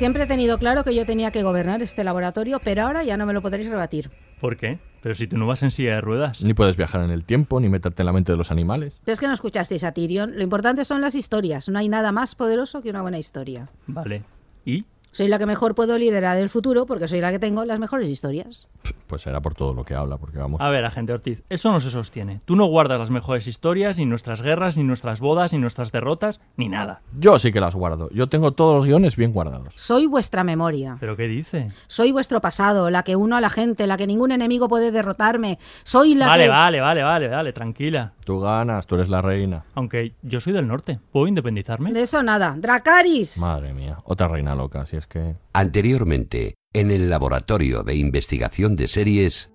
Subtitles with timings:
[0.00, 3.26] Siempre he tenido claro que yo tenía que gobernar este laboratorio, pero ahora ya no
[3.26, 4.08] me lo podréis rebatir.
[4.40, 4.78] ¿Por qué?
[5.02, 6.40] Pero si tú no vas en silla de ruedas.
[6.40, 8.98] Ni puedes viajar en el tiempo, ni meterte en la mente de los animales.
[9.04, 10.38] Pero es que no escuchasteis a Tyrion.
[10.38, 11.68] Lo importante son las historias.
[11.68, 13.68] No hay nada más poderoso que una buena historia.
[13.88, 14.22] Vale.
[14.64, 14.86] ¿Y?
[15.12, 18.08] Soy la que mejor puedo liderar el futuro porque soy la que tengo las mejores
[18.08, 18.68] historias.
[19.08, 20.60] Pues será por todo lo que habla, porque vamos.
[20.60, 22.40] A ver, agente Ortiz, eso no se sostiene.
[22.44, 26.40] Tú no guardas las mejores historias, ni nuestras guerras, ni nuestras bodas, ni nuestras derrotas,
[26.56, 27.02] ni nada.
[27.18, 28.08] Yo sí que las guardo.
[28.10, 29.74] Yo tengo todos los guiones bien guardados.
[29.76, 30.96] Soy vuestra memoria.
[31.00, 31.72] ¿Pero qué dice?
[31.88, 35.58] Soy vuestro pasado, la que uno a la gente, la que ningún enemigo puede derrotarme.
[35.82, 36.50] Soy la Vale, que...
[36.50, 38.12] vale, vale, vale, vale, tranquila.
[38.30, 39.64] Tú ganas, tú eres la reina.
[39.74, 41.00] Aunque yo soy del norte.
[41.10, 41.92] ¿Puedo independizarme?
[41.92, 42.54] De eso nada.
[42.56, 43.38] Dracaris.
[43.38, 45.34] Madre mía, otra reina loca, si es que...
[45.52, 49.50] Anteriormente, en el Laboratorio de Investigación de Series.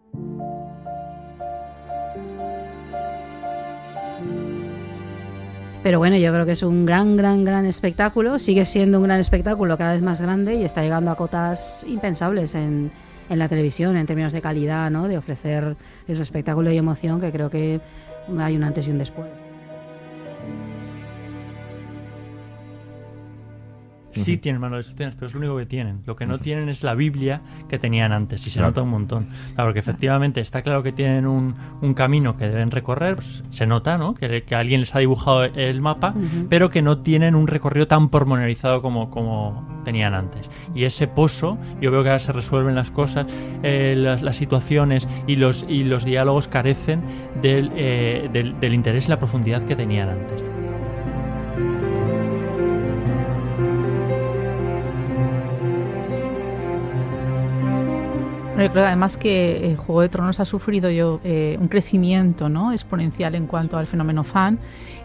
[5.81, 8.39] Pero bueno, yo creo que es un gran, gran, gran espectáculo.
[8.39, 12.55] Sigue siendo un gran espectáculo cada vez más grande y está llegando a cotas impensables
[12.55, 12.91] en,
[13.30, 15.08] en la televisión en términos de calidad, ¿no?
[15.08, 15.75] De ofrecer
[16.08, 17.81] ese espectáculo y emoción que creo que
[18.39, 19.45] hay un antes y un después.
[24.21, 26.02] Sí tienen manual de instrucciones, pero es lo único que tienen.
[26.05, 28.70] Lo que no tienen es la Biblia que tenían antes y se Claro.
[28.71, 29.27] nota un montón.
[29.55, 33.65] Claro, porque efectivamente está claro que tienen un, un camino que deben recorrer, pues, se
[33.67, 34.15] nota, ¿no?
[34.15, 36.48] Que, que alguien les ha dibujado el mapa, Ujú.
[36.49, 40.49] pero que no tienen un recorrido tan pormenorizado como, como tenían antes.
[40.73, 43.26] Y ese pozo, yo veo que ahora se resuelven las cosas,
[43.64, 47.02] eh, las, las situaciones y los, y los diálogos carecen
[47.42, 50.43] del, eh, del, del interés y la profundidad que tenían antes.
[58.55, 62.48] Bueno, yo creo además que eh, Juego de Tronos ha sufrido yo eh, un crecimiento
[62.48, 62.71] ¿no?
[62.71, 64.60] exponencial en cuanto al fenómeno fan.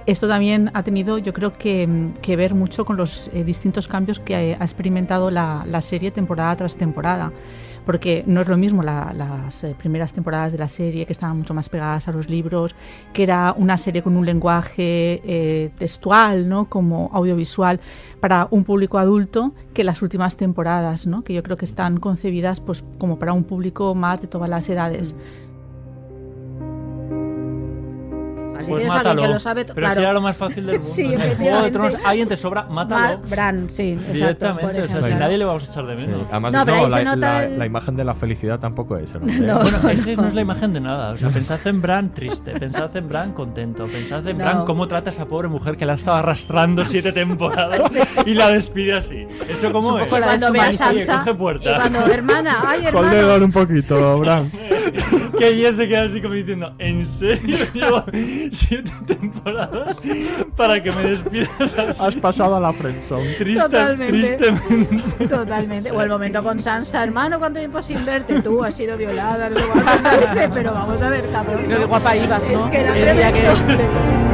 [0.07, 3.89] Esto también ha tenido, yo creo que, mm, que ver mucho con los eh, distintos
[3.89, 7.33] cambios que ha experimentado la, la serie temporada tras temporada.
[7.91, 11.39] Porque no es lo mismo la- las eh, primeras temporadas de la serie, que estaban
[11.39, 12.77] mucho más pegadas a los libros,
[13.13, 16.67] que era una serie con un lenguaje eh, textual, ¿no?
[16.69, 17.81] como audiovisual,
[18.21, 21.23] para un público adulto, que las últimas temporadas, ¿no?
[21.25, 24.69] que yo creo que están concebidas pues, como para un público más de todas las
[24.69, 25.17] edades.
[28.69, 29.23] Pues tienes a alguien mátalo.
[29.23, 29.95] que lo sabe Pero claro.
[29.95, 30.93] si era lo más fácil del mundo.
[30.95, 31.35] Sí, O sea, en Juego de
[31.69, 31.71] efectivamente.
[31.71, 33.19] Tronos, alguien te sobra, mátalo.
[33.29, 34.13] Bran, sí, exacto.
[34.13, 36.27] Directamente, o sea, si nadie le vamos a echar de Sí, menos.
[36.31, 39.13] Además, No, la, nota la- el- la imagen de la felicidad tampoco es.
[39.15, 39.21] ¿no?
[39.41, 39.61] No.
[39.61, 41.13] Bueno, es que no es la imagen de nada.
[41.13, 44.45] O sea, pensad en Bran triste, pensad en Bran contento, pensad en No.
[44.45, 47.91] Bran cómo trata a esa pobre mujer que la ha estado arrastrando siete temporadas
[48.27, 49.27] y la despide así.
[49.49, 51.77] ¿Eso cómo Es Cuando ve a Sansa coge y puerta.
[51.77, 54.51] cuando hermana, ay dedo un poquito, Bran.
[55.39, 57.57] Que ella se queda así como diciendo, ¿en serio
[58.51, 59.97] siete temporadas
[60.57, 62.03] para que me despidas así?
[62.05, 63.35] Has pasado a la friendzone.
[63.35, 64.37] Triste, Totalmente.
[64.37, 65.29] tristemente.
[65.29, 65.91] Totalmente.
[65.91, 68.41] O el momento con Sansa, hermano, ¿cuánto tiempo sin verte?
[68.43, 70.11] Tú has sido violada, no sé cuánto.
[70.55, 71.63] Pero vamos a ver, cabrón.
[71.65, 72.65] Creo que guapa ibas, ¿no?
[72.65, 73.41] Es que era El día que-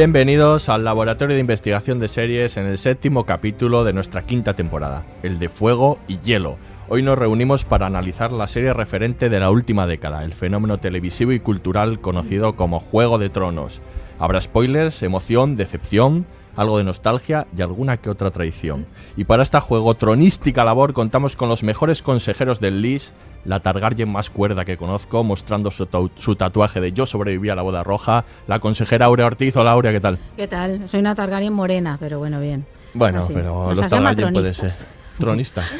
[0.00, 5.04] Bienvenidos al Laboratorio de Investigación de Series en el séptimo capítulo de nuestra quinta temporada,
[5.22, 6.56] el de Fuego y Hielo.
[6.88, 11.32] Hoy nos reunimos para analizar la serie referente de la última década, el fenómeno televisivo
[11.32, 13.82] y cultural conocido como Juego de Tronos.
[14.18, 16.24] Habrá spoilers, emoción, decepción,
[16.56, 18.86] algo de nostalgia y alguna que otra traición.
[19.18, 23.12] Y para esta juego tronística labor contamos con los mejores consejeros del LIS,
[23.44, 27.62] la Targaryen más cuerda que conozco, mostrando su, su tatuaje de Yo sobreviví a la
[27.62, 29.56] boda roja, la consejera Aurea Ortiz.
[29.56, 30.18] Hola Aurea, ¿qué tal?
[30.36, 30.88] ¿Qué tal?
[30.88, 32.66] Soy una Targaryen morena, pero bueno, bien.
[32.94, 33.32] Bueno, Así.
[33.34, 34.72] pero Nos los Targaryen puede ser.
[35.18, 35.70] Tronistas.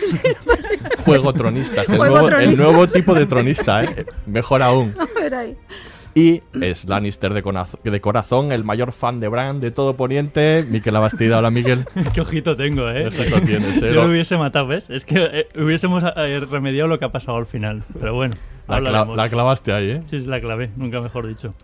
[1.05, 1.89] Juego tronistas.
[1.89, 4.05] El, Juego nuevo, el nuevo tipo de tronista, ¿eh?
[4.27, 4.95] Mejor aún.
[6.15, 10.67] Y es Lannister de, conazo- de corazón, el mayor fan de Bran de todo Poniente,
[10.69, 11.39] Miquel Abastida.
[11.39, 11.87] Hola, Miguel.
[12.15, 13.11] Qué ojito tengo, ¿eh?
[13.15, 13.93] Qué ojito tienes, ¿eh?
[13.95, 14.91] Yo lo hubiese matado, ¿ves?
[14.91, 17.85] Es que eh, hubiésemos eh, remediado lo que ha pasado al final.
[18.01, 18.35] Pero bueno,
[18.67, 19.17] La, hablaremos.
[19.17, 20.03] la clavaste ahí, ¿eh?
[20.07, 21.55] Sí, es la clave, nunca mejor dicho.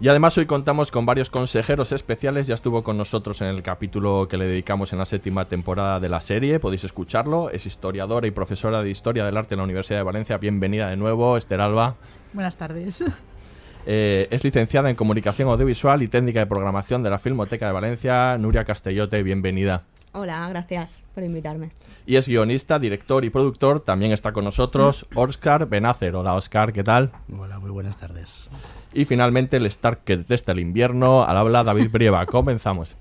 [0.00, 2.46] Y además hoy contamos con varios consejeros especiales.
[2.46, 6.08] Ya estuvo con nosotros en el capítulo que le dedicamos en la séptima temporada de
[6.10, 6.58] la serie.
[6.60, 7.48] Podéis escucharlo.
[7.48, 10.36] Es historiadora y profesora de Historia del Arte en la Universidad de Valencia.
[10.36, 11.94] Bienvenida de nuevo, Esther Alba.
[12.34, 13.04] Buenas tardes.
[13.86, 18.36] Eh, es licenciada en Comunicación Audiovisual y Técnica de Programación de la Filmoteca de Valencia.
[18.38, 19.84] Nuria Castellote, bienvenida.
[20.12, 21.72] Hola, gracias por invitarme.
[22.06, 23.80] Y es guionista, director y productor.
[23.80, 26.14] También está con nosotros Oscar Benacer.
[26.14, 27.10] Hola, Oscar, ¿qué tal?
[27.36, 28.48] Hola, muy buenas tardes.
[28.92, 31.24] Y finalmente el Stark que detesta el invierno.
[31.24, 32.24] Al habla David Brieva.
[32.26, 32.96] Comenzamos.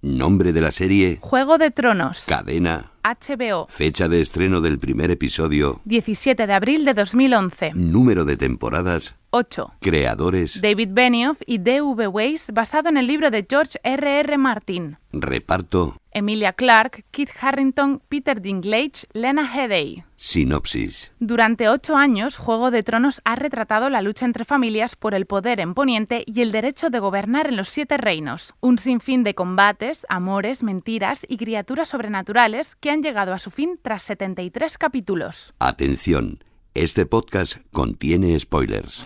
[0.00, 2.24] Nombre de la serie, Juego de Tronos.
[2.28, 3.66] cadena, HBO.
[3.68, 7.72] fecha de estreno del primer episodio, 17 de abril de 2011.
[7.74, 9.74] número de temporadas, 8.
[9.80, 12.08] creadores, David Benioff y D.V.
[12.08, 14.20] Weiss, basado en el libro de George R.R.
[14.20, 14.38] R.
[14.38, 14.96] Martin.
[15.12, 20.04] reparto, Emilia Clarke, Kit Harrington, Peter Dinklage, Lena Headey.
[20.14, 21.12] sinopsis.
[21.20, 25.60] Durante ocho años, Juego de Tronos ha retratado la lucha entre familias por el poder
[25.60, 28.54] en Poniente y el derecho de gobernar en los Siete Reinos.
[28.60, 33.78] Un sinfín de combates, amores, mentiras y criaturas sobrenaturales que han llegado a su fin
[33.82, 35.54] tras 73 capítulos.
[35.58, 36.44] Atención,
[36.74, 39.04] este podcast contiene spoilers.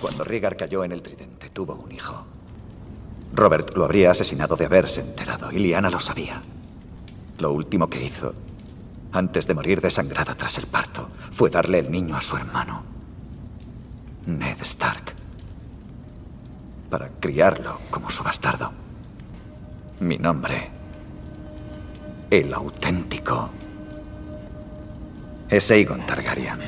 [0.00, 2.26] Cuando Rhaegar cayó en el tridente, tuvo un hijo.
[3.32, 6.42] Robert lo habría asesinado de haberse enterado, y Lyanna lo sabía.
[7.38, 8.34] Lo último que hizo,
[9.12, 12.82] antes de morir desangrada tras el parto, fue darle el niño a su hermano,
[14.26, 15.14] Ned Stark,
[16.90, 18.72] para criarlo como su bastardo.
[20.00, 20.70] Mi nombre,
[22.32, 23.50] el auténtico,
[25.50, 26.58] es Aegon Targaryen.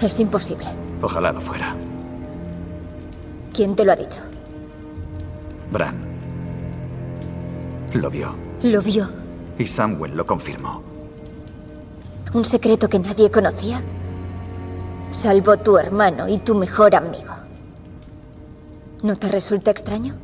[0.00, 0.64] Es imposible.
[1.02, 1.76] Ojalá lo fuera.
[3.52, 4.22] ¿Quién te lo ha dicho?
[5.70, 6.06] Bran
[7.92, 9.08] lo vio ¿Lo vio?
[9.58, 10.82] y Samwell lo confirmó.
[12.32, 13.82] ¿Un secreto que nadie conocía?
[15.10, 17.34] Salvo tu hermano y tu mejor amigo.
[19.02, 20.14] ¿No te resulta extraño?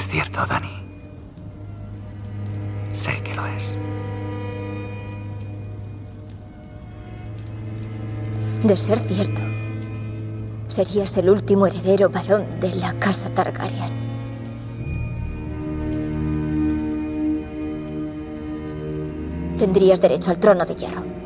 [0.00, 0.70] Es cierto, Dani.
[2.94, 3.76] Sé que lo es.
[8.64, 9.42] De ser cierto,
[10.68, 13.90] serías el último heredero varón de la casa Targaryen.
[19.58, 21.19] Tendrías derecho al trono de hierro.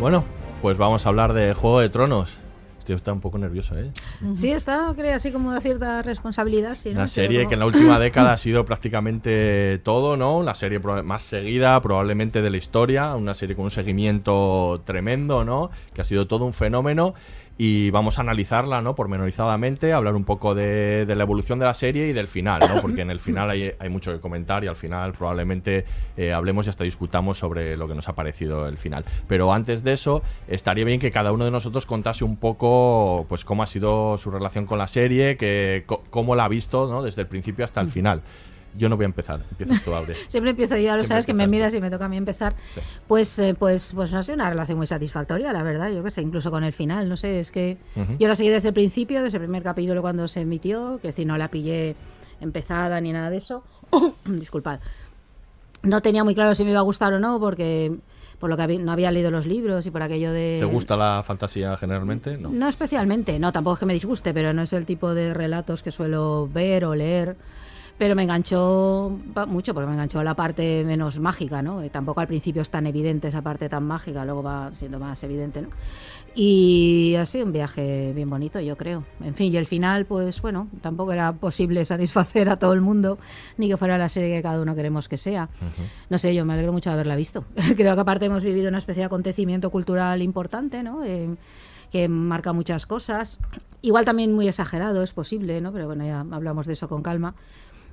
[0.00, 0.24] Bueno,
[0.62, 2.38] pues vamos a hablar de Juego de Tronos.
[2.78, 3.92] Estoy está un poco nervioso, ¿eh?
[4.34, 6.74] Sí, está, creo, así como una cierta responsabilidad.
[6.74, 6.88] Sí.
[6.88, 10.38] Una serie que en la última década ha sido prácticamente todo, ¿no?
[10.38, 15.70] Una serie más seguida probablemente de la historia, una serie con un seguimiento tremendo, ¿no?
[15.92, 17.14] Que ha sido todo un fenómeno
[17.62, 18.94] y vamos a analizarla, ¿no?
[18.94, 22.80] Pormenorizadamente, hablar un poco de, de la evolución de la serie y del final, ¿no?
[22.80, 25.84] Porque en el final hay, hay mucho que comentar y al final probablemente
[26.16, 29.04] eh, hablemos y hasta discutamos sobre lo que nos ha parecido el final.
[29.28, 33.44] Pero antes de eso, estaría bien que cada uno de nosotros contase un poco, pues,
[33.44, 37.02] cómo ha sido su relación con la serie, que, cómo la ha visto, ¿no?
[37.02, 38.22] Desde el principio hasta el final.
[38.76, 40.14] Yo no voy a empezar, empiezas tú, Aure.
[40.28, 42.16] Siempre empiezo yo, ya lo Siempre sabes que me miras y me toca a mí
[42.16, 42.54] empezar.
[42.72, 42.80] Sí.
[43.08, 45.90] Pues, eh, pues, pues ha sido una relación muy satisfactoria, la verdad.
[45.90, 48.14] Yo qué sé, incluso con el final, no sé, es que Ujú.
[48.18, 51.14] yo la seguí desde el principio, desde el primer capítulo cuando se emitió, que es
[51.16, 51.96] decir, no la pillé
[52.40, 53.64] empezada ni nada de eso.
[54.24, 54.78] Disculpad.
[55.82, 57.96] No tenía muy claro si me iba a gustar o no, porque
[58.38, 60.56] por lo que habí- no había leído los libros y por aquello de...
[60.58, 62.38] ¿Te gusta la fantasía generalmente?
[62.38, 62.50] No.
[62.50, 65.82] No especialmente, no, tampoco es que me disguste, pero no es el tipo de relatos
[65.82, 67.36] que suelo ver o leer.
[68.00, 69.14] Pero me enganchó
[69.46, 71.84] mucho, porque me enganchó la parte menos mágica, ¿no?
[71.84, 75.22] Y tampoco al principio es tan evidente esa parte tan mágica, luego va siendo más
[75.22, 75.68] evidente, ¿no?
[76.34, 79.04] Y ha sido un viaje bien bonito, yo creo.
[79.22, 83.18] En fin, y el final, pues bueno, tampoco era posible satisfacer a todo el mundo,
[83.58, 85.50] ni que fuera la serie que cada uno queremos que sea.
[86.08, 87.44] No sé, yo me alegro mucho de haberla visto.
[87.76, 91.04] Creo que aparte hemos vivido una especie de acontecimiento cultural importante, ¿no?
[91.04, 91.36] Eh,
[91.92, 93.38] que marca muchas cosas.
[93.82, 95.70] Igual también muy exagerado, es posible, ¿no?
[95.70, 97.34] Pero bueno, ya hablamos de eso con calma.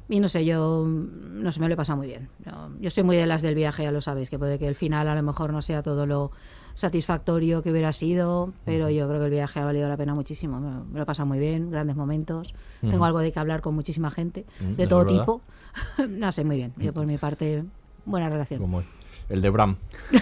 [0.10, 2.30] Y no sé, yo mm, no sé, me lo he pasado muy bien.
[2.46, 4.76] Yo, yo soy muy de las del viaje, ya lo sabéis, que puede que el
[4.76, 6.32] final a lo mejor no sea todo lo
[6.76, 10.60] satisfactorio que hubiera sido, pero yo creo que el viaje ha valido la pena muchísimo.
[10.62, 12.54] Me, lo- he pasado muy bien, grandes momentos.
[12.92, 15.42] Tengo algo de que hablar con muchísima gente, Mm, de todo tipo.
[16.10, 16.74] no sé, muy bien.
[16.78, 17.64] Yo por mi parte,
[18.06, 18.62] buena relación.
[18.62, 18.84] Como
[19.30, 19.78] el de Bram.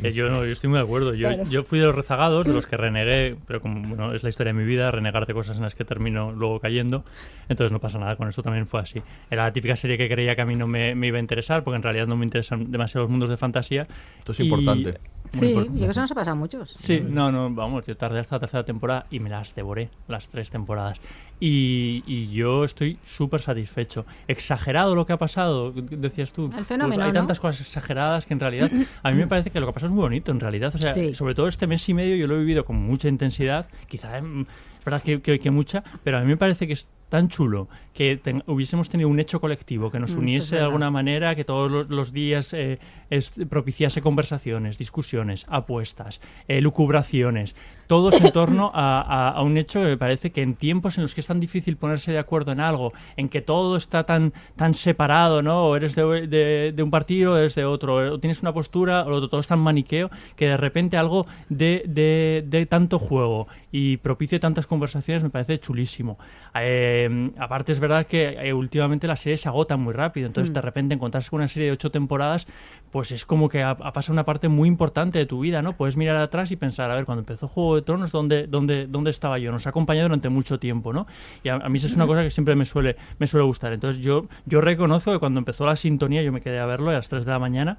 [0.00, 1.12] Eh, yo no, yo estoy muy de acuerdo.
[1.14, 1.50] Yo, Claro.
[1.50, 4.52] yo fui de los rezagados, de los que renegué, pero como bueno, es la historia
[4.52, 7.02] de mi vida, renegar de cosas en las que termino luego cayendo.
[7.48, 9.02] Entonces no pasa nada, con esto también fue así.
[9.28, 11.64] Era la típica serie que creía que a mí no me, me iba a interesar,
[11.64, 13.88] porque en realidad no me interesan demasiado los mundos de fantasía.
[14.20, 14.98] Esto es Y- importante.
[15.32, 15.78] Muy Sí, importante.
[15.78, 16.70] y que eso nos ha pasado a muchos.
[16.70, 20.28] Sí, no, no, vamos, yo tardé hasta la tercera temporada y me las devoré, las
[20.28, 20.98] tres temporadas.
[21.40, 24.04] Y, y yo estoy súper satisfecho.
[24.26, 26.50] Exagerado lo que ha pasado, decías tú.
[26.56, 27.18] El fenómeno, Pues hay ¿no?
[27.20, 28.70] tantas cosas exageradas que en realidad
[29.02, 30.74] a mí me parece que lo que ha pasado es muy bonito, en realidad.
[30.74, 31.14] O sea, Sí.
[31.14, 34.40] sobre todo este mes y medio yo lo he vivido con mucha intensidad, quizá mm,
[34.78, 37.68] es verdad que, que- que mucha, pero a mí me parece que es tan chulo
[37.94, 41.44] que ten- hubiésemos tenido un hecho colectivo que nos Mm, uniese de alguna manera, que
[41.44, 42.78] todos los, los días eh,
[43.10, 47.54] es- propiciase conversaciones, discusiones, apuestas, eh, lucubraciones,
[47.88, 51.02] todos en torno a, a- a un hecho que me parece que en tiempos en
[51.02, 54.32] los que es tan difícil ponerse de acuerdo en algo, en que todo está tan,
[54.54, 55.64] tan separado, ¿no?
[55.66, 59.02] O eres de, de- de un partido, o eres de otro, o tienes una postura,
[59.04, 62.98] o lo otro, todo es tan maniqueo, que de repente algo de, de- de tanto
[63.00, 66.18] juego y propicie tantas conversaciones me parece chulísimo.
[66.54, 70.54] Eh, aparte es verdad que eh, últimamente las series se agotan muy rápido, entonces Mm.
[70.54, 72.46] de repente encontrarse con una serie de ocho temporadas,
[72.90, 75.72] pues es como que ha, ha pasado una parte muy importante de tu vida, ¿no?
[75.72, 79.10] Puedes mirar atrás y pensar, a ver, cuando empezó Juego de Tronos, ¿dónde, dónde, dónde
[79.10, 79.50] estaba yo?
[79.52, 81.06] Nos ha acompañado durante mucho tiempo, ¿no?
[81.42, 83.72] Y a, a mí eso es una cosa que siempre me suele, me suele gustar.
[83.72, 86.94] Entonces yo, yo reconozco que cuando empezó la sintonía, yo me quedé a verlo a
[86.94, 87.78] las 3 de la mañana,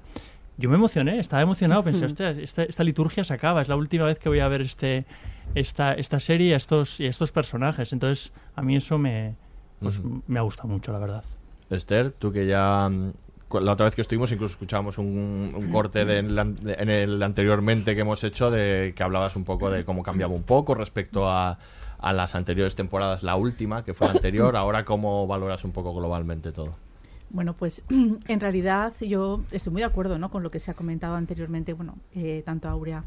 [0.56, 2.06] yo me emocioné, estaba emocionado, pensé, Ujú.
[2.12, 5.06] "Ostras, esta, esta liturgia se acaba, es la última vez que voy a ver este,
[5.54, 7.92] esta, esta serie y a estos, y estos personajes.
[7.92, 9.34] Entonces, a mí eso me,
[9.80, 11.24] pues, me ha gustado mucho, la verdad.
[11.70, 12.90] Esther, tú que ya
[13.52, 17.94] la otra vez que estuvimos incluso escuchábamos un, corte de en, la- en el anteriormente
[17.94, 21.58] que hemos hecho de que hablabas un poco de cómo cambiaba un poco respecto a,
[21.98, 25.92] a las anteriores temporadas, la última que fue la anterior, ahora cómo valoras un poco
[25.94, 26.72] globalmente todo.
[27.30, 30.30] Bueno, pues en realidad yo estoy muy de acuerdo ¿no?
[30.30, 33.04] con lo que se ha comentado anteriormente, bueno, eh, tanto Aurea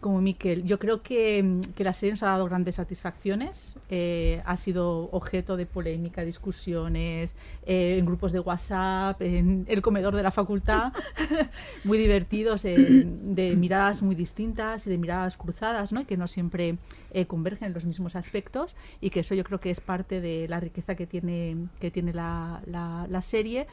[0.00, 0.64] como Miquel.
[0.64, 5.08] Yo creo que, mm, que la serie nos ha dado grandes satisfacciones, eh, ha sido
[5.10, 7.34] objeto de polémica, discusiones,
[7.66, 10.92] eh, en grupos de WhatsApp, en el comedor de la facultad,
[11.84, 12.76] muy divertidos, eh,
[13.06, 16.00] de miradas muy distintas y de miradas cruzadas, ¿no?
[16.00, 16.78] y que no siempre
[17.26, 20.60] convergen en los mismos aspectos y que eso yo creo que es parte de la
[20.60, 23.66] riqueza que tiene, que tiene la- la serie.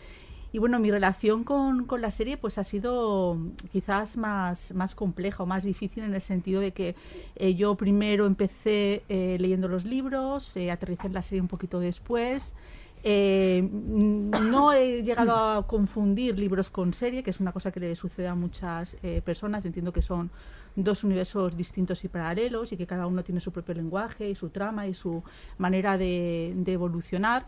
[0.56, 3.38] Y bueno, mi relación con, con la serie pues ha sido
[3.74, 6.96] quizás más, más compleja o más difícil en el sentido de que
[7.36, 12.54] eh, yo primero empecé eh, leyendo los libros, eh, aterricé la serie un poquito después.
[13.04, 17.94] Eh, no he llegado a confundir libros con serie, que es una cosa que le
[17.94, 18.96] sucede a muchas
[19.26, 19.66] personas.
[19.66, 20.32] Entiendo que son
[20.78, 24.52] dos universos distintos y paralelos y que cada uno tiene su propio lenguaje y su
[24.52, 25.22] trama y su
[25.58, 27.46] manera de evolucionar.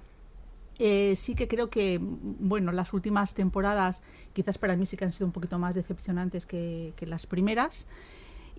[0.79, 4.01] Eh, sí que creo que, mm, bueno, las últimas temporadas
[4.33, 7.87] quizás para mí sí que han sido un poquito más decepcionantes que, que las primeras.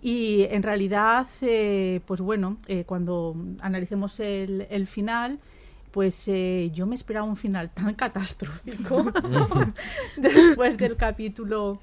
[0.01, 5.41] Y en realidad, eh, pues bueno, eh, cuando analicemos el, el final,
[5.91, 9.13] pues eh, yo me esperaba un final tan catastrófico
[10.17, 11.81] después del capítulo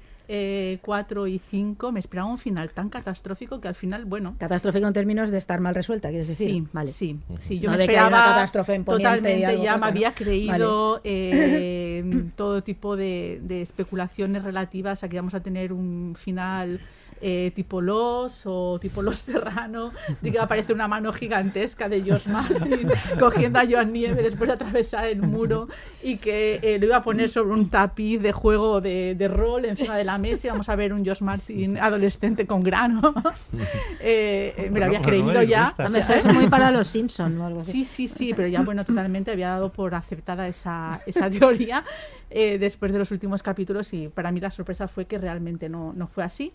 [0.82, 4.92] 4 y 5, me esperaba un final tan catastrófico que al final, bueno, Catastrófico en
[4.92, 6.50] términos de estar mal resuelta, quieres decir.
[6.50, 6.90] Sí, vale.
[6.90, 9.96] sí, sí, yo No me esperaba catástrofe en y totalmente, algo ya pasa, me ¿no?
[9.96, 16.14] había creído eh, todo tipo de, de especulaciones relativas a que íbamos a tener un
[16.18, 16.80] final
[17.20, 21.88] eh, tipo Los o tipo Los Serrano, de que va a aparecer una mano gigantesca
[21.88, 25.68] de George Martin cogiendo a Joan Nieve después de atravesar el muro
[26.02, 29.64] y que eh, lo iba a poner sobre un tapiz de juego de, de rol
[29.64, 33.14] encima de la mesa y vamos a ver un George Martin adolescente con granos.
[34.00, 35.74] Eh, eh, me lo había no creído ya.
[35.78, 37.72] Hombre, eso es muy para los Simpson o algo así.
[37.72, 41.82] Sí, sí, sí, pero ya bueno, totalmente había dado por aceptada esa, esa teoría
[42.30, 45.92] eh, después de los últimos capítulos y para mí la sorpresa fue que realmente no,
[45.92, 46.52] no fue así.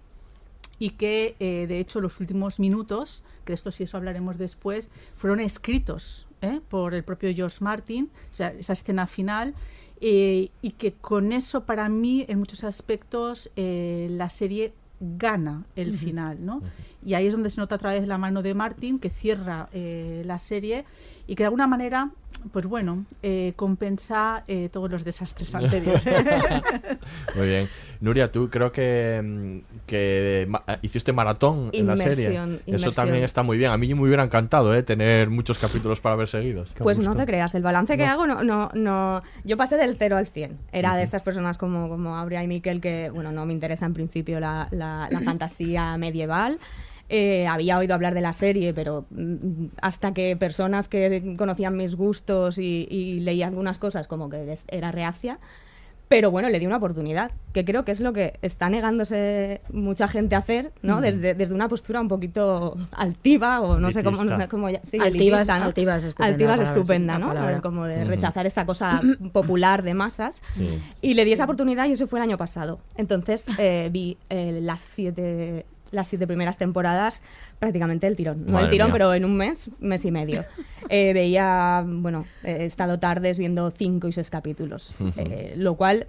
[0.82, 4.90] Y que eh, de hecho los últimos minutos, que de esto sí eso hablaremos después,
[5.16, 6.60] fueron escritos ¿eh?
[6.70, 9.54] por el propio George Martin, o sea, esa escena final,
[10.02, 15.90] eh, y que con eso para mí en muchos aspectos eh, la serie gana el
[15.90, 15.98] Ujú.
[16.00, 16.64] final, ¿no?
[17.06, 20.24] Y ahí es donde se nota otra vez la mano de Martin que cierra eh,
[20.26, 20.86] la serie
[21.32, 22.10] y que de alguna manera,
[22.52, 26.04] pues bueno, eh, compensa eh, todos los desastres anteriores.
[27.36, 27.70] Muy bien.
[28.02, 32.34] Nuria, tú creo que, mm, que ma- hiciste maratón en la serie.
[32.34, 33.72] Inmersión, Eso también está muy bien.
[33.72, 34.82] A mí me hubiera encantado ¿eh?
[34.84, 36.74] tener muchos capítulos para ver seguidos.
[36.80, 38.12] Pues no te creas, el balance que No.
[38.12, 39.22] hago no, no, no.
[39.46, 40.58] Yo pasé del 0 al 100.
[40.74, 43.94] Era de estas personas como, como Aurea y Miquel que, bueno, no me interesa en
[43.94, 46.60] principio la, la- la fantasía medieval.
[47.14, 51.96] Eh, había oído hablar de la serie, pero mm, hasta que personas que conocían mis
[51.96, 55.38] gustos y, y leía algunas cosas como que era reacia.
[56.08, 60.08] Pero bueno, le di una oportunidad, que creo que es lo que está negándose mucha
[60.10, 60.98] gente a hacer, ¿no?
[61.00, 61.02] Mm.
[61.02, 64.48] Desde, desde una postura un poquito altiva o no sé cómo, Elitista.
[64.50, 65.66] cómo ya- sí, Altiva es- elitista, ¿no?
[65.66, 67.62] altiva es estupenda Altiva es palabra, sí, estupenda, ¿no?
[67.62, 69.02] Como de rechazar esta cosa
[69.34, 70.42] popular de masas.
[71.02, 72.80] Y le di esa oportunidad y eso fue el año pasado.
[72.96, 77.22] Entonces eh, vi eh, las siete las siete primeras temporadas
[77.60, 78.46] prácticamente el tirón.
[78.46, 78.94] No Madre el tirón, mía.
[78.94, 80.46] pero en un mes, mes y medio.
[80.94, 84.94] Eh, veía, bueno, he estado tardes viendo cinco y seis capítulos.
[85.00, 85.14] Ujú.
[85.16, 86.08] Eh, lo cual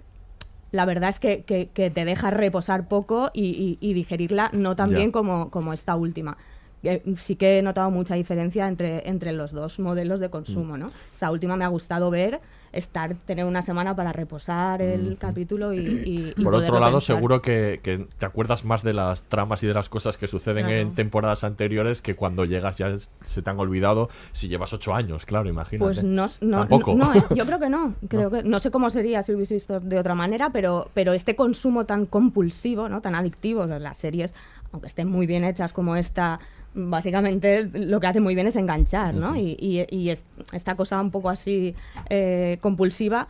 [0.71, 4.75] la verdad es que, que- que te deja reposar poco y, y- y digerirla no
[4.75, 6.37] tan bien como, como esta última.
[6.81, 10.91] Eh, sí que he notado mucha diferencia entre, entre los dos modelos de consumo, ¿no?
[11.13, 12.41] Esta última me ha gustado ver,
[12.73, 17.15] estar, tener una semana para reposar el capítulo y, y- y Por otro lado, pensar.
[17.15, 20.65] seguro que, que te acuerdas más de las tramas y de las cosas que suceden
[20.65, 20.81] Claro.
[20.81, 24.93] en temporadas anteriores que cuando llegas ya es- se te han olvidado si llevas ocho
[24.93, 25.85] años, claro, imagínate.
[25.85, 26.95] Pues no, no, Tampoco.
[26.95, 27.23] no, ¿eh?
[27.35, 27.95] yo creo que no.
[28.09, 31.13] Creo que no sé cómo sería si lo hubiese visto de otra manera, pero, pero
[31.13, 33.01] este consumo tan compulsivo, ¿no?
[33.01, 34.33] tan adictivo, las series,
[34.73, 36.39] aunque estén muy bien hechas como esta,
[36.73, 39.35] básicamente lo que hace muy bien es enganchar, ¿no?
[39.35, 41.75] Y, y- y es- esta cosa un poco así
[42.09, 43.27] eh, compulsiva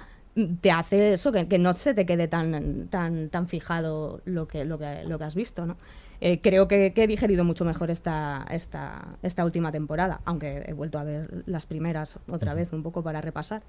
[0.61, 4.65] te hace eso, que, que no se te quede tan, tan, tan fijado lo que,
[4.65, 5.77] lo que, lo que has visto, ¿no?
[6.21, 10.73] Eh, creo que, que he digerido mucho mejor esta, esta, esta última temporada, aunque he
[10.73, 13.61] vuelto a ver las primeras otra vez un poco para repasar.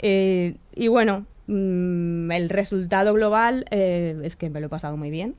[0.00, 5.10] Eh, y bueno, mm, el resultado global eh, es que me lo he pasado muy
[5.10, 5.36] bien,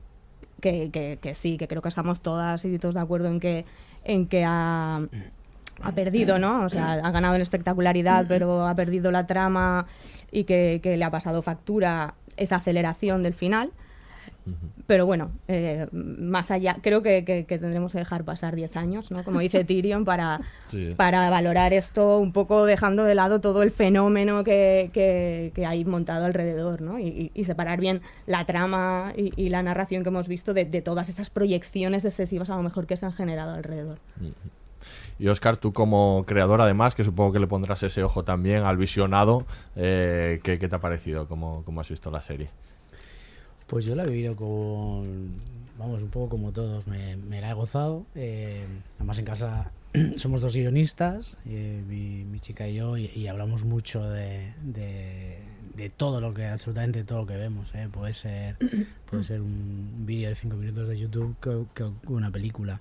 [0.72, 3.64] que, que- que sí, que creo que estamos todas y todos de acuerdo en que,
[4.04, 4.96] en que ha,
[5.82, 6.64] ha perdido, ¿no?
[6.64, 9.86] O sea, ha ganado en espectacularidad, pero ha perdido la trama
[10.32, 13.70] y que, que le ha pasado factura esa aceleración del final.
[14.86, 19.10] Pero bueno, eh, más allá, creo que, que- que tendremos que dejar pasar 10 años,
[19.10, 19.24] ¿no?
[19.24, 20.94] Como dice Tyrion, para, Sí.
[20.96, 25.84] para valorar esto un poco dejando de lado todo el fenómeno que, que- que hay
[25.84, 27.00] montado alrededor, ¿no?
[27.00, 30.64] Y, y- y separar bien la trama y, y la narración que hemos visto de,
[30.64, 33.98] de todas esas proyecciones excesivas a lo mejor que se han generado alrededor.
[35.18, 38.76] Y Oscar, tú como creador además, que supongo que le pondrás ese ojo también al
[38.76, 41.26] visionado, eh, ¿qué, qué te ha parecido?
[41.26, 42.50] ¿Cómo, cómo has visto la serie?
[43.66, 45.32] Pues yo la he vivido con,
[45.78, 48.06] vamos, un poco como todos, me, me la he gozado.
[48.14, 48.64] eh,
[48.96, 49.72] además en casa
[50.16, 55.38] somos dos guionistas, eh, mi, mi chica y yo, y, y hablamos mucho de, de,
[55.74, 57.74] de todo lo que, absolutamente todo lo que vemos.
[57.74, 58.56] eh, Puede ser,
[59.10, 62.80] puede ser un vídeo de cinco minutos de YouTube que, que una película.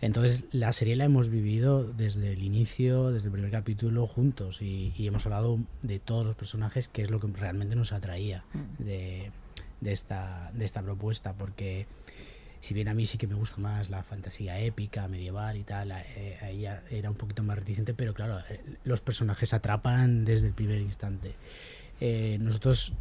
[0.00, 4.92] Entonces la serie la hemos vivido desde el inicio, desde el primer capítulo juntos y,
[4.96, 8.42] y hemos hablado de todos los personajes, que es lo que realmente nos atraía
[8.80, 9.30] de,
[9.82, 11.86] de esta, de esta propuesta, porque
[12.60, 15.90] si bien a mí sí que me gusta más la fantasía épica, medieval y tal,
[15.92, 20.24] a, eh, a ella era un poquito más reticente, pero claro, eh, los personajes atrapan
[20.24, 21.34] desde el primer instante.
[22.00, 22.92] Eh, nosotros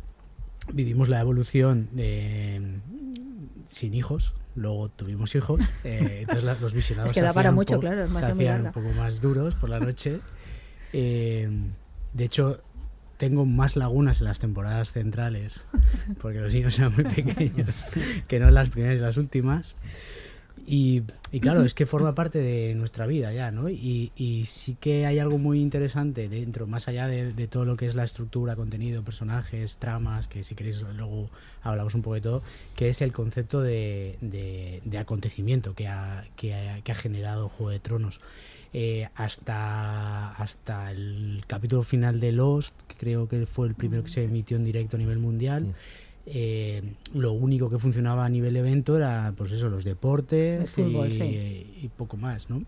[0.74, 2.80] vivimos la evolución de,
[3.68, 7.82] sin hijos, luego tuvimos hijos, eh, entonces los visionados Es que se para mucho, poco-
[7.82, 10.20] claro, se hacían un poco más duros por la noche.
[10.94, 11.48] Eh,
[12.14, 12.62] de hecho,
[13.22, 15.62] tengo más lagunas en las temporadas centrales,
[16.20, 17.86] porque los niños eran muy pequeños,
[18.28, 19.76] que no en las primeras y las últimas.
[20.66, 23.70] Y, y claro, es que forma parte de nuestra vida ya, ¿no?
[23.70, 27.78] Y, y sí que hay algo muy interesante dentro, más allá de, de todo lo
[27.78, 31.30] que es la estructura, contenido, personajes, tramas, que si queréis luego
[31.62, 32.44] hablamos un poco de todo,
[32.76, 37.50] que es el concepto de, de- de acontecimiento que ha, que, ha, que ha generado
[37.50, 38.20] Juego de Tronos.
[38.74, 44.10] Eh, hasta, hasta el capítulo final de Lost, que creo que fue el primero que
[44.10, 45.74] se emitió en directo a nivel mundial.
[46.26, 46.82] eh,
[47.14, 51.80] lo único que funcionaba a nivel evento era pues eso los deportes fútbol, y, sí.
[51.82, 52.64] y poco más no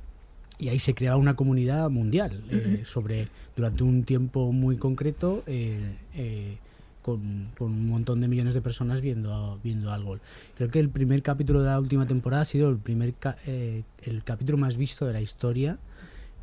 [0.57, 5.95] y ahí se creaba una comunidad mundial eh, sobre durante un tiempo muy concreto eh,
[6.15, 6.57] eh,
[7.03, 10.17] con, con un montón de millones de personas viendo, viendo algo.
[10.55, 13.83] Creo que el primer capítulo de la última temporada ha sido el primer ca- eh,
[14.03, 15.77] el capítulo más visto de la historia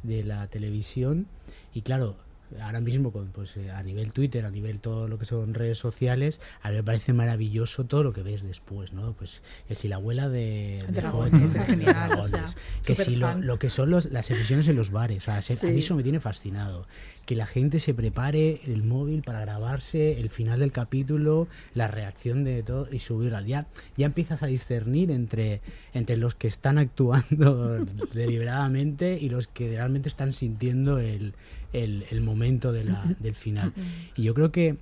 [0.02, 1.26] de la televisión.
[1.74, 2.16] Y claro
[2.62, 5.78] ahora mismo con, pues eh, a nivel Twitter a nivel todo lo que son redes
[5.78, 9.88] sociales a mí me parece maravilloso todo lo que ves después no pues que si
[9.88, 13.70] la abuela de, de jóvenes, es de genial, o sea, dragones, que si lo, que
[13.70, 16.20] son los, las emisiones en los bares o sea, se- a mí eso me tiene
[16.20, 16.86] fascinado.
[17.26, 22.42] Que la gente se prepare el móvil para grabarse el final del capítulo la reacción
[22.42, 23.40] de todo y subirla.
[23.42, 25.60] Ya ya empiezas a discernir entre
[25.94, 27.84] entre los que están actuando
[28.14, 31.34] deliberadamente y los que realmente están sintiendo el,
[31.72, 33.72] el, el momento de la- del final
[34.16, 34.76] y yo creo que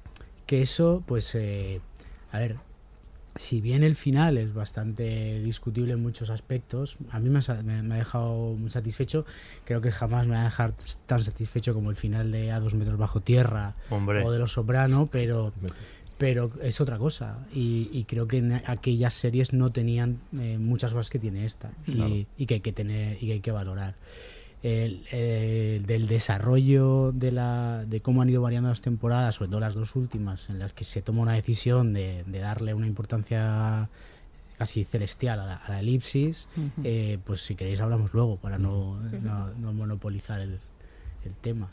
[0.46, 1.81] que eso pues eh,
[2.33, 2.57] a ver
[3.37, 7.94] si bien el final es bastante discutible en muchos aspectos, a mí me ha, me
[7.94, 9.24] ha dejado muy satisfecho.
[9.64, 10.74] Creo que jamás me va a dejar
[11.07, 14.24] tan satisfecho como el final de A dos metros bajo tierra Hombre.
[14.24, 15.53] o de Los Soprano, pero,
[16.16, 17.38] pero es otra cosa.
[17.55, 21.70] Y, y creo que en aquellas series no tenían eh, muchas cosas que tiene esta
[21.87, 22.14] y, Claro.
[22.38, 23.94] y que hay que tener y que hay que valorar.
[24.62, 29.61] El, el- del desarrollo de, la, de cómo han ido variando las temporadas, sobre todo
[29.61, 33.88] las dos últimas, en las que se toma una decisión de, de darle una importancia
[34.59, 36.49] casi celestial a la, a la elipsis,
[36.83, 40.59] eh, pues si queréis hablamos luego para no, no- no monopolizar el,
[41.25, 41.68] el tema.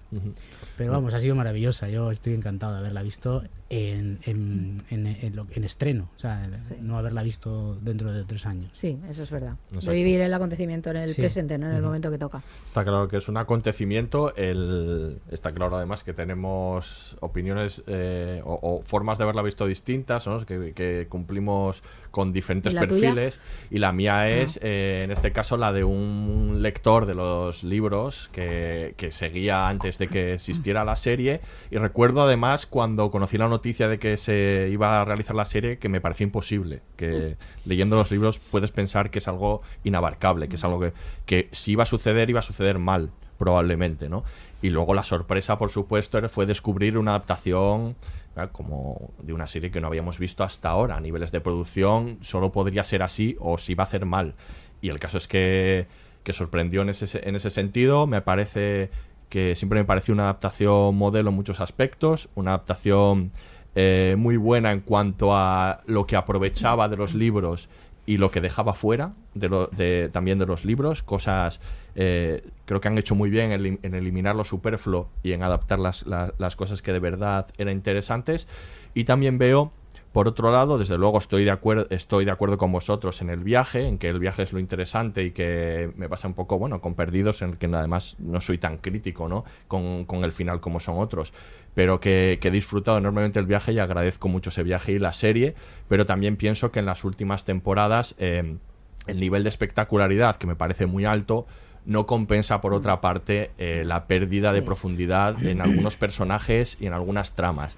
[0.78, 1.90] Pero vamos, ha sido maravillosa.
[1.90, 3.44] Yo estoy encantado de haberla visto
[3.76, 6.48] en, en, en- en lo- en estreno, o sea,
[6.82, 8.70] no haberla visto dentro de tres años.
[8.74, 9.56] Sí, eso es verdad.
[9.70, 9.92] Exacto.
[9.92, 11.22] Vivir el acontecimiento en el Sí.
[11.22, 11.88] presente, no en el Ujú.
[11.88, 12.42] momento que toca.
[12.66, 14.36] Está claro que es un acontecimiento.
[14.36, 20.28] El, está claro además que tenemos opiniones eh, o, o formas de haberla visto distintas,
[20.28, 20.46] ¿no?
[20.46, 23.02] que, que cumplimos con diferentes ¿Y la tuya?
[23.10, 23.40] perfiles.
[23.72, 28.30] Y la mía es, eh, en este caso, la de un lector de los libros
[28.32, 31.42] que, que seguía antes de que existiera la serie.
[31.72, 35.78] Y recuerdo además cuando conocí la noticia de que se iba a realizar la serie
[35.78, 36.82] que me pareció imposible.
[36.96, 40.94] Que leyendo los libros puedes pensar que es algo inabarcable, que es algo que,
[41.26, 44.24] que si iba a suceder, iba a suceder mal, probablemente, ¿no?
[44.62, 47.96] Y luego la sorpresa, por supuesto, fue descubrir una adaptación
[48.52, 50.98] como de una serie que no habíamos visto hasta ahora.
[50.98, 54.36] A niveles de producción solo podría ser así o si iba a hacer mal.
[54.82, 55.88] Y el caso es que,
[56.24, 58.08] que sorprendió en ese, en ese sentido.
[58.08, 58.90] Me parece
[59.30, 63.32] que siempre me pareció una adaptación modelo en muchos aspectos, una adaptación
[63.76, 67.70] eh, muy buena en cuanto a lo que aprovechaba de los libros
[68.08, 71.60] y lo que dejaba fuera de también de los libros, cosas
[71.96, 75.42] eh, creo que han hecho muy bien en, elim- en eliminar lo superfluo y en
[75.44, 78.48] adaptar las, la- las cosas que de verdad eran interesantes.
[78.94, 79.72] Y también veo,
[80.16, 83.44] por otro lado, desde luego estoy de, acuerdo estoy de acuerdo con vosotros en el
[83.44, 86.80] viaje, en que el viaje es lo interesante y que me pasa un poco, bueno,
[86.80, 89.44] con Perdidos, en el que además no soy tan crítico, ¿no?
[89.68, 91.34] Con, con el final como son otros,
[91.74, 95.12] pero que, que he disfrutado enormemente el viaje y agradezco mucho ese viaje y la
[95.12, 95.54] serie,
[95.90, 98.56] pero también pienso que en las últimas temporadas eh,
[99.08, 101.46] el nivel de espectacularidad, que me parece muy alto,
[101.86, 106.94] no compensa por otra parte eh, la pérdida de profundidad en algunos personajes y en
[106.94, 107.78] algunas tramas.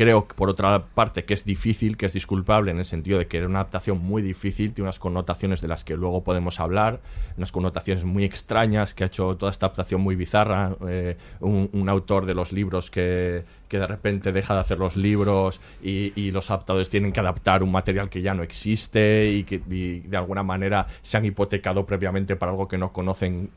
[0.00, 3.36] Creo, por otra parte, que es difícil, que es disculpable en el sentido de que
[3.36, 7.02] era una adaptación muy difícil, tiene unas connotaciones de las que luego podemos hablar,
[7.36, 11.90] unas connotaciones muy extrañas, que ha hecho toda esta adaptación muy bizarra, eh, un, un
[11.90, 16.30] autor de los libros que, que de repente deja de hacer los libros y, y
[16.30, 20.16] los adaptadores tienen que adaptar un material que ya no existe y que y de
[20.16, 23.50] alguna manera se han hipotecado previamente para algo que no conocen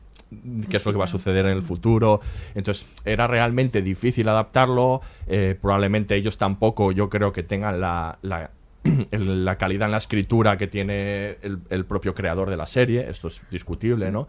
[0.68, 2.20] qué es lo que va a suceder en el futuro.
[2.54, 5.00] Entonces, era realmente difícil adaptarlo.
[5.26, 8.50] eh, probablemente ellos tampoco, yo creo que tengan la, la,
[9.10, 13.08] la calidad en la escritura que tiene el, el propio creador de la serie.
[13.08, 14.28] Esto es discutible, ¿no?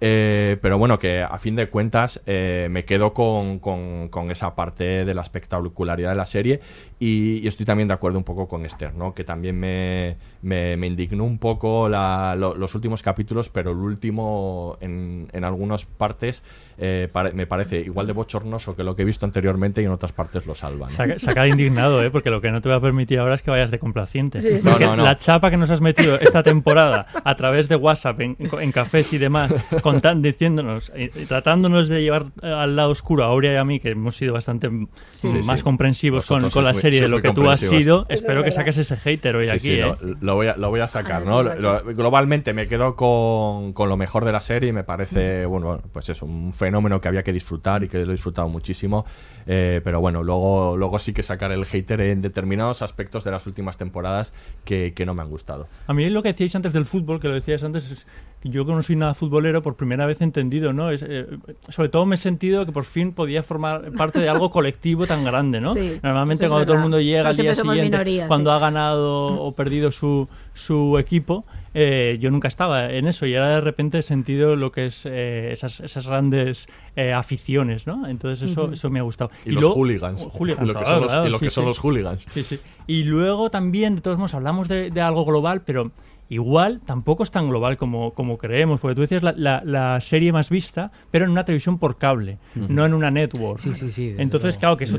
[0.00, 5.04] Eh, pero bueno, que a fin de cuentas eh, me quedo con, con- esa parte
[5.04, 6.60] de la espectacularidad de la serie
[7.00, 9.14] y, estoy también de acuerdo un poco con Esther, ¿no?
[9.14, 15.44] que también me, me- indignó un poco los últimos capítulos, pero el último en, en
[15.44, 16.42] algunas partes
[16.78, 19.90] eh, pare- me parece igual de bochornoso que lo que he visto anteriormente y en
[19.90, 20.86] ottas partes lo salva.
[20.86, 20.92] ¿no?
[20.92, 22.10] Saca, saca de indignado, ¿eh?
[22.10, 24.40] porque lo que no te va a permitir ahora es que vayas de complaciente.
[24.40, 24.68] Sí, sí.
[24.68, 25.04] Porque No, no, no.
[25.04, 29.12] La chapa que nos has metido esta temporada a través de WhatsApp, en, en cafés
[29.12, 33.54] y demás, contan- diciéndonos, y, y tratándonos de llevar eh, al lado oscuro a Aurea
[33.54, 35.64] y a mí, que hemos sido bastante mm, Sí, más sí.
[35.64, 38.20] comprensivos con, Vosotros con la muy- serie de lo que tú has sido, Eso es
[38.20, 39.58] espero que saques ese hater hoy Sí, aquí.
[39.60, 39.80] sí, ¿eh?
[39.82, 41.40] lo, lo voy a, lo voy a sacar, Ah, ¿no?
[41.40, 45.44] es Lo- globalmente me quedo con, con lo mejor de la serie y me parece,
[45.46, 46.67] bueno, pues eso, un fenómeno
[47.00, 49.04] que había que disfrutar y que lo he disfrutado muchísimo.
[49.46, 53.46] Eh, pero bueno, luego, luego sí que sacar el hater en determinados aspectos de las
[53.46, 54.32] últimas temporadas
[54.64, 55.66] que, que no me han gustado.
[55.86, 58.06] A mí lo que decíais antes del fútbol, que lo decíais antes, es-
[58.44, 60.90] yo que no soy nada futbolero, por primera vez he entendido, ¿no?
[60.92, 61.26] Es, eh,
[61.70, 65.24] sobre todo me he sentido que por fin podía formar parte de algo colectivo tan
[65.24, 65.74] grande, ¿no?
[65.74, 66.82] Sí, Normalmente cuando todo el verdad.
[66.82, 68.56] mundo llega Eso al día siguiente, minoría, cuando sí.
[68.56, 73.56] ha ganado o perdido su, su equipo, eh, yo nunca estaba en eso y ahora
[73.56, 78.06] de repente he sentido lo que es eh, esas, esas grandes eh, aficiones, ¿no?
[78.08, 79.30] Entonces eso, eso me ha gustado.
[79.44, 80.28] Y los hooligans.
[80.32, 81.68] hooligans, Y lo que claro, son los- claro, y lo que son sí.
[81.68, 82.26] los hooligans.
[82.32, 82.60] Sí, sí.
[82.86, 85.90] Y luego también, de todos modos, hablamos de, de algo global, pero
[86.28, 90.32] igual tampoco es tan global como, como creemos, porque tú decías la, la- la serie
[90.32, 93.60] más vista, pero en una televisión por cable, no en una network.
[93.60, 94.98] Sí, sí, sí, Entonces, claro, que eso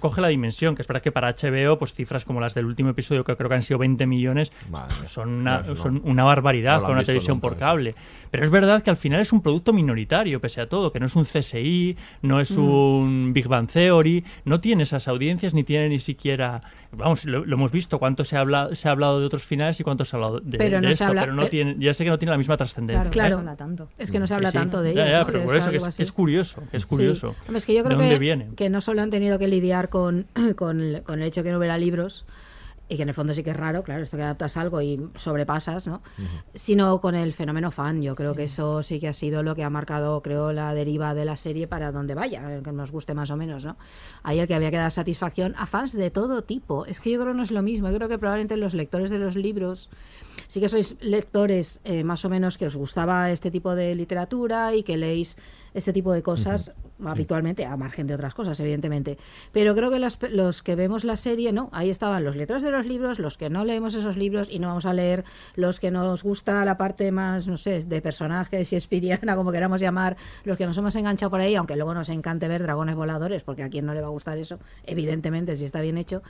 [0.00, 2.90] coge la dimensión, que es verdad que para HBO, pues cifras como las del último
[2.90, 4.52] episodio, que creo que han sido 20 millones,
[5.06, 7.60] son una, no, son una barbaridad No para una televisión por eso.
[7.60, 7.94] cable.
[8.30, 11.06] Pero es verdad que al final es un producto minoritario, pese a todo, que no
[11.06, 12.60] es un CSI, no es Mm.
[12.68, 16.60] un Big Bang Theory, no tiene esas audiencias ni tiene ni siquiera.
[16.96, 19.78] Vamos, lo, lo hemos visto, cuánto se ha, hablado, se ha hablado de otros finales
[19.80, 21.50] y cuánto se ha hablado de, Pero de no se esto, habla- pero no pero-
[21.50, 23.10] tiene, ya sé que no tiene la misma trascendencia.
[23.10, 23.54] Claro, ¿eh?
[23.56, 23.88] tanto.
[23.98, 25.06] Es que no se habla Sí, tanto de ellos.
[25.08, 25.26] ya, ¿no?
[25.26, 26.02] pero Que por es eso que algo es, así.
[26.02, 27.34] es curioso, es curioso.
[27.54, 28.48] Es que yo creo ¿De dónde que, viene?
[28.56, 30.26] que no solo han tenido que lidiar con,
[30.56, 32.24] con, el, con el hecho que no hubiera libros,
[32.88, 35.00] y que en el fondo sí que es raro, claro, esto que adaptas algo y
[35.14, 36.02] sobrepasas, ¿no?
[36.54, 38.02] Sino con el fenómeno fan.
[38.02, 41.14] Yo creo que eso sí que ha sido lo que ha marcado, creo, la deriva
[41.14, 43.76] de la serie para donde vaya, que nos guste más o menos, ¿no?
[44.22, 46.84] Ahí el que había que dar satisfacción a fans de todo tipo.
[46.84, 47.88] Es que yo creo que no es lo mismo.
[47.90, 49.88] Yo creo que probablemente los lectores de los libros
[50.48, 54.74] sí que sois lectores eh, más o menos que os gustaba este tipo de literatura
[54.74, 55.36] y que leéis
[55.72, 56.72] este tipo de cosas
[57.04, 59.18] habitualmente, a margen de otras cosas, evidentemente.
[59.52, 62.70] Pero creo que pe- los que vemos la serie, no, ahí estaban los lectores de
[62.70, 65.24] los libros, los que no leemos esos libros y no vamos a leer
[65.56, 69.80] los que nos gusta la parte más, no sé, de personajes y espiriana, como queramos
[69.80, 73.42] llamar, los que nos hemos enganchado por ahí, aunque luego nos encante ver dragones voladores,
[73.42, 76.22] porque a quien no le va a gustar eso, evidentemente, si está bien hecho.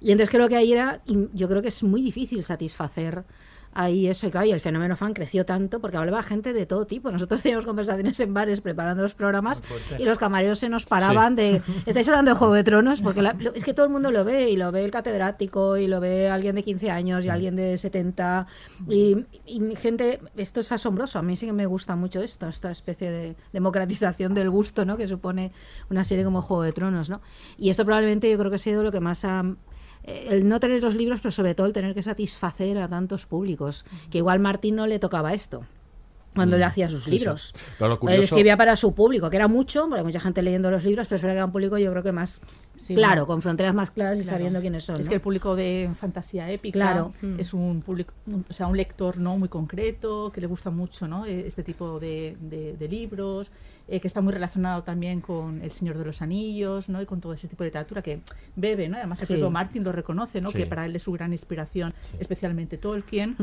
[0.00, 3.24] Y entonces creo que ahí era, yo creo que es muy difícil satisfacer
[3.72, 4.26] ahí eso.
[4.26, 7.10] Y claro, y el fenómeno fan creció tanto porque hablaba gente de todo tipo.
[7.10, 9.62] Nosotros teníamos conversaciones en bares preparando los programas
[9.98, 13.36] y los camareros se nos paraban de, estáis hablando de Juego de Tronos, porque la-
[13.54, 16.28] es que todo el mundo lo ve y lo ve el catedrático y lo ve
[16.30, 18.46] alguien de 15 años y alguien de 70
[18.88, 21.18] y, y gente, esto es asombroso.
[21.18, 24.96] A mí sí que me gusta mucho esto, esta especie de democratización del gusto, ¿no?
[24.96, 25.52] Que supone
[25.90, 27.20] una serie como Juego de Tronos, ¿no?
[27.56, 29.44] Y esto probablemente yo creo que ha sido lo que más ha
[30.04, 33.84] el no tener los libros, pero sobre todo el tener que satisfacer a tantos públicos.
[34.10, 35.62] Que igual Martín no le tocaba esto
[36.34, 37.18] cuando Mm, él hacía sus sí, sí.
[37.18, 37.52] libros.
[37.76, 40.42] Pero lo Él curioso- escribía para su público, que era mucho, porque hay mucha gente
[40.42, 42.40] leyendo los libros, pero es verdad que era un público yo creo que más
[42.76, 43.26] Sí, claro, no.
[43.26, 44.36] con fronteras más claras y Claro.
[44.36, 44.94] sabiendo quiénes son.
[45.00, 45.08] Es ¿no?
[45.08, 47.12] que el público de fantasía épica Claro.
[47.36, 48.14] es un público,
[48.48, 51.26] o sea, un lector no muy concreto, que le gusta mucho ¿no?
[51.26, 53.50] Eh, este tipo de, de- de libros,
[53.90, 57.02] eh, que está muy relacionado también con El Señor de los Anillos ¿no?
[57.02, 58.20] y con todo ese tipo de literatura que
[58.56, 58.88] bebe.
[58.88, 58.96] ¿no?
[58.96, 59.32] Además, el Sí.
[59.34, 60.50] propio Martin lo reconoce, ¿no?
[60.52, 60.58] Sí.
[60.58, 63.36] que para él es su gran inspiración, especialmente Tolkien.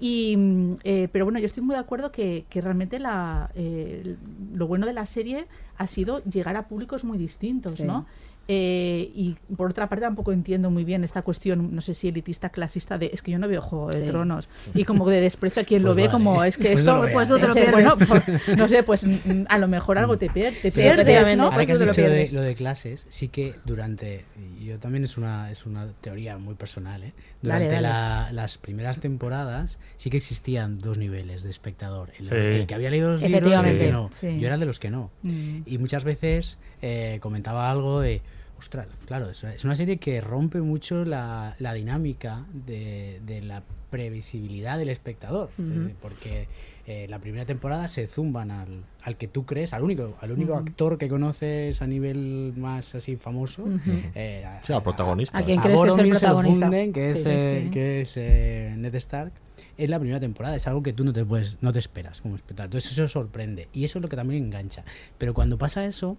[0.00, 4.16] Y, mm, eh, pero bueno, yo estoy muy de acuerdo que, que realmente la, eh,
[4.54, 5.46] lo bueno de la serie
[5.78, 7.84] ha sido llegar a públicos muy distintos, Sí.
[7.84, 8.06] ¿no?
[8.54, 12.50] Eh, y por otra parte tampoco entiendo muy bien esta cuestión, no sé si elitista,
[12.50, 14.06] clasista, de es que yo no veo Juego de Sí.
[14.06, 16.12] Tronos y como de desprecio a quien lo Pues ve vale.
[16.12, 17.12] como es que Pues no esto, veas.
[17.14, 17.72] pues tú te lo pierdes.
[17.72, 18.22] bueno, Bueno,
[18.58, 21.36] no sé, pues mm, a lo mejor algo te, pier- te Sí, pierdes.
[21.36, 21.44] ¿no?
[21.44, 22.32] Ahora Pues que tú has te lo dicho lo de, pierdes.
[22.34, 24.26] lo de clases, sí que durante,
[24.60, 27.12] y yo también es una, es una teoría muy personal, ¿eh?
[27.40, 27.80] Durante dale.
[27.80, 32.34] la- las primeras temporadas sí que existían dos niveles de espectador, el, Sí.
[32.34, 34.10] el que había leído los libros y el que no.
[34.20, 34.38] Sí.
[34.38, 35.10] Yo era de los que no.
[35.22, 35.60] Mm.
[35.66, 38.22] Y muchas veces eh, comentaba algo de,
[38.62, 43.42] ostras, claro, es una, es una serie que rompe mucho la, la dinámica de, de
[43.42, 45.88] la previsibilidad del espectador, Ujú.
[45.90, 46.48] eh, porque
[46.86, 50.52] eh, la primera temporada se zumban al, al que tú crees, al único, al único
[50.54, 50.62] Ujú.
[50.62, 53.62] actor que conoces a nivel más así famoso.
[53.64, 53.80] Ujú.
[54.14, 55.36] eh, a- Sí, al protagonista.
[55.38, 56.66] A quien a crees que es el protagonista.
[56.66, 57.70] funden, que es, Sí, sí, eh, sí.
[57.70, 59.32] que es eh, Ned Stark.
[59.76, 62.36] Es la primera temporada, es algo que tú no te puedes, no te esperas como
[62.36, 62.66] espectador.
[62.68, 63.68] Entonces eso sorprende.
[63.72, 64.84] Y eso es lo que también engancha.
[65.18, 66.16] Pero cuando pasa eso,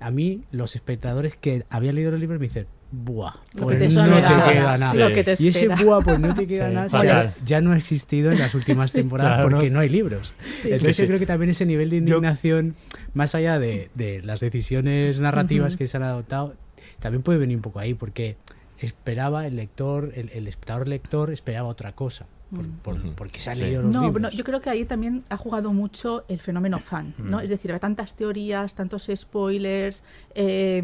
[0.00, 3.34] a mí, los espectadores que habían leído los libros me dicen, ¡buah!
[3.54, 4.20] Lo Pues que te no te
[4.52, 4.94] queda nada.
[4.94, 5.68] lo que te y ese.
[5.68, 6.00] ¡buah!
[6.02, 7.04] Pues no te queda Sí, nada.
[7.04, 9.50] Ya, ya no ha existido en las últimas temporadas claro.
[9.50, 10.32] porque no hay libros.
[10.62, 11.02] Sí, Entonces sí.
[11.02, 12.74] yo creo que también ese nivel de indignación,
[13.14, 16.54] más allá de, de las decisiones narrativas que se han adoptado,
[16.98, 18.36] también puede venir un poco ahí, porque
[18.78, 22.70] esperaba el lector, el, el espectador lector esperaba otra cosa, por- Mm.
[22.82, 23.62] por- porque se han Sí.
[23.62, 24.32] leído los No, libros.
[24.34, 27.38] yo creo que ahí también ha jugado mucho el fenómeno fan, ¿no?
[27.38, 27.40] Mm.
[27.40, 30.02] Es decir, hay tantas teorías, tantos spoilers,
[30.34, 30.82] eh,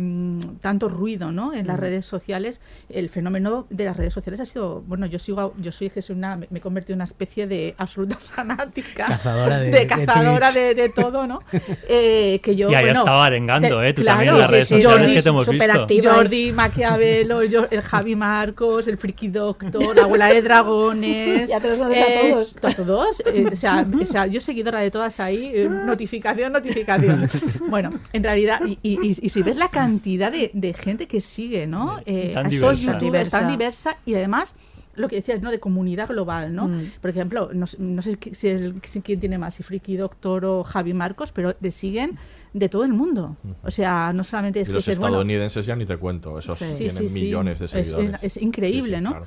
[0.61, 1.53] tanto ruido, ¿no?
[1.55, 1.81] En las Mm.
[1.81, 5.91] redes sociales, el fenómeno de las redes sociales ha sido, bueno, yo sigo, yo soy
[5.91, 9.71] que soy una, me me he convertido en una especie de absoluta fanática, Cazadora de-
[9.71, 11.41] de cazadora de, de todo, ¿no?
[11.89, 13.95] Eh, que yo, Y ahí bueno, estaba arengando, te- ¿eh?
[13.95, 15.73] Tú claro, también en las sí, redes sí, sociales Jordi, que te hemos visto.
[15.73, 16.15] activa.
[16.15, 21.81] Jordi, Maquiavelo, el Javi Marcos, el Friki Doctor, la abuela de dragones, Ya te los
[21.81, 22.57] haces a Eh, todos.
[22.63, 23.23] a todos.
[23.27, 27.29] eh, o, sea, o sea, yo seguidora de todas ahí, eh, notificación, notificación.
[27.69, 31.21] Bueno, en realidad, y, y- y- y si ves la cantidad de, de gente que
[31.21, 31.99] sigue, ¿no?
[32.07, 32.93] Eh, Tan a estos diversa.
[32.93, 33.91] youtubers tan Diversa.
[33.91, 34.55] diversa y además
[34.95, 35.51] lo que decías, ¿no?
[35.51, 36.69] De comunidad global, ¿no?
[36.69, 36.93] Mm.
[37.03, 40.45] Por ejemplo, no, sé- no sé si, el- si quién tiene más, si Friki Doctor
[40.47, 42.17] o Javi Marcos, pero te siguen
[42.55, 43.37] de todo el mundo.
[43.63, 46.39] O sea, no solamente es Y que los dices, bueno, estadounidenses ya ni te cuento,
[46.39, 47.23] esos Sí, tienen sí, sí.
[47.25, 48.23] millones de Es- seguidores.
[48.23, 49.11] Es, increíble, Sí, sí, ¿no?
[49.11, 49.27] claro.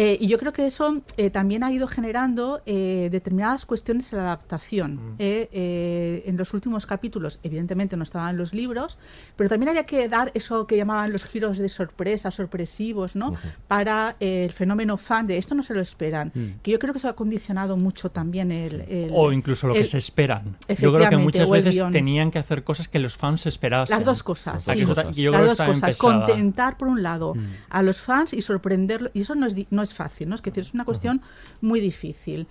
[0.00, 4.18] Eh, y yo creo que eso eh, también ha ido generando eh, determinadas cuestiones en
[4.18, 4.94] la adaptación.
[4.94, 5.14] Mm.
[5.18, 8.96] Eh, eh, en los últimos capítulos, evidentemente, no estaban los libros,
[9.34, 13.34] pero también había que dar eso que llamaban los giros de sorpresa, sorpresivos, ¿no?
[13.66, 16.30] Para eh, el fenómeno fan de esto no se lo esperan.
[16.32, 16.46] Mm.
[16.62, 18.82] Que yo creo que eso ha condicionado mucho también el.
[18.82, 20.56] el- O incluso lo que el- se esperan.
[20.78, 23.96] Yo creo que muchas veces tenían que hacer cosas que los fans esperasen.
[23.96, 24.62] Las dos cosas.
[24.62, 24.76] Sí.
[24.84, 25.96] que ta- que yo Las creo dos que también cosas.
[25.98, 27.46] Contentar, por un lado, Mm.
[27.70, 29.10] a los fans y sorprenderlos.
[29.12, 30.34] Y eso no es, no es fácil, ¿no?
[30.34, 31.20] Es decir, es una cuestión
[31.60, 32.46] muy difícil.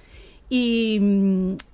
[0.49, 0.97] Y,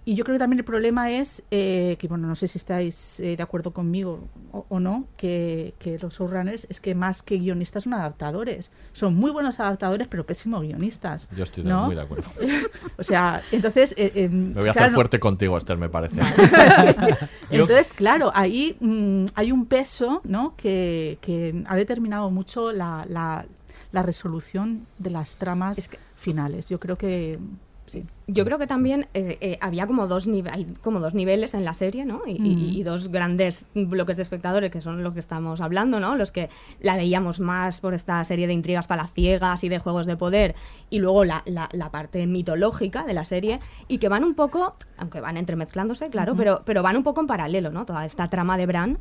[0.03, 3.19] y yo creo que también el problema es, eh, que bueno, no sé si estáis
[3.19, 7.37] eh, de acuerdo conmigo o, o no, que, que los showrunners es que más que
[7.37, 8.71] guionistas son adaptadores.
[8.91, 11.29] Son muy buenos adaptadores, pero pésimos guionistas.
[11.37, 12.25] Yo estoy muy de acuerdo.
[12.97, 13.93] o sea, entonces...
[13.95, 16.19] eh, Me voy a hacer fuerte contigo, Esther, me parece.
[17.51, 20.55] entonces, claro, ahí mm, hay un peso ¿no?
[20.57, 23.45] que, que ha determinado mucho la, la-
[23.93, 26.67] la resolución de las tramas finales.
[26.69, 27.39] Yo creo que
[27.85, 28.03] sí.
[28.27, 31.73] Yo creo que también eh, eh, había como dos, hay como dos niveles en la
[31.73, 32.21] serie, ¿no?
[32.25, 32.83] Y, Mm.
[32.85, 36.15] dos grandes bloques de espectadores, que son lo que estamos hablando, ¿no?
[36.15, 36.49] Los que
[36.81, 40.55] la veíamos más por esta serie de intrigas palaciegas y de juegos de poder,
[40.89, 44.75] y luego la, la- la parte mitológica de la serie, y que van un poco,
[44.97, 47.85] aunque van entremezclándose, claro, pero, pero van un poco en paralelo, ¿no?
[47.85, 48.97] Toda esta trama de Bran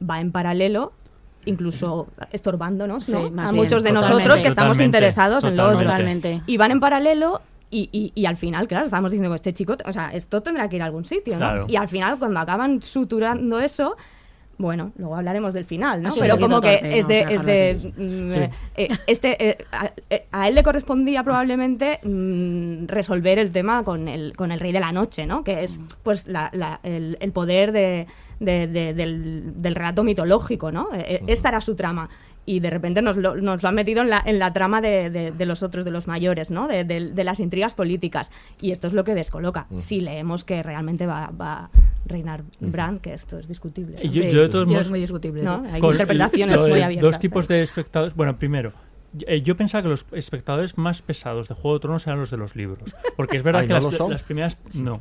[0.00, 0.92] va en paralelo
[1.44, 3.30] incluso estorbándonos Sí, ¿no?
[3.30, 4.16] más a bien, muchos de totalmente.
[4.16, 5.80] nosotros que estamos Totalmente, interesados en lo otro.
[5.80, 6.42] totalmente.
[6.46, 9.76] Y van en paralelo y, y- y al final, claro, estábamos diciendo que este chico,
[9.86, 11.38] o sea, esto tendrá que ir a algún sitio, ¿no?
[11.38, 11.66] Claro.
[11.68, 13.96] Y al final, cuando acaban suturando eso,
[14.62, 16.10] bueno, luego hablaremos del final, ¿no?
[16.12, 19.92] Sí, Pero como que torpe, es de, es de mm, eh, eh, este, eh, a,
[20.08, 24.72] eh, a él le correspondía probablemente mm, resolver el tema con el, con el rey
[24.72, 25.44] de la noche, ¿no?
[25.44, 28.06] Que es pues la- la- el, el poder de,
[28.40, 30.88] de- de- del, del relato mitológico, ¿no?
[30.94, 32.08] Eh, eh, Esta era su trama.
[32.44, 35.10] Y de repente nos lo, nos lo han metido en la, en la trama de,
[35.10, 36.66] de- de los otros, de los mayores, ¿no?
[36.66, 38.32] De, de- de las intrigas políticas.
[38.60, 39.66] Y esto es lo que descoloca.
[39.70, 39.78] Ujú.
[39.78, 41.70] Si leemos que realmente va, va a
[42.04, 43.98] reinar Bran, que esto es discutible.
[44.02, 45.42] Y yo- yo de todos y modos- es muy discutible.
[45.44, 45.62] ¿no?
[45.70, 47.02] Hay interpretaciones muy abiertas.
[47.12, 48.16] Dos tipos de espectadores.
[48.16, 48.72] Bueno, primero,
[49.26, 52.38] eh, yo pensaba que los espectadores más pesados de Juego de Tronos eran los de
[52.38, 52.92] los libros.
[53.16, 54.10] Porque es verdad Ay, que ¿no las, lo son?
[54.10, 54.58] las primeras.
[54.74, 55.00] No.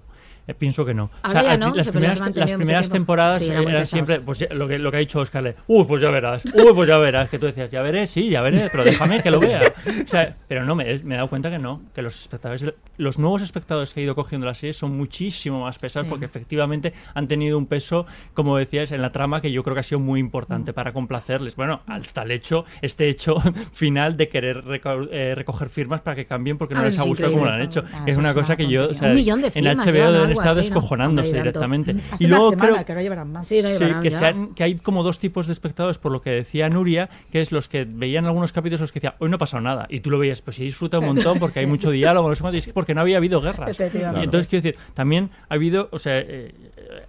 [0.51, 1.09] Eh, pienso que no.
[1.23, 4.77] Ahora ya al- no, las primeras, las temporadas Sí, eh, eran siempre pues, lo, que,
[4.79, 5.55] lo que ha dicho Oscar.
[5.67, 6.43] Uy, pues ya verás.
[6.45, 7.29] Uy, pues ya verás.
[7.29, 9.73] Que tú decías, ya veré, sí, ya veré, pero déjame que lo vea.
[10.03, 11.81] O sea, pero no, me, me he dado cuenta que no.
[11.95, 12.63] Que los espectadores,
[12.97, 16.09] los nuevos espectadores que ha ido cogiendo la serie son muchísimo más pesados Sí.
[16.09, 19.79] porque efectivamente han tenido un peso, como decías, en la trama que yo creo que
[19.81, 20.25] ha sido muy Mm.
[20.25, 21.55] importante para complacerles.
[21.55, 23.35] Bueno, hasta el hecho, este hecho
[23.73, 26.99] final de querer reco- eh, recoger firmas para que cambien porque no Ah, les es
[26.99, 27.83] ha gustado como lo han hecho.
[27.93, 30.13] Ah, es una cosa que yo, o sea, Un millón de en firmas HBO llevan,
[30.13, 30.75] deben estar así, ¿no?
[30.75, 31.91] descojonándose directamente.
[32.11, 33.47] Hace Y una luego semana creo que ahora llevarán más.
[33.47, 33.69] Sí, no
[34.01, 34.17] que, ya.
[34.19, 37.41] se han- que hay como dos tipos de espectadores, por lo que decía Nuria, que
[37.41, 39.87] es los que veían algunos capítulos los que decían, hoy no ha pasado nada.
[39.89, 42.41] Y tú lo veías, pues sí, disfruta un montón porque hay mucho diálogo, no sé
[42.41, 43.69] cuánto, y es que porque no había habido guerras.
[43.71, 44.21] Efectivamente.
[44.21, 46.53] Y entonces, quiero decir, también ha habido, o sea, eh,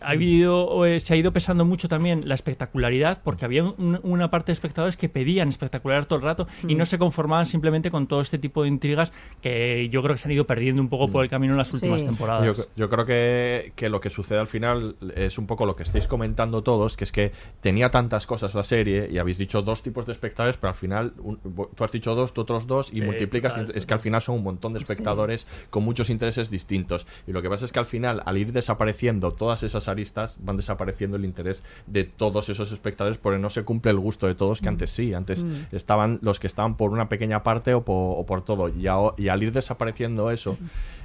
[0.00, 4.30] ha habido, eh, se ha ido pesando mucho también la espectacularidad, porque había un- una
[4.30, 6.78] parte de espectadores que pedían espectacular todo el rato y Mm.
[6.78, 10.28] no se conformaban simplemente con todo este tipo de intrigas que yo creo que se
[10.28, 12.06] han ido perdiendo un poco por el camino en las últimas Sí.
[12.06, 12.56] temporadas.
[12.56, 15.82] Yo, yo creo que, que lo que sucede al final es un poco lo que
[15.82, 19.82] estáis comentando todos, que es que tenía tantas cosas la serie y habéis dicho dos
[19.82, 21.38] tipos de espectadores, pero al final un-
[21.74, 23.54] tú has dicho dos, tú otros dos y Sí, multiplicas.
[23.56, 27.06] total, es que al final son un montón de espectadores con muchos intereses distintos.
[27.26, 30.56] Y lo que pasa es que al final, al ir desapareciendo todas esas aristas, van
[30.56, 34.60] desapareciendo el interés de todos esos espectadores porque no se cumple el gusto de todos,
[34.60, 35.74] que antes sí, antes Mm.
[35.74, 38.68] estaban los que estaban por una pequeña parte o por, o por todo.
[38.68, 40.56] Y, al ir desapareciendo eso,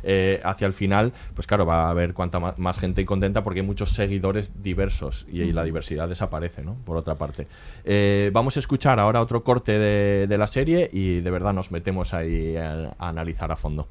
[0.04, 3.62] eh, hacia el final, pues claro, va a haber cuanta ma- más, gente contenta porque
[3.62, 6.76] hay muchos seguidores diversos y, y la diversidad desaparece, ¿no?
[6.86, 7.48] Por otra parte.
[7.86, 11.72] Eh, vamos a escuchar ahora otro corte de, de la serie y de verdad nos
[11.72, 13.88] metemos ahí a, a analizar a fondo.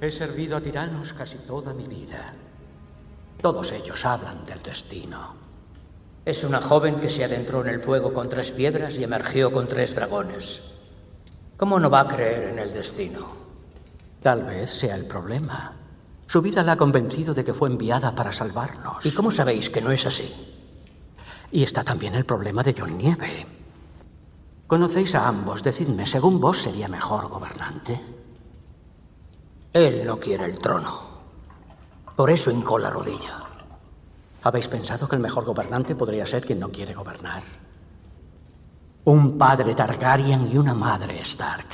[0.00, 2.32] He servido a tiranos casi toda mi vida.
[3.44, 5.34] Todos ellos hablan del destino.
[6.24, 9.68] Es una joven que se adentró en el fuego con tres piedras y emergió con
[9.68, 10.62] tres dragones.
[11.58, 13.26] ¿Cómo no va a creer en el destino?
[14.22, 15.76] Tal vez sea el problema.
[16.26, 19.04] Su vida la ha convencido de que fue enviada para salvarnos.
[19.04, 20.34] ¿Y cómo sabéis que no es así?
[21.52, 23.46] Y está también el problema de John Nieve.
[24.66, 25.62] Conocéis a ambos.
[25.62, 28.00] Decidme, según vos, ¿sería mejor gobernante?
[29.70, 31.13] Él no quiere el trono.
[32.16, 33.42] Por eso hincó la rodilla.
[34.42, 37.42] ¿Habéis pensado que el mejor gobernante podría ser quien no quiere gobernar?
[39.04, 41.66] Un padre Targaryen y una madre Stark.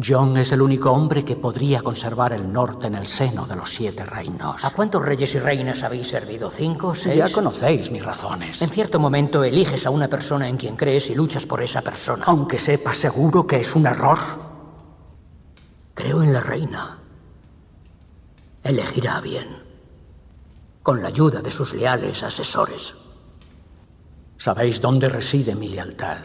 [0.00, 3.68] Jon es el único hombre que podría conservar el norte en el seno de los
[3.68, 4.64] siete reinos.
[4.64, 6.52] ¿A cuántos reyes y reinas habéis servido?
[6.52, 6.94] ¿Cinco?
[6.94, 7.16] ¿Seis?
[7.16, 8.62] Ya conocéis mis razones.
[8.62, 12.24] En cierto momento eliges a una persona en quien crees y luchas por esa persona.
[12.28, 14.18] Aunque sepas seguro que es un error.
[15.94, 16.97] Creo en la reina.
[18.62, 19.48] Elegirá bien.
[20.82, 22.94] Con la ayuda de sus leales asesores.
[24.36, 26.18] Sabéis dónde reside mi lealtad.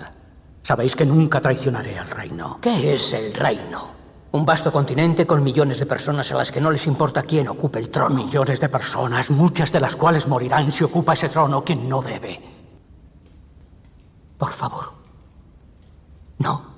[0.62, 2.60] Sabéis que nunca traicionaré al reino.
[2.62, 3.94] ¿Qué es el reino?
[4.32, 7.80] Un vasto continente con millones de personas a las que no les importa quién ocupe
[7.80, 8.24] el trono.
[8.24, 12.42] Millones de personas, muchas de las cuales morirán si ocupa ese trono quien no debe.
[14.38, 14.94] Por favor.
[16.40, 16.73] No.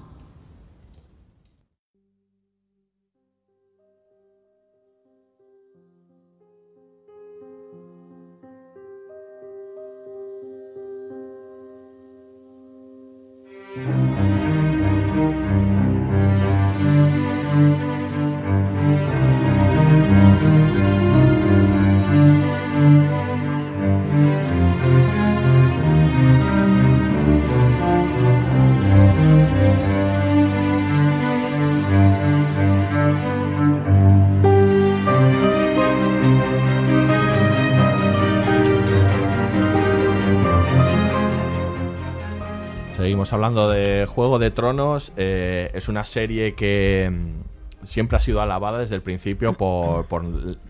[44.40, 45.14] De Tronos.
[45.18, 50.06] eh, es una serie que mm, siempre ha sido alabada desde el principio por,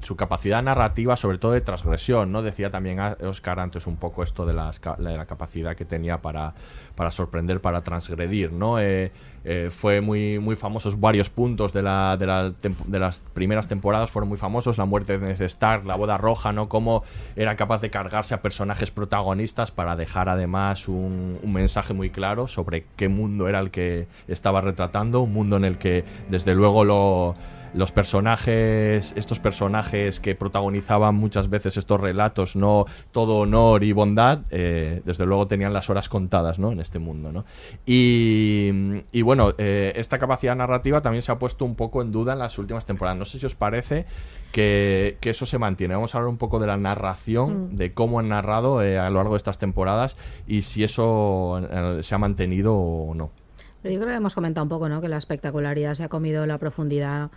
[0.01, 2.41] su capacidad narrativa, sobre todo de transgresión, ¿no?
[2.41, 6.53] Decía también Oscar antes un poco esto de, la capacidad que tenía para,
[6.95, 8.79] para sorprender, para transgredir, ¿no?
[8.79, 9.11] Eh,
[9.47, 14.39] eh, fue muy, muy famosos varios puntos de, la, de, las primeras temporadas, fueron muy
[14.39, 16.67] famosos, la muerte de Ned Stark, la boda roja, ¿no?
[16.67, 17.03] Cómo
[17.35, 22.47] era capaz de cargarse a personajes protagonistas para dejar además un, un mensaje muy claro
[22.47, 26.83] sobre qué mundo era el que estaba retratando, un mundo en el que desde luego
[26.83, 27.35] lo,
[27.75, 34.39] los personajes, estos personajes que protagonizaban muchas veces estos relatos, no todo honor y bondad,
[34.49, 36.71] eh, desde luego tenían las horas contadas, ¿no?
[36.71, 37.45] En este mundo, ¿no?
[37.85, 42.33] Y, y bueno, eh, esta capacidad narrativa también se ha puesto un poco en duda
[42.33, 43.17] en las últimas temporadas.
[43.19, 44.05] No sé si os parece
[44.51, 45.95] que, que eso se mantiene.
[45.95, 47.75] Vamos a hablar un poco de la narración, Mm.
[47.75, 50.15] de cómo han narrado eh, a lo largo de estas temporadas
[50.47, 51.61] y si eso
[52.01, 53.31] se ha mantenido o no.
[53.81, 54.99] Pero yo creo que hemos comentado un poco, ¿no?
[55.01, 57.29] Que la espectacularidad se ha comido la profundidad.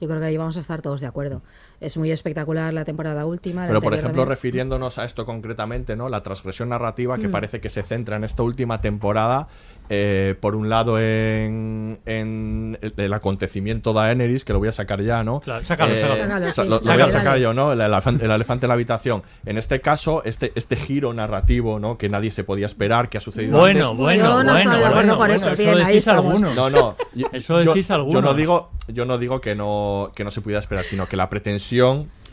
[0.00, 1.42] Yo creo que ahí vamos a estar todos de acuerdo.
[1.80, 3.66] Es muy espectacular la temporada última.
[3.66, 4.28] Pero, por ejemplo, también.
[4.28, 6.08] refiriéndonos a esto concretamente, ¿no?
[6.08, 7.32] La transgresión narrativa que Mm.
[7.32, 9.48] parece que se centra en esta última temporada,
[9.90, 15.02] eh, por un lado en, en el, el acontecimiento Daenerys, que lo voy a sacar
[15.02, 15.40] ya, ¿no?
[15.40, 16.16] Claro, sácalo, Eh, sácalo.
[16.24, 16.68] Sácalo, sa- sí.
[16.68, 17.40] lo, lo voy a sacar dale.
[17.42, 17.72] yo, ¿no?
[17.72, 19.22] El, elefante- el elefante en la habitación.
[19.44, 21.98] En este caso, este, este giro narrativo, ¿no?
[21.98, 23.98] Que nadie se podía esperar, que ha sucedido Bueno, antes.
[23.98, 25.62] bueno, Yo no bueno, estoy de acuerdo bueno, con eso.
[25.62, 26.54] Bien, decís algunos.
[26.54, 26.96] No, no.
[27.14, 28.22] Yo, Eso yo- decís yo algunos.
[28.22, 31.28] no digo, yo no digo que no, que no se pudiera esperar, sino que la
[31.28, 31.65] pretensión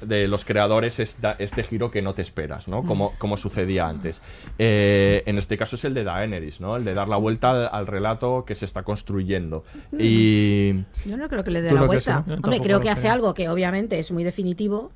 [0.02, 2.84] de los creadores es da- este giro que no te esperas, ¿no?
[2.84, 4.22] Como, como sucedía antes.
[4.60, 6.76] Eh, en este caso es el de Daenerys, ¿no?
[6.76, 9.64] El de dar la vuelta al, al relato que se está construyendo.
[9.98, 10.74] Y...
[11.06, 12.24] Yo no creo que le dé ¿Tú la no vuelta.
[12.28, 12.34] no?
[12.36, 13.14] Hombre, creo que hace creo.
[13.14, 14.92] algo que obviamente es muy definitivo,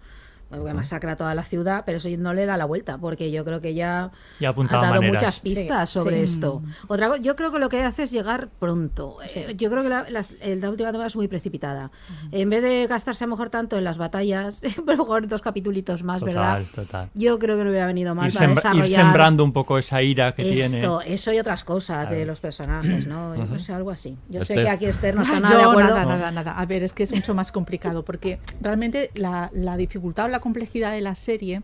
[0.49, 3.59] porque masacra toda la ciudad, pero eso no le da la vuelta, porque yo creo
[3.61, 5.13] que ya Ya ha dado maneras.
[5.21, 6.33] muchas pistas Sí, sobre sí.
[6.35, 6.61] esto.
[6.87, 9.17] Otra cosa, yo creo que lo que hace es llegar pronto.
[9.35, 11.91] Eh, yo creo que la, las- la última temporada es muy precipitada.
[12.31, 15.41] En vez de gastarse a lo mejor tanto en las batallas, a lo mejor dos
[15.41, 16.59] capitulitos más, ¿verdad?
[16.59, 17.09] Total, total.
[17.13, 19.77] Yo creo que no hubiera venido más Ir, para sembra- ir desarrollar sembrando un poco
[19.77, 20.79] esa ira que tiene.
[20.79, 23.35] esto, eso y otras cosas de los personajes, ¿no?
[23.35, 23.53] Yo Ujú.
[23.53, 24.17] no sé, algo así.
[24.29, 24.63] Yo sé Esther.
[24.65, 25.93] que aquí Esther no está Ah, nada yo de acuerdo.
[25.95, 26.51] Nada, nada, nada.
[26.59, 30.36] A ver, es que es mucho más complicado porque realmente la, la dificultad o la
[30.39, 31.61] complejidad de la serie,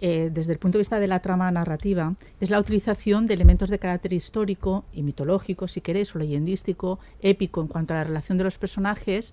[0.00, 3.70] eh, desde el punto de vista de la trama narrativa, es la utilización de elementos
[3.70, 8.36] de carácter histórico y mitológico, si queréis, o leyendístico, épico en cuanto a la relación
[8.36, 9.32] de los personajes,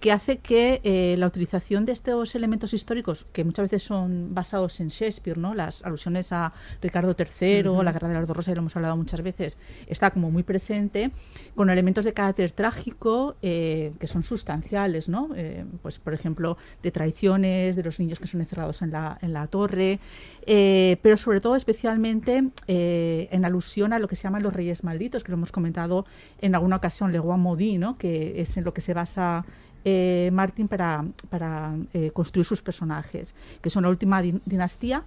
[0.00, 4.78] que hace que eh, la utilización de estos elementos históricos, que muchas veces son basados
[4.80, 5.54] en Shakespeare, ¿no?
[5.54, 7.82] las alusiones a Ricardo III, Ujú.
[7.82, 11.10] la Guerra de las Dos Rosas, lo hemos hablado muchas veces, está como muy presente,
[11.56, 15.30] con elementos de carácter trágico eh, que son sustanciales, ¿no?
[15.34, 19.32] Eh, pues, por ejemplo, de traiciones, de los niños que son encerrados en la, en
[19.32, 19.98] la torre,
[20.46, 25.30] pero sobre todo especialmente en alusión a lo que se llaman los reyes malditos, que
[25.30, 26.06] lo hemos comentado
[26.40, 27.96] en alguna ocasión, Le Roi Maudit, ¿no?
[27.96, 29.44] que es en lo que se basa
[29.84, 35.04] eh, Martin para, para eh, construir sus personajes, que son la última din- dinastía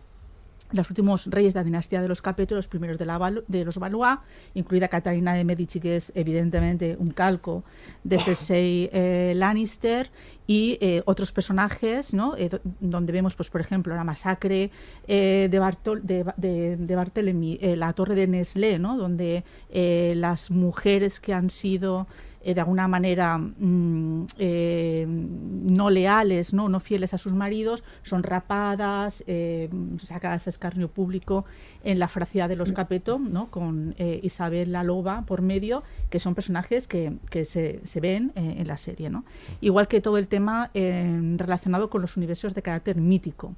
[0.74, 3.78] los últimos reyes de la dinastía de los Capeto, los primeros de, la, de los
[3.78, 4.20] Valois,
[4.54, 7.66] incluida Catalina de Medici, que es evidentemente un calco
[8.06, 10.10] de Cersei eh, Lannister,
[10.48, 12.38] y eh, otros personajes, ¿no?
[12.38, 14.72] Eh, do- donde vemos, pues, por ejemplo, la masacre
[15.06, 18.96] de, Bartol- de, Ba- de- de Barthélemy, la torre de Nestlé, ¿no?
[18.98, 19.44] donde
[20.16, 22.08] las mujeres que han sido
[22.44, 26.70] eh, de alguna manera mm, eh, no leales, ¿no?
[26.70, 29.70] no fieles a sus maridos, son rapadas, eh,
[30.04, 31.46] sacadas a escarnio público
[31.84, 33.50] en la fracia de los Capeto, ¿no?
[33.52, 38.68] con Isabel la Loba por medio, que son personajes que, que se, se ven en
[38.68, 39.10] la serie.
[39.10, 39.24] ¿no?
[39.62, 43.56] Igual que todo el tema relacionado con los universos de carácter mítico.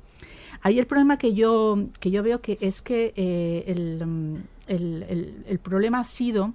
[0.61, 3.13] Ahí el problema que yo, que yo veo que es que
[3.67, 6.53] el- el- el problema ha sido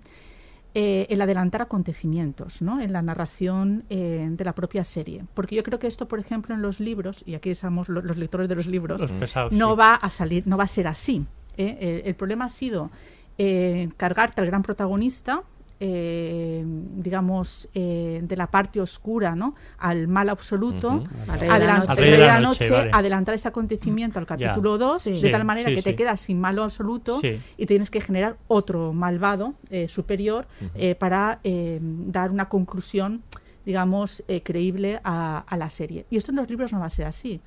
[0.75, 2.81] eh, el adelantar acontecimientos ¿no?
[2.81, 5.25] en la narración eh, de la propia serie.
[5.35, 8.17] Porque yo creo que esto, por ejemplo, en los libros, y aquí somos lo- los,
[8.19, 9.77] lectores de los libros, Los pesados, no sí.
[9.79, 11.25] va a salir, no va a ser así.
[11.57, 11.79] ¿eh?
[12.03, 12.91] El, el problema ha sido
[13.39, 15.43] eh, cargarte al gran protagonista,
[15.81, 16.65] eh,
[16.97, 19.55] digamos, eh, de la parte oscura ¿no?
[19.79, 21.07] al mal absoluto, Ujú.
[21.29, 21.91] Al rey de la noche.
[21.91, 22.91] al rey de la noche, vale.
[22.93, 25.13] adelantar ese acontecimiento al capítulo 2, Sí.
[25.13, 27.39] de Sí, tal manera sí, que te quedas sin malo absoluto Sí.
[27.57, 33.23] y tienes que generar otro malvado eh, superior eh, para eh, dar una conclusión,
[33.65, 36.07] digamos, eh, creíble a, a la serie.
[36.11, 37.41] Y esto en los libros no va a ser así,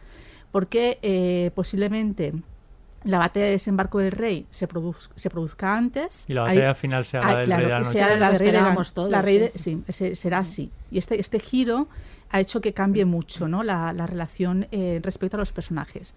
[0.51, 2.33] porque eh, posiblemente
[3.03, 6.25] la batalla de desembarco del rey se, produz- se produzca antes.
[6.27, 7.91] Y la Hay- batalla final sea la Ah, del claro, rey de la que noche.
[7.97, 9.59] sea Era la rey de la- todos, la rey de- sí.
[9.59, 10.71] sí, ese- será así.
[10.91, 11.87] Y este, este giro
[12.29, 13.63] ha hecho que cambie mucho ¿no?
[13.63, 16.13] la, la relación eh, respecto a los personajes.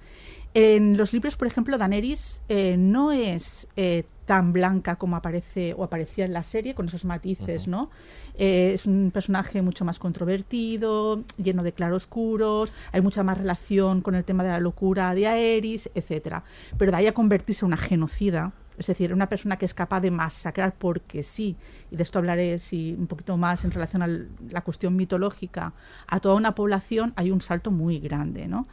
[0.52, 5.84] En los libros, por ejemplo, Daenerys eh, no es eh, tan blanca como aparece o
[5.84, 7.90] aparecía en la serie, con esos matices, ¿no?
[8.36, 14.14] Eh, es un personaje mucho más controvertido, lleno de claroscuros, hay mucha más relación con
[14.14, 16.44] el tema de la locura de Aerys, etcétera.
[16.78, 20.00] Pero de ahí a convertirse en una genocida, es decir, una persona que es capaz
[20.00, 21.56] de masacrar porque sí,
[21.90, 24.08] y de esto hablaré sí, un poquito más en relación a
[24.50, 25.74] la cuestión mitológica,
[26.06, 28.66] a toda una población, hay un salto muy grande, ¿no?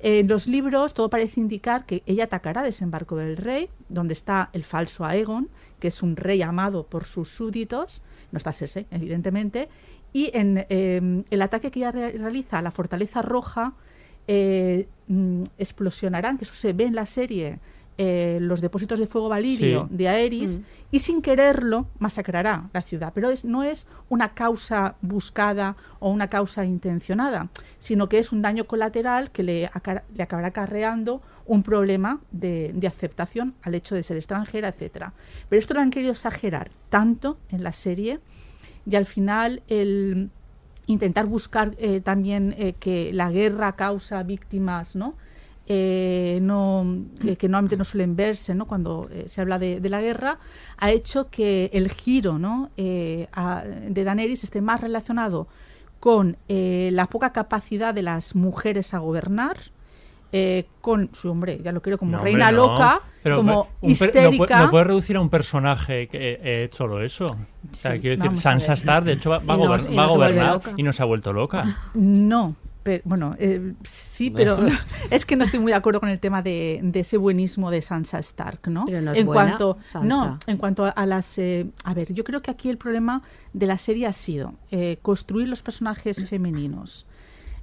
[0.00, 4.62] En los libros todo parece indicar que ella atacará Desembarco del Rey, donde está el
[4.64, 5.48] falso Aegon,
[5.80, 9.68] que es un rey amado por sus súbditos, no está Cersei, evidentemente,
[10.12, 13.72] y en eh, el ataque que ella re- realiza a la Fortaleza Roja,
[14.28, 17.58] eh, mm, explosionarán, que eso se ve en la serie,
[17.98, 19.96] eh, los depósitos de fuego valirio Sí.
[19.96, 20.62] de Aeris Mm.
[20.92, 23.12] y sin quererlo masacrará la ciudad.
[23.14, 27.48] Pero es, no es una causa buscada o una causa intencionada,
[27.80, 29.68] sino que es un daño colateral que le,
[30.14, 35.12] le acabará acarreando un problema de, de aceptación al hecho de ser extranjera, etcétera.
[35.48, 38.20] Pero esto lo han querido exagerar tanto en la serie
[38.88, 40.30] y al final el
[40.86, 45.14] intentar buscar eh, también eh, que la guerra causa víctimas, ¿no?
[45.70, 46.96] Eh, no,
[47.26, 48.64] eh, que normalmente no suelen verse ¿no?
[48.66, 50.38] cuando eh, se habla de, de la guerra,
[50.78, 52.70] ha hecho que el giro ¿no?
[52.78, 55.46] eh, a- de Daenerys esté más relacionado
[56.00, 59.58] con eh, la poca capacidad de las mujeres a gobernar,
[60.32, 62.66] eh, con su hombre, ya lo quiero como No, reina hombre, no.
[62.72, 64.58] loca, Pero como un histérica.
[64.58, 67.26] No, no puede reducir a un personaje que eh, solo eso.
[67.26, 67.36] O
[67.74, 68.72] sea, Sí, quiero decir, Sansa.
[68.74, 70.92] Stark, de hecho, va, va a Y no- gober- y va a gobernar y no
[70.92, 71.76] se ha vuelto loca.
[71.94, 74.58] No, pero, bueno, eh, sí, pero
[75.10, 77.82] es que no estoy muy de acuerdo con el tema de, de ese buenismo de
[77.82, 78.86] Sansa Stark, ¿no?
[78.86, 80.06] Pero no es en buena, cuanto, Sansa.
[80.08, 83.22] no, en cuanto a, las, eh, a ver, yo creo que aquí el problema
[83.52, 87.06] de la serie ha sido eh, construir los personajes femeninos.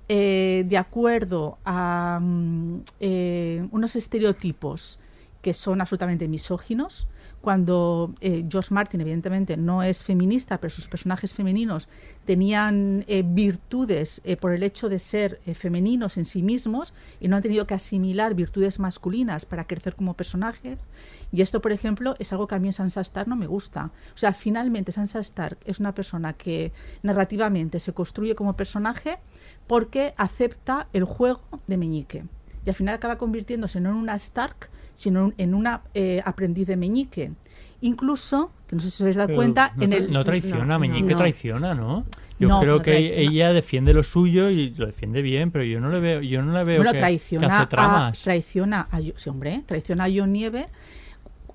[0.08, 2.20] eh, de acuerdo a
[3.00, 5.00] eh, unos estereotipos
[5.42, 7.08] que son absolutamente misóginos,
[7.46, 11.88] cuando eh, Josh Martin evidentemente no es feminista, pero sus personajes femeninos
[12.26, 17.28] tenían eh, virtudes eh, por el hecho de ser eh, femeninos en sí mismos y
[17.28, 20.88] no han tenido que asimilar virtudes masculinas para crecer como personajes.
[21.32, 23.92] Y esto, por ejemplo, es algo que a mí en Sansa Stark no me gusta.
[24.16, 26.72] O sea, finalmente Sansa Stark es una persona que
[27.04, 29.20] narrativamente se construye como personaje
[29.68, 32.24] porque acepta el juego de Meñique.
[32.66, 36.76] Y al final acaba convirtiéndose no en una Stark, sino en una eh, aprendiz de
[36.78, 37.32] Meñique.
[37.82, 40.12] Incluso, que no sé si os habéis dado Pero cuenta, no, en el...
[40.12, 41.18] no traiciona, Meñique no.
[41.18, 42.06] traiciona, ¿no?
[42.40, 45.80] Yo No, creo no que ella defiende lo suyo y lo defiende bien, pero yo
[45.80, 48.22] no le veo, yo no la veo bueno, que, que traiciona, hace a, tramas.
[48.22, 50.68] traiciona a, sí, hombre, traiciona a John Nieve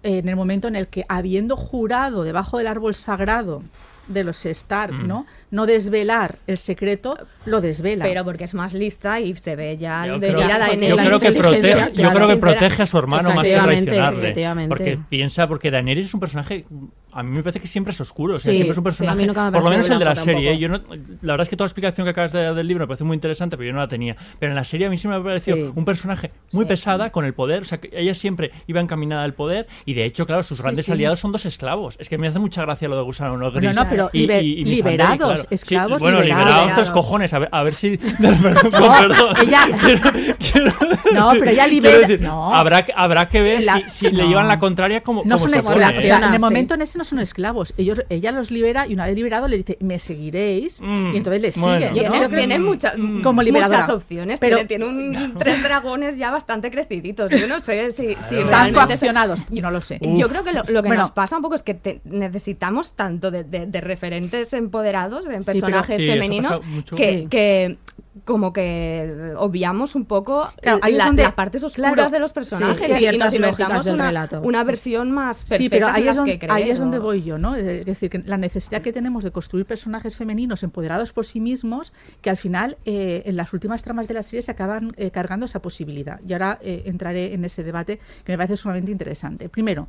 [0.03, 3.63] en el momento en el que, habiendo jurado debajo del árbol sagrado
[4.09, 5.07] de los Stark, Mm.
[5.07, 5.27] ¿no?
[5.51, 8.05] No desvelar el secreto, lo desvela.
[8.05, 10.97] Pero porque es más lista y se ve ya Yo de creo, mirada en yo
[10.97, 14.69] la creo que, protege, yo creo que protege a su hermano más que traicionarle.
[14.69, 16.65] Porque piensa, porque Daenerys es un personaje
[17.13, 18.35] a mí me parece que siempre es oscuro.
[18.35, 19.17] O sea, Sí, siempre es un sí, a personaje.
[19.19, 20.53] mí nunca me por lo menos el de la serie.
[20.53, 20.59] ¿eh?
[20.59, 20.79] Yo no,
[21.23, 23.05] la verdad es que toda la explicación que acabas de dar del libro me parece
[23.05, 24.17] muy interesante, pero yo no la tenía.
[24.39, 25.73] Pero en la serie a mí siempre me ha parecido Sí.
[25.75, 27.63] un personaje muy pesada con el poder.
[27.63, 29.67] O sea, que ella siempre iba encaminada al poder.
[29.85, 30.93] Y de hecho, claro, sus Sí, grandes sí.
[30.93, 31.97] aliados son dos esclavos.
[31.99, 33.75] Es que me hace mucha gracia lo de Gusano no No, Gris.
[33.77, 35.37] no, pero y- liber- y- y liberados, claro.
[35.43, 36.71] Sí, esclavos bueno, liberados, liberados.
[36.73, 37.33] estos cojones.
[37.35, 37.99] A ver, a ver si.
[38.19, 39.37] No, perdón.
[39.43, 39.67] ella-
[41.15, 41.99] No, pero ella Quiero libera.
[42.09, 42.55] decir, no.
[42.55, 44.29] habrá, que- habrá que ver La- si, si le no.
[44.29, 45.95] llevan la contraria como, No como son esclavos.
[45.95, 45.99] ¿eh?
[45.99, 46.39] O sea, en el Sí.
[46.39, 47.73] momento en ese no son esclavos.
[47.79, 50.81] Ellos, ella los libera y una vez liberado le dice, me seguiréis.
[50.83, 51.77] Mm, Y entonces le bueno.
[51.79, 51.93] siguen.
[51.95, 52.29] Tiene, ¿no?
[52.29, 52.93] tiene mucha-
[53.23, 53.81] Como liberadora.
[53.81, 54.39] muchas opciones.
[54.41, 57.31] Pero- tiene tiene un, tres dragones ya bastante creciditos.
[57.31, 59.41] Yo no sé si, si Están coaccionados.
[59.51, 59.99] Yo no lo sé.
[60.03, 61.03] Yo creo que lo, lo que Bueno.
[61.03, 65.39] nos pasa un poco es que te- necesitamos tanto de, de- de referentes empoderados, de
[65.39, 66.61] Sí, pero- personajes Sí, femeninos,
[66.97, 67.79] que
[68.25, 72.19] como que obviamos un poco Claro, ahí es la- donde- las partes oscuras claro, de
[72.19, 74.41] los personajes sí, y- nos inventamos del una, relato.
[74.43, 77.39] una versión más perfecta Sí, pero ahí es, donde, que ahí es donde voy yo,
[77.39, 77.55] ¿no?
[77.55, 81.93] Es decir, que la necesidad que tenemos de construir personajes femeninos empoderados por sí mismos,
[82.21, 85.47] que al final eh, en las últimas tramas de la serie se acaban eh, cargando
[85.47, 86.21] esa posibilidad.
[86.27, 89.49] Y ahora eh, entraré en ese debate que me parece sumamente interesante.
[89.49, 89.87] Primero,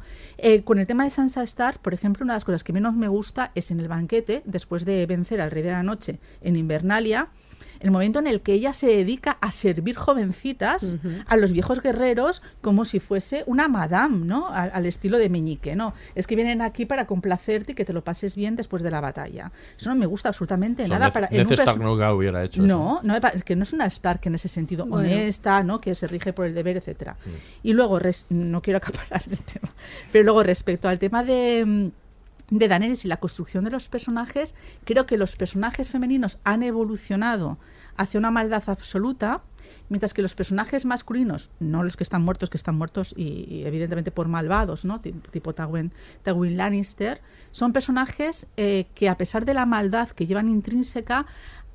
[0.64, 3.08] con el tema de Sansa Stark, por ejemplo, una de las cosas que menos me
[3.08, 7.30] gusta es en el banquete, después de vencer al Rey de la Noche en Invernalia,
[7.82, 12.42] el momento en el que ella se dedica a servir jovencitas a los viejos guerreros
[12.62, 14.48] como si fuese una madame, ¿no?
[14.50, 15.94] Al, al estilo de Meñique, ¿no?
[16.16, 19.02] Es que vienen aquí para complacerte y que te lo pases bien después de la
[19.02, 19.52] batalla.
[19.78, 21.10] Eso no me gusta absolutamente nada.
[21.12, 22.68] Para, en Ned un Stark perso- nunca hubiera hecho eso.
[22.74, 25.08] no, no que no es una Stark en ese sentido Bueno.
[25.10, 25.82] honesta, ¿no?
[25.82, 27.18] Que se rige por el deber, etcétera.
[27.64, 29.74] Y luego res- no quiero acaparar el tema,
[30.12, 31.88] pero luego respecto al tema de mm,
[32.52, 37.58] de Daenerys y la construcción de los personajes, creo que los personajes femeninos han evolucionado
[37.96, 39.42] hacia una maldad absoluta,
[39.90, 44.12] mientras que los personajes masculinos, no los que están muertos, que están muertos y, evidentemente
[44.12, 45.00] por malvados, ¿no?
[45.00, 45.94] Ti- tipo Tywin,
[46.24, 47.22] Tywin Lannister,
[47.52, 51.26] son personajes eh, que a pesar de la maldad que llevan intrínseca,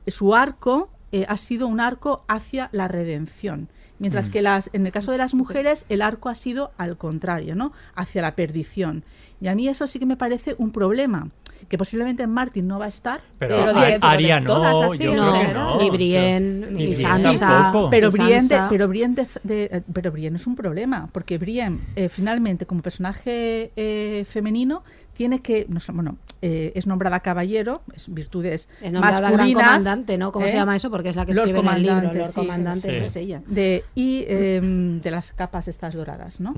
[0.07, 3.69] su arco eh, ha sido un arco hacia la redención.
[3.99, 4.33] Mientras Mm.
[4.33, 7.73] que las, en el caso de las mujeres, el arco ha sido al contrario, ¿no?
[7.95, 9.05] Hacia la perdición.
[9.41, 11.29] Y a mí eso sí que me parece un problema.
[11.71, 13.23] Que posiblemente Martin no va a estar.
[13.39, 15.55] Pero, Pero Aria todas no, así, yo en creo que general.
[15.55, 15.79] no.
[15.81, 17.73] Ni Brienne, Ni Sansa.
[17.91, 21.79] pero Brienne, de- pero Brienne, de- de- eh, pero Brienne es un problema, porque Brienne
[21.97, 24.85] eh, finalmente como personaje eh, femenino
[25.15, 30.33] tiene que, no bueno, eh, es nombrada caballero, es virtudes Es nombrada gran comandante, ¿no?
[30.33, 30.51] ¿Cómo ¿eh?
[30.51, 30.91] se llama eso?
[30.91, 31.95] Porque es la que Lord escribe en el libro.
[31.95, 32.35] Comandante, Lord sí.
[32.41, 33.05] Comandante, Sí.
[33.05, 33.43] es ella.
[33.47, 34.61] de, y eh,
[35.03, 36.55] de las capas estas doradas, ¿no?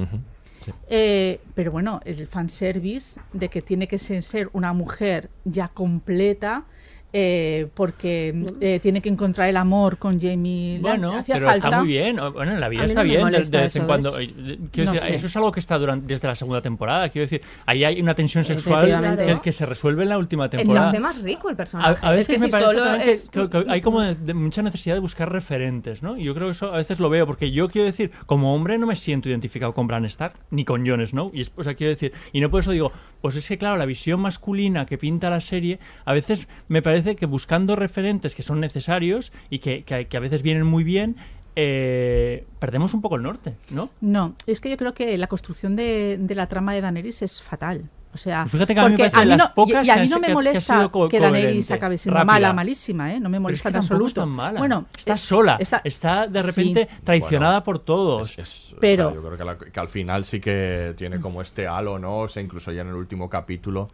[0.88, 6.64] Eh, pero bueno, el fanservice de que tiene que ser, ser una mujer ya completa
[7.12, 11.68] eh, porque eh, tiene que encontrar el amor con Jamie Bueno, hacía pero falta.
[11.68, 12.16] está muy bien.
[12.34, 14.18] Bueno, en la vida está no bien de, vez en eso, cuando.
[14.18, 15.14] Eh, quiero No decir, sé.
[15.14, 17.08] Eso es algo que está durante, desde la segunda temporada.
[17.08, 20.50] Quiero decir, ahí hay una tensión sexual que, que se resuelve en la última Eh,
[20.52, 20.88] Lo temporada.
[20.90, 21.98] hace más rico el personaje.
[22.06, 24.02] a veces es que me si parece solo también que- es- que, que hay como
[24.02, 26.16] de, de mucha necesidad de buscar referentes, ¿no?
[26.18, 28.76] Y yo creo que eso a veces lo veo, porque yo quiero decir, como hombre
[28.78, 31.74] no me siento identificado con Bran Stark, ni con Jon Snow, y es, o sea,
[31.74, 32.92] quiero decir, y no por eso digo,
[33.22, 36.97] pues es que claro, la visión masculina que pinta la serie, a veces me parece
[37.04, 41.16] que buscando referentes que son necesarios y que, que, que a veces vienen muy bien,
[41.60, 43.90] eh, perdemos un poco el norte, ¿no?
[44.00, 47.42] No, es que yo creo que la construcción de, de la trama de Daenerys es
[47.42, 47.88] fatal.
[48.14, 49.90] O sea, fíjate que a mí me porque parece de las no, pocas y, y
[49.90, 52.32] a que mí no me que- que molesta co- que Daenerys acabe siendo rápida.
[52.32, 53.20] mala, malísima, ¿eh?
[53.20, 54.06] No me Pero es molesta que en absoluto.
[54.06, 54.58] es tan mala.
[54.60, 56.46] Bueno, está es- sola, está- está, de sí.
[56.46, 58.30] repente traicionada por todos.
[58.30, 61.20] Es- es- o sea, Pero- yo creo que, la- que al final sí que tiene
[61.20, 62.20] como este halo, ¿no?
[62.20, 63.90] O sea, incluso ya en el último capítulo,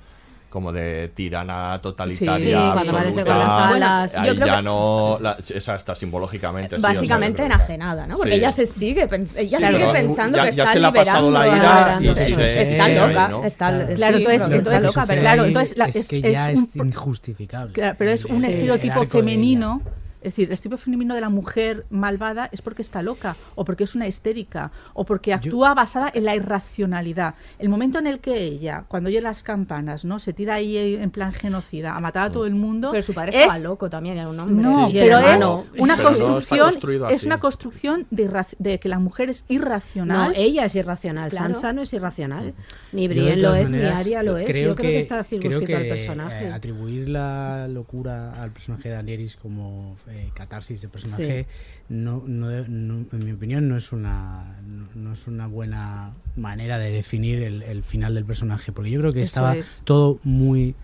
[0.55, 2.39] como de tirana totalitaria.
[2.39, 3.01] Sí, cuando absoluta.
[3.01, 4.15] aparece con las alas.
[4.15, 5.19] Ahí Yo creo ya que- no.
[5.21, 6.77] La, esa está simbológicamente.
[6.77, 8.15] sí, o sea, yo básicamente enajenada, ¿no?
[8.17, 8.37] Porque Sí.
[8.37, 11.43] ella se sigue, ella sigue pensando ya- que ya está se le ha pasado la
[11.45, 12.33] liberando, ira y
[12.73, 13.45] está loca, ¿no?
[13.45, 16.51] está Claro, sí, entonces- loca, pero claro, entonces la- es, es- que es ya un
[16.53, 17.73] es injustificable.
[17.73, 19.83] Claro, pero es un estereotipo femenino.
[20.25, 23.85] Es decir, el estereotipo femenino de la mujer malvada es porque está loca, o porque
[23.85, 27.35] es una histérica, o porque actúa basada en la irracionalidad.
[27.59, 30.19] El momento en el que ella, cuando oye las campanas, ¿no?
[30.19, 32.89] se tira ahí en plan genocida a matar a todo el mundo.
[32.91, 34.63] Pero su padre es- estaba loco también, era un hombre.
[34.67, 35.45] No, Sí, pero es
[35.81, 36.75] una Pero construcción,
[37.11, 40.31] es una construcción de, de que la mujer es irracional.
[40.33, 41.31] No, ella es irracional.
[41.31, 41.55] Claro.
[41.55, 42.55] Sansa no es irracional.
[42.93, 44.47] Ni Yo, Brienne lo es, ni maneras, Arya lo es.
[44.47, 46.45] Yo creo que está creo circunscrito al personaje.
[46.47, 51.47] eh, atribuir la locura al personaje de Daenerys como eh, catarsis de personaje,
[51.89, 54.59] no, no, no- en mi opinión, no es una
[54.95, 59.13] no, es una buena manera de definir el, el final del personaje, porque yo creo
[59.13, 59.83] que Eso estaba es.
[59.85, 60.75] todo muy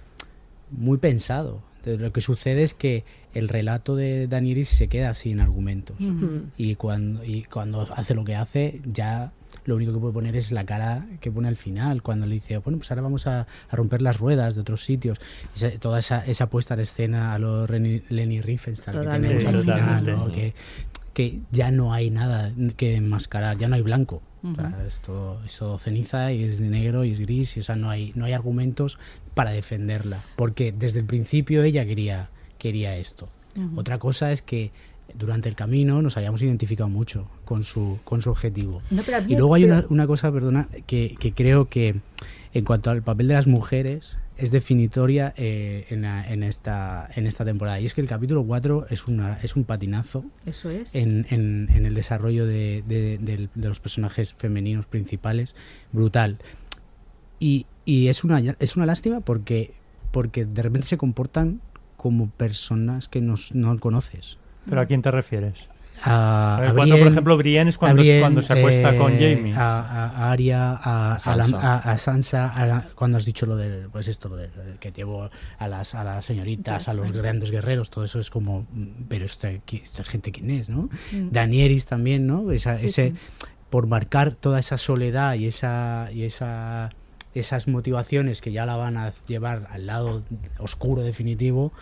[0.70, 5.97] muy pensado lo que sucede es que el relato de Danielis se queda sin argumentos.
[6.59, 9.33] Y cuando, y cuando hace lo que hace, ya
[9.71, 12.59] lo único que puede poner es la cara que pone al final, cuando le dice,
[12.59, 15.18] bueno, pues ahora vamos a, a romper las ruedas de otros sitios.
[15.55, 19.61] Esa- toda esa, esa puesta en escena a lo Reni- Lenny Riefenstahl que tenemos al
[19.62, 20.33] final, ¿no?
[20.33, 20.55] que,
[21.14, 24.23] que ya no hay nada que enmascarar, ya no hay blanco.
[24.43, 24.87] O sea, Ujú.
[24.89, 27.77] es, todo, es todo ceniza y es de negro y es gris, y, o sea,
[27.77, 28.99] no hay, no hay argumentos
[29.35, 33.29] para defenderla, porque desde el principio ella quería, quería esto.
[33.77, 34.71] Otra cosa es que
[35.19, 38.83] durante el camino nos hayamos identificado mucho con su, con su objetivo.
[38.91, 41.97] No, pero y luego hay una, pero- una cosa, perdona, que, que creo que
[42.53, 47.27] en cuanto al papel de las mujeres es definitoria eh, en, la- en esta, en
[47.27, 47.79] esta temporada.
[47.81, 50.95] Y es que el capítulo 4 es, una, es un patinazo Eso es.
[50.95, 55.55] en, en- en el desarrollo de, de- de los personajes femeninos principales,
[55.93, 56.39] brutal.
[57.39, 59.75] Y, y es, una, es una lástima porque,
[60.11, 61.61] porque de repente se comportan
[61.97, 64.39] como personas que nos, no conoces.
[64.69, 65.55] ¿Pero a quién te refieres?
[66.03, 69.55] A, A cuando, por ejemplo, Brienne es cuando- Brienne, cuando se acuesta con eh, Jaime.
[69.55, 71.73] A, a- a Arya, a, a la- Sansa.
[71.75, 74.51] a- a Sansa, a la- cuando has dicho lo del, pues esto, lo del,
[74.81, 78.63] que llevo a las, a las señoritas, a los grandes guerreros, todo eso es como,
[78.73, 80.89] mm, pero esta, esta gente quién es, ¿no?
[81.13, 81.31] Mm.
[81.33, 82.51] Danieris también, ¿no?
[82.51, 83.15] Esa, Sí, ese, sí.
[83.69, 86.91] por marcar toda esa soledad y esa, y esa
[87.33, 90.25] esas motivaciones que ya la van a llevar al lado
[90.59, 91.73] oscuro definitivo,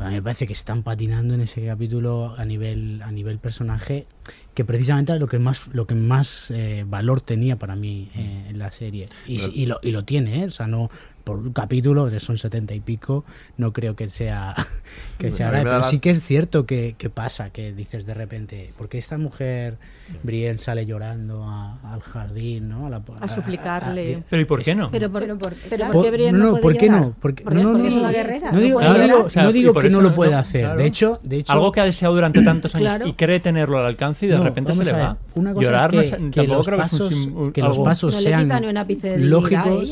[0.00, 4.06] a mí me parece que están patinando en ese capítulo a nivel a nivel personaje
[4.54, 8.46] que precisamente era lo que más lo que más eh, valor tenía para mí eh,
[8.48, 10.46] en la serie y, y lo, y lo tiene ¿eh?
[10.46, 10.90] o sea no
[11.28, 13.24] por un capítulo que son setenta y pico
[13.58, 14.54] no creo que sea
[15.18, 18.14] que sea grave, pero las- sí que es cierto que, que pasa que dices de
[18.14, 19.76] repente porque esta mujer
[20.22, 24.22] Brienne sale llorando a- al jardín no a, la- A suplicarle.
[24.30, 24.90] Pero ¿y por qué no?
[24.90, 25.92] Pero, por, Pero por- pero claro.
[25.92, 27.00] ¿por qué no, no, no, puede ¿por qué llegar?
[27.02, 27.14] no?
[27.20, 28.52] Porque, no, no, Porque es no, una no, guerrera.
[28.52, 30.62] No digo, O sea, no que no lo pueda no, hacer.
[30.62, 30.78] claro.
[30.78, 33.06] De hecho, de hecho Algo que ha deseado durante tantos años Claro.
[33.06, 35.18] y cree tenerlo al alcance y de no, repente se le va.
[35.34, 38.66] Una cosa Llorar es que, que tampoco los creo que los pasos sean quita ni
[38.68, 39.90] un ápice de dignidad a lógicos,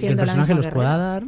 [0.00, 1.24] que el personaje pueda dar.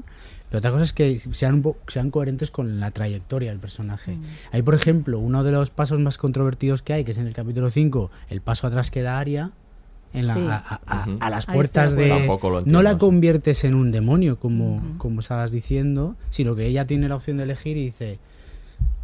[0.50, 4.12] Pero otra cosa es que sean, sean coherentes con la trayectoria del personaje.
[4.16, 4.22] Mm.
[4.52, 7.34] Hay, por ejemplo, uno de los pasos más controvertidos que hay, que es en el
[7.34, 9.50] capítulo 5, el paso atrás que da Aria
[10.12, 10.46] en la, Sí.
[11.20, 12.08] a, las puertas de.
[12.08, 16.86] Tampoco lo no la conviertes en un demonio, como, como estabas diciendo, sino que ella
[16.86, 18.20] tiene la opción de elegir y dice,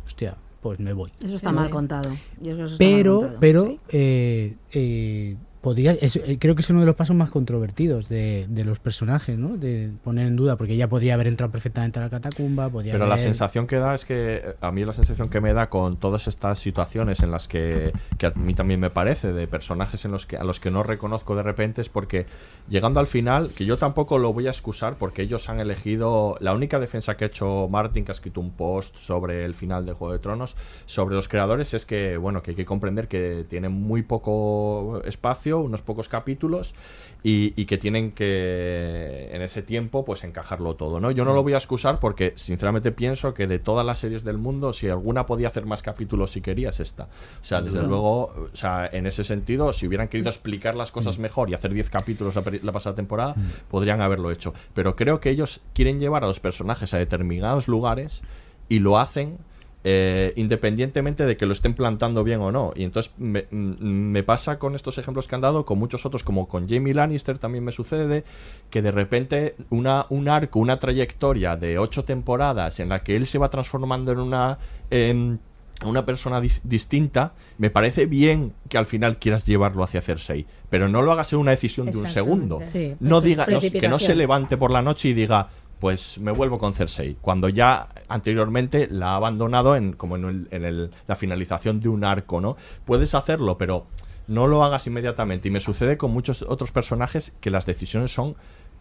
[0.07, 1.11] hostia, pues me voy.
[1.25, 1.57] Eso está Sí.
[1.57, 2.11] mal contado.
[2.41, 3.41] Yo eso está mal Pero, contado.
[3.41, 3.81] pero Sí.
[3.89, 8.47] eh, eh, podría, es- eh, creo que es uno de los pasos más controvertidos de,
[8.49, 9.57] de los personajes, ¿no?
[9.57, 13.07] De poner en duda, porque ella podría haber entrado perfectamente a la catacumba, podría Pero
[13.07, 15.97] la sensación que da es que eh, a mí la sensación que me da con
[15.99, 20.13] todas estas situaciones en las que, que a mí también me parece de personajes en
[20.13, 22.27] los que a los que no reconozco de repente es porque
[22.69, 26.55] llegando al final que yo tampoco lo voy a excusar porque ellos han elegido la
[26.55, 29.93] única defensa que ha hecho Martin que ha escrito un post sobre el final de
[29.93, 30.57] Juego de Tronos
[30.87, 35.50] sobre los creadores es que bueno que hay que comprender que tienen muy poco espacio
[35.59, 36.75] unos pocos capítulos
[37.23, 41.43] y, y que tienen que en ese tiempo pues encajarlo todo no yo no lo
[41.43, 45.27] voy a excusar porque sinceramente pienso que de todas las series del mundo si alguna
[45.27, 47.05] podía hacer más capítulos si quería es esta.
[47.41, 51.19] O sea desde luego o sea en ese sentido si hubieran querido explicar las cosas
[51.19, 53.35] mejor y hacer 10 capítulos la, la pasada temporada
[53.69, 54.55] podrían haberlo hecho.
[54.75, 58.23] Pero creo que ellos quieren llevar a los personajes a determinados lugares
[58.69, 59.39] y lo hacen
[59.85, 62.73] eh, independientemente de que lo estén plantando bien o no.
[62.77, 66.23] Y entonces me, mm, me pasa con estos ejemplos que han dado, con muchos otros,
[66.23, 68.25] como con Jamie Lannister también me sucede,
[68.71, 73.27] que de repente una, un arco, una trayectoria de ocho temporadas en la que él
[73.27, 74.59] se va transformando en una...
[74.91, 75.41] en
[75.83, 80.91] una persona dis- distinta, me parece bien que al final quieras llevarlo hacia Cersei, pero
[80.91, 82.59] no lo hagas en una decisión de un segundo.
[82.71, 85.49] Sí, no diga, no- que no se levante por la noche y diga,
[85.81, 90.91] pues me vuelvo con Cersei, cuando ya anteriormente la ha abandonado en como en, el-
[91.09, 92.57] la finalización de un arco, ¿no?
[92.85, 93.87] Puedes hacerlo, pero
[94.29, 95.49] no lo hagas inmediatamente.
[95.49, 98.37] Y me sucede con muchos otros personajes que las decisiones son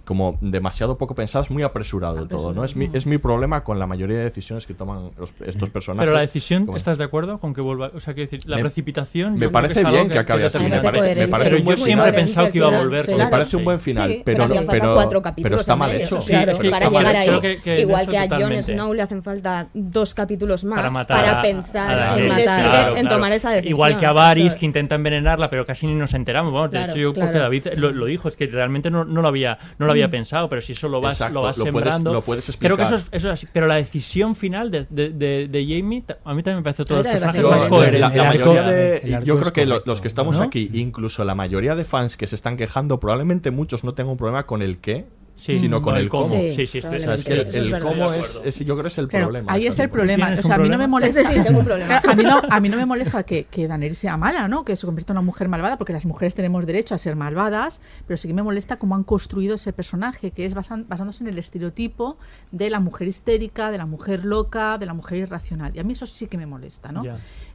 [0.10, 2.64] como demasiado poco pensadas, muy apresurado todo, ¿no?
[2.64, 6.04] Es mi, es mi problema con la mayoría de decisiones que toman los- estos personajes.
[6.08, 7.92] Pero la decisión, Como- ¿estás de acuerdo con que vuelva?
[7.94, 9.34] O sea, quiero decir, la Me- precipitación.
[9.34, 11.86] me creo parece bien que acabe así, me parece- me parece pero un buen yo
[11.86, 13.16] siempre he pensado que iba a volver.
[13.16, 14.98] Me parece un buen final, Sí, pero, pero
[15.44, 16.18] pero, está mal hecho.
[16.18, 17.40] eso, claro, pero para llegar ahí.
[17.42, 18.64] que- que Igual que a Jon.
[18.64, 23.76] Snow le hacen falta dos capítulos más para pensar y decidir en tomar esa decisión.
[23.76, 26.72] Igual que a Varys, que intenta envenenarla, pero casi ni nos enteramos.
[26.72, 29.60] De hecho, yo claro, porque David lo, dijo, es que realmente no, no lo había,
[30.00, 30.12] había Mm.
[30.12, 32.14] pensado, pero si eso lo vas, Exacto, lo vas lo puedes- sembrando.
[32.14, 33.16] lo puedes Creo que eso explicar.
[33.16, 33.48] es, eso es así.
[33.54, 37.04] Pero la decisión final de, de, de, de ta- a mí también me parece todos
[37.06, 39.24] los personajes más coherentes.
[39.26, 40.44] yo creo que lo- los que estamos ¿no?
[40.44, 44.18] aquí, incluso la mayoría de fans que se están quejando, probablemente muchos no tengan un
[44.18, 45.06] problema con el qué,
[45.40, 46.28] Sí, sino con el cómo.
[46.30, 46.36] cómo.
[46.42, 48.98] Sí, sí, sí, O sea, es que el, cómo es, es- yo creo que es
[48.98, 49.54] el Claro, problema.
[49.54, 50.26] ahí es el problema.
[50.28, 51.22] ¿Tienes O sea, a mí no me molesta.
[51.34, 51.98] Sí, tengo un problema.
[52.10, 54.66] A mí no, a mí no me molesta que, que Daenerys sea mala, ¿no?
[54.66, 57.80] Que se convierta en una mujer malvada, porque las mujeres tenemos derecho a ser malvadas,
[58.06, 61.30] pero sí que me molesta cómo han construido ese personaje, que es basan- basándose en
[61.30, 62.18] el estereotipo
[62.52, 65.76] de la mujer histérica, de la mujer loca, de la mujer irracional.
[65.76, 67.04] Y a mí eso sí que me molesta, ¿no?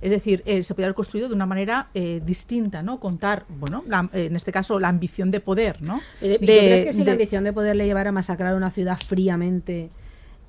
[0.00, 2.98] Es decir, eh, se podría haber construido de una manera eh, distinta, ¿no?
[3.00, 6.00] Contar, bueno, la- eh, en este caso, la ambición de poder, ¿no?
[6.20, 8.54] ¿Y tú De- crees que si de- la ambición de poder le llevara a masacrar
[8.54, 9.90] una ciudad fríamente,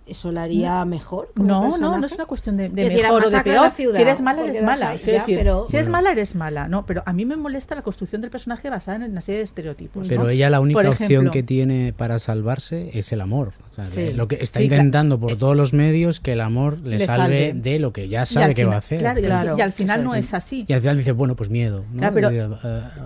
[0.07, 1.31] eso la haría mejor?
[1.35, 1.99] No, no, personaje?
[1.99, 3.71] no es una cuestión de, de decir, mejor o de peor.
[3.71, 4.89] ciudad, si eres mala, eres mala.
[4.91, 5.97] ahí, Quiero ya, decir, pero- si eres Bueno.
[5.97, 6.67] mala, eres mala.
[6.67, 9.45] No, pero a mí me molesta la construcción del personaje basada en una serie de
[9.45, 10.07] estereotipos.
[10.07, 10.29] Pero ¿no?
[10.29, 13.53] ella la única opción que tiene para salvarse es el amor.
[13.77, 14.13] O sea, Sí.
[14.13, 17.49] Lo que está Sí, intentando por todos los medios que el amor le, Le salve,
[17.49, 17.53] salve.
[17.61, 18.99] de lo que ya sabe que va a hacer.
[18.99, 20.27] Claro, y al, Claro, y al final eso no es.
[20.27, 20.65] es así.
[20.67, 21.83] Y al final dice, bueno, pues miedo.
[21.91, 21.97] ¿no?
[21.99, 22.47] Claro, pero- Y, eh, Eh,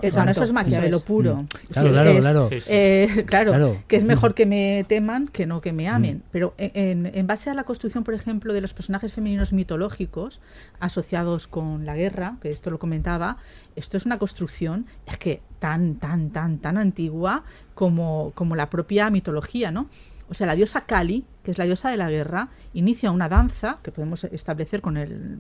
[0.01, 0.31] bueno, santo.
[0.31, 1.01] eso es Maquiavelo Mm.
[1.01, 1.35] puro.
[1.37, 1.47] Mm.
[1.71, 2.63] Claro, claro, es,
[3.25, 3.65] claro.
[3.73, 4.33] Eh, que es mejor Mm.
[4.35, 6.21] que me teman que no que me amen.
[6.31, 10.39] Pero en, en base a la construcción, por ejemplo, de los personajes femeninos mitológicos
[10.79, 13.37] asociados con la guerra, que esto lo comentaba,
[13.75, 17.43] esto es una construcción es que tan, tan, tan, tan antigua
[17.75, 19.87] como, como la propia mitología, ¿no?
[20.29, 23.79] O sea, la diosa Kali, que es la diosa de la guerra, inicia una danza
[23.83, 25.37] que podemos establecer con el,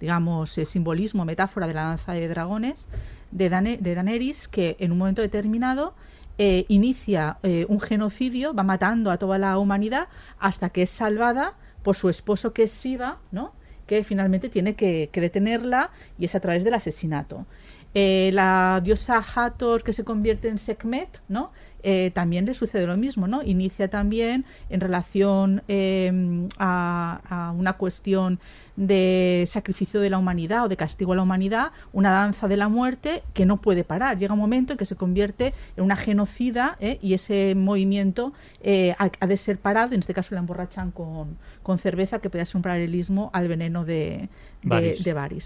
[0.00, 2.88] digamos, eh, simbolismo, metáfora de la danza de dragones
[3.30, 5.94] de, Dane- Daenerys, que en un momento determinado
[6.38, 10.08] eh, inicia eh, un genocidio, va matando a toda la humanidad
[10.38, 13.52] hasta que es salvada por su esposo que es Siva, ¿no?
[13.86, 17.46] que finalmente tiene que, detenerla y es a través del asesinato.
[17.94, 21.50] La diosa Hathor que se convierte en Sekhmet, ¿no?
[21.82, 23.42] Eh, también le sucede lo mismo, ¿no?
[23.42, 28.40] Inicia también en relación eh, a, a una cuestión
[28.76, 32.68] de sacrificio de la humanidad o de castigo a la humanidad, una danza de la
[32.68, 34.18] muerte que no puede parar.
[34.18, 36.98] Llega un momento en que se convierte en una genocida ¿eh?
[37.02, 39.94] y ese movimiento eh, ha, ha de ser parado.
[39.94, 43.84] En este caso la emborrachan con, con cerveza, que puede ser un paralelismo al veneno
[43.84, 44.28] de,
[44.62, 44.96] de,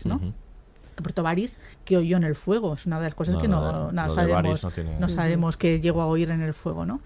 [0.07, 0.21] ¿no?
[0.97, 2.75] Puerto Varys que oyó en el fuego.
[2.75, 5.15] Es una de las cosas No, que no, no sabemos, no tiene- no Ujú.
[5.15, 7.01] sabemos que llegó a oír en el fuego, ¿no?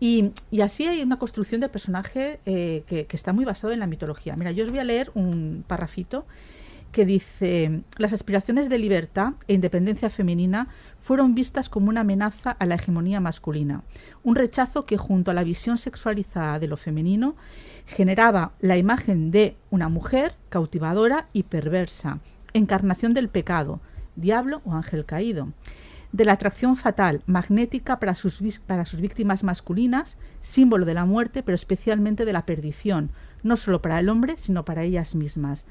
[0.00, 3.78] Y, y así hay una construcción del personaje eh, que, que está muy basado en
[3.80, 4.36] la mitología.
[4.36, 6.26] Mira, yo os voy a leer un parrafito
[6.92, 10.68] que dice, las aspiraciones de libertad e independencia femenina
[11.00, 13.82] fueron vistas como una amenaza a la hegemonía masculina,
[14.22, 17.34] un rechazo que junto a la visión sexualizada de lo femenino
[17.86, 22.20] generaba la imagen de una mujer cautivadora y perversa,
[22.54, 23.80] encarnación del pecado,
[24.16, 25.52] diablo o ángel caído,
[26.12, 32.24] de la atracción fatal, magnética para sus, víctimas masculinas, símbolo de la muerte, pero especialmente
[32.24, 33.10] de la perdición,
[33.42, 35.66] no solo para el hombre, sino para ellas mismas,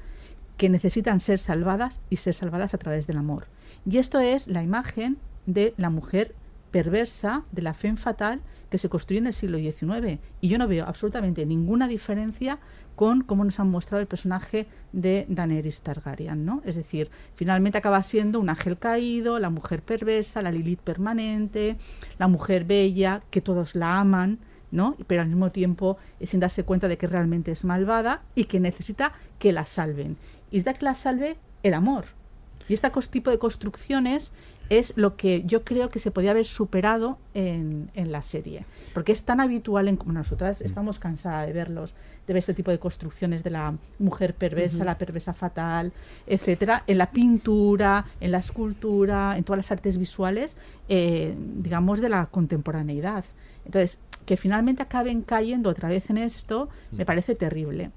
[0.58, 3.46] que necesitan ser salvadas y ser salvadas a través del amor.
[3.88, 5.16] Y esto es la imagen
[5.46, 6.34] de la mujer
[6.70, 8.42] perversa, de la fe fatal,
[8.74, 10.18] que se construyó en el siglo XIX.
[10.40, 12.58] Y yo no veo absolutamente ninguna diferencia
[12.96, 16.60] con cómo nos han mostrado el personaje de Daenerys Targaryen, ¿no?
[16.64, 21.76] Es decir, finalmente acaba siendo un ángel caído, la mujer perversa, la Lilith permanente,
[22.18, 24.40] la mujer bella, que todos la aman,
[24.72, 24.96] ¿no?
[25.06, 28.58] Pero al mismo tiempo eh, sin darse cuenta de que realmente es malvada y que
[28.58, 30.16] necesita que la salven.
[30.50, 32.06] Y necesita que la salve el amor.
[32.68, 34.32] Y este tipo de construcciones
[34.70, 38.64] es lo que yo creo que se podía haber superado en, en la serie.
[38.92, 41.94] Porque es tan habitual en como nosotras estamos cansadas de verlos,
[42.26, 45.92] de ver este tipo de construcciones de la mujer perversa, la perversa fatal,
[46.26, 50.56] etcétera, en la pintura, en la escultura, en todas las artes visuales,
[50.88, 53.24] eh, digamos, de la contemporaneidad.
[53.66, 57.90] Entonces, que finalmente acaben cayendo otra vez en esto, me parece terrible.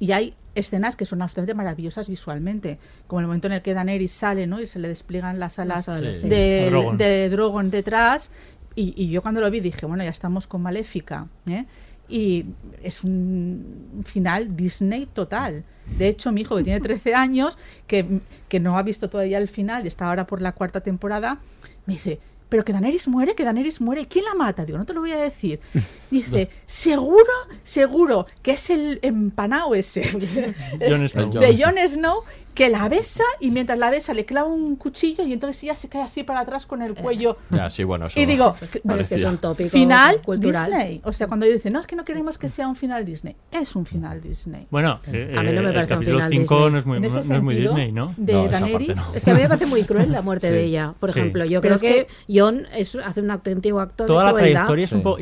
[0.00, 4.12] Y hay escenas que son absolutamente maravillosas visualmente, como el momento en el que Daenerys
[4.12, 4.60] sale, ¿no?
[4.60, 6.28] Y se le despliegan las alas sí.
[6.28, 6.98] Drogon.
[6.98, 8.30] de Drogon detrás.
[8.74, 11.26] Y, y yo cuando lo vi dije, bueno, ya estamos con Maléfica.
[11.46, 11.64] ¿eh?
[12.08, 12.46] Y
[12.82, 15.64] es un final Disney total.
[15.98, 19.48] De hecho, mi hijo, que tiene 13 años, que, que no ha visto todavía el
[19.48, 21.40] final y está ahora por la cuarta temporada,
[21.86, 24.06] me dice, pero que Daenerys muere, que Daenerys muere.
[24.06, 24.64] ¿Quién la mata?
[24.64, 25.60] Digo, no te lo voy a decir.
[26.10, 27.32] Dice, seguro,
[27.64, 30.02] seguro que es el empanao ese
[31.08, 31.30] Snow.
[31.30, 32.22] de Jon Snow
[32.54, 35.88] que la besa y mientras la besa le clava un cuchillo y entonces ella se
[35.88, 37.36] cae así para atrás con el cuello.
[37.50, 39.18] Ya, sí, bueno, eso Y digo, Pero es que parecía.
[39.18, 40.68] son tópicos final cultural.
[40.72, 41.00] Disney.
[41.04, 43.36] O sea, cuando dicen, no, es que no queremos que sea un final Disney.
[43.52, 44.66] Es un final Disney.
[44.72, 46.72] Bueno, eh, A mí no me el parece un capítulo final 5 Disney.
[46.72, 48.14] no es muy, no es muy Disney, ¿no?
[48.16, 48.96] De No, esa parte Daenerys.
[48.96, 49.14] no.
[49.14, 50.52] Es que a mí me parece muy cruel la muerte Sí.
[50.54, 50.94] de ella.
[50.98, 51.18] Por Sí.
[51.20, 54.36] ejemplo, yo Pero creo es que, Jon es, hace un auténtico acto Toda de la
[54.36, 55.18] trayectoria es un poco...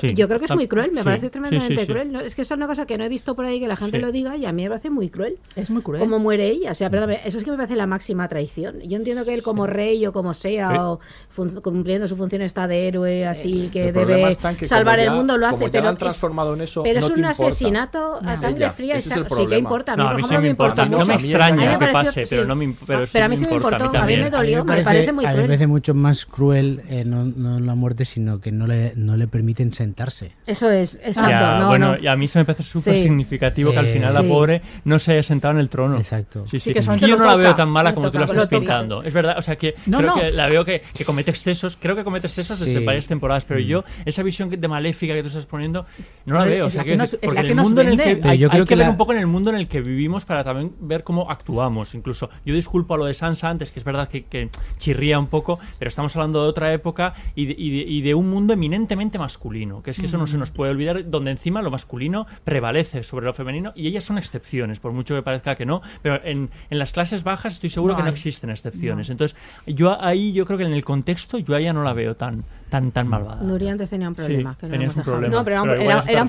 [0.00, 0.14] sí.
[0.26, 1.04] Yo creo que es muy cruel, me sí.
[1.04, 1.86] parece tremendamente sí, sí.
[1.86, 2.12] cruel.
[2.12, 2.20] ¿no?
[2.20, 4.02] Es que es una cosa que no he visto por ahí que la gente Sí.
[4.02, 5.38] lo diga y a mí me parece muy cruel.
[5.54, 6.00] Es muy cruel.
[6.00, 8.80] Como muere ella, sea, perdóname, eso es que me parece la máxima traición.
[8.80, 11.00] Yo entiendo que él como rey o como sea, Pero- o
[11.30, 15.04] fun- cumpliendo su función está de héroe, así que El debe que salvar como el
[15.10, 17.06] ya- mundo, lo como hace, ya pero lo han es- transformado en eso, Pero no
[17.06, 17.30] es un importa.
[17.46, 18.40] asesinato a No.
[18.40, 18.96] sangre Ya, fría.
[18.96, 19.56] ese es el sí, ¿qué problema.
[19.58, 19.92] importa?
[19.92, 20.86] A mí, No, a por mí sí me importa.
[20.86, 23.46] No me A extraña que pase, pero no me, pero sí pero a mí sí
[23.46, 23.76] me importa.
[23.78, 25.46] importó, a mí me dolió, A me parece muy a mí me cruel.
[25.48, 29.28] parece mucho más cruel eh, no, no la muerte, sino que no le, no le
[29.28, 30.15] permiten sentarse.
[30.46, 31.30] Eso es, exacto.
[31.30, 31.98] Ya, no, bueno, no.
[32.02, 33.02] y a mí se me parece súper Sí.
[33.02, 35.96] significativo que al final la pobre no se haya sentado en el trono.
[35.96, 36.44] Exacto.
[36.48, 36.72] Sí, sí.
[36.72, 39.02] que Es solamente que yo no la veo tan mala como tú toca, estás pintando.
[39.02, 40.20] Es verdad, o sea que No, creo no.
[40.20, 43.60] que la veo que, que comete excesos, creo que comete excesos desde varias temporadas, pero
[43.60, 44.08] yo Mm.
[44.08, 45.86] esa visión de maléfica que tú estás poniendo
[46.24, 46.66] no la veo.
[46.66, 48.74] O sea, la que porque la el mundo en el que hay, yo que, que
[48.76, 51.30] ver la- un poco en el mundo en el que vivimos para también ver cómo
[51.30, 51.94] actuamos.
[51.94, 54.48] Incluso yo disculpo a lo de Sansa antes, que es verdad que, que
[54.78, 58.14] chirría un poco, pero estamos hablando de otra época y de, y de- y de
[58.14, 61.62] un mundo eminentemente masculino, que es que eso no se nos puede olvidar, donde encima
[61.62, 65.66] lo masculino prevalece sobre lo femenino y ellas son excepciones, por mucho que parezca que
[65.66, 69.10] no, pero en, en las clases bajas estoy seguro No que no existen excepciones.
[69.10, 69.36] Entonces,
[69.66, 72.44] yo ahí yo creo que en el contexto yo a ella no la veo tan
[72.68, 73.42] tan tan malvada.
[73.42, 74.54] Nuria antes tenía un problema.
[74.54, 75.02] Sí, que no un dejado.
[75.04, 75.34] problema.
[75.36, 76.24] No, pero era, un- Pero era- un- era-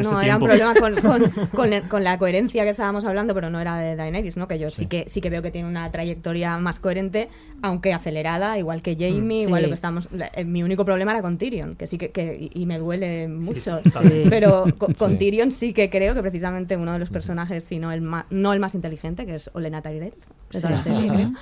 [0.00, 0.46] no, este era un tiempo.
[0.46, 3.94] problema con, con- con el- con la coherencia que estábamos hablando, pero no era de
[3.96, 4.48] Daenerys, ¿no?
[4.48, 7.28] Que yo sí, que sí que veo que tiene una trayectoria más coherente,
[7.62, 10.08] aunque acelerada, igual que Jamie, Mm, igual lo que estamos.
[10.12, 13.28] la- eh, mi único problema era con Tyrion, que sí que, que- y me duele
[13.28, 13.80] mucho.
[13.84, 14.24] Sí.
[14.30, 15.18] Pero con, con Sí.
[15.18, 18.52] Tyrion sí que creo que precisamente uno de los personajes, si no el más, no
[18.52, 20.14] el más inteligente, que es Olenna Tyrell,
[20.50, 20.60] Sí.
[20.60, 21.32] serie, creo.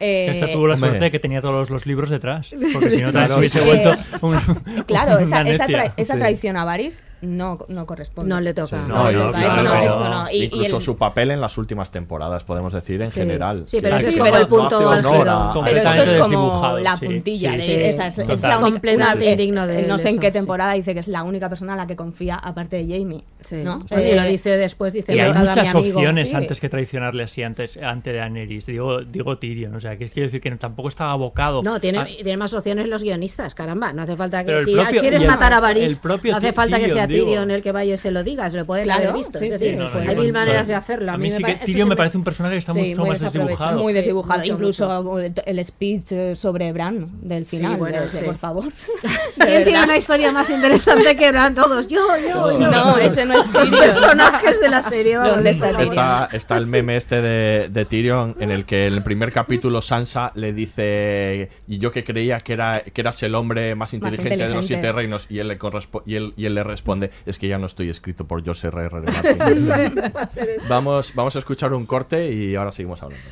[0.00, 0.88] Eh, Esta tuvo la Hombre.
[0.90, 3.34] suerte de que tenía todos los libros detrás, porque si no Claro.
[3.34, 4.36] se hubiese vuelto un,
[4.84, 5.84] Claro, esa, una esa, necia.
[5.84, 6.18] tra- esa Sí.
[6.18, 8.28] traición a Varys no, no corresponde.
[8.28, 8.66] No le toca.
[8.68, 10.30] Sí, No, y- no, toca, y- eso no, claro, eso no.
[10.30, 13.20] Y- y incluso el- su papel en las últimas temporadas, podemos decir, en Sí.
[13.20, 13.62] general.
[13.66, 16.96] Sí, pero ese es no- como el no punto a Pero esto es como la
[16.96, 17.52] puntilla.
[17.52, 17.72] sí, de- sí.
[17.82, 20.32] esa es, la única, Completamente indigno de eh, No sé en eso, qué sí.
[20.32, 23.24] temporada dice que es la única persona a la que confía, aparte de Jamie.
[23.44, 23.56] Sí.
[23.64, 23.78] ¿no?
[23.90, 25.98] Oye, Eh, lo dice después, dice Y hay "Matad a mi muchas amigo".
[25.98, 26.36] opciones Sí.
[26.36, 28.66] antes que traicionarle así antes ante de Daenerys.
[28.66, 31.62] Digo, digo Tyrion, o sea, que es quiero decir que tampoco estaba abocado.
[31.62, 31.98] No, tiene,
[32.36, 33.92] más opciones los guionistas, caramba.
[33.92, 37.50] No hace falta que si quieres matar a Varys, no hace falta que sea Tyrion,
[37.50, 39.38] el que vaya y se lo diga, se lo pueden Claro, haber visto.
[39.38, 40.68] sí, es sí, decir, no, no, hay mil no- maneras sí.
[40.72, 41.12] de hacerlo.
[41.12, 42.80] A mí sí que pa- eso Tyrion sí me parece un personaje que está Sí,
[42.90, 43.82] mucho muy más desdibujado.
[43.82, 44.40] muy Sí, desdibujado.
[44.40, 47.76] mucho, Incluso el speech eh, sobre Bran del final.
[47.76, 48.24] bueno, de- de- sí.
[48.24, 48.64] Por favor.
[49.38, 51.88] ¿Quién tiene una historia más interesante que eran todos?
[51.88, 52.68] Yo, yo, yo.
[52.70, 53.80] No, ese no es Los Tyrion.
[53.80, 55.16] personajes de la serie.
[55.16, 55.82] ¿Dónde está.
[55.82, 60.32] Está, está el meme este de, Tyrion en el que en el primer capítulo Sansa
[60.34, 64.54] le dice y yo que creía que era que eras el hombre más inteligente, de
[64.54, 65.58] los siete reinos y él le
[66.06, 68.84] y él, y él le responde es que ya no estoy escrito por George R.
[68.84, 69.00] R.
[70.12, 70.68] Martin.
[70.68, 73.26] vamos, vamos a escuchar un corte y ahora seguimos hablando.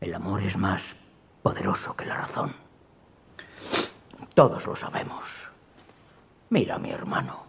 [0.00, 1.12] El amor es más
[1.42, 2.52] poderoso que la razón.
[4.34, 5.50] Todos lo sabemos.
[6.50, 7.44] Mira, mi hermano.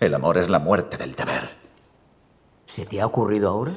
[0.00, 1.48] El amor es la muerte del deber.
[2.66, 3.76] ¿Se te ha ocurrido ahora?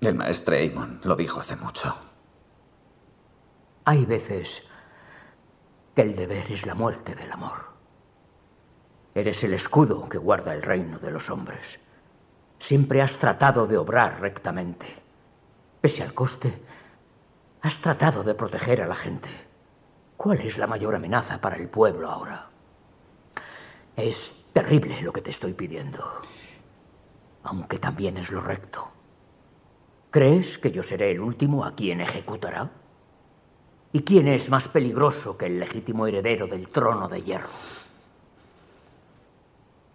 [0.00, 1.96] El maestre Aemon lo dijo hace mucho.
[3.84, 4.68] Hay veces
[5.96, 7.72] que el deber es la muerte del amor.
[9.14, 11.80] Eres el escudo que guarda el reino de los hombres.
[12.58, 14.86] Siempre has tratado de obrar rectamente.
[15.80, 16.62] Pese al coste,
[17.62, 19.30] has tratado de proteger a la gente.
[20.18, 22.50] ¿Cuál es la mayor amenaza para el pueblo ahora?
[23.96, 26.04] Es terrible lo que te estoy pidiendo,
[27.42, 28.92] aunque también es lo recto.
[30.10, 32.70] ¿Crees que yo seré el último a quien ejecutará?
[33.92, 37.48] ¿Y quién es más peligroso que el legítimo heredero del trono de hierro?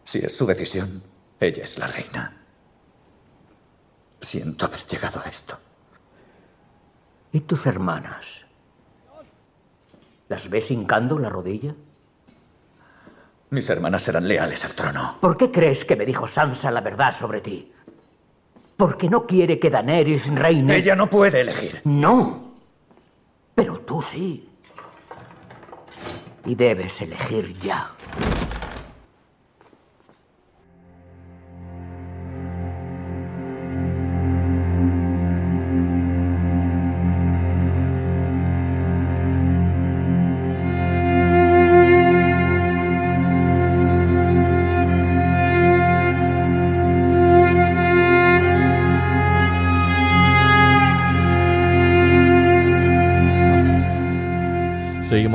[0.04, 1.02] Si es su decisión,
[1.40, 2.38] ella es la reina.
[4.20, 5.58] Siento haber llegado a esto.
[7.32, 8.46] ¿Y tus hermanas?
[10.28, 11.74] ¿Las ves hincando la rodilla?
[13.52, 15.18] Mis hermanas serán leales al trono.
[15.20, 17.72] ¿Por qué crees que me dijo Sansa la verdad sobre ti?
[18.78, 20.78] Porque no quiere que Daenerys reine.
[20.78, 21.82] Ella no puede elegir.
[21.84, 22.51] No.
[23.56, 24.50] Pero tú sí.
[26.46, 27.92] Y debes elegir ya.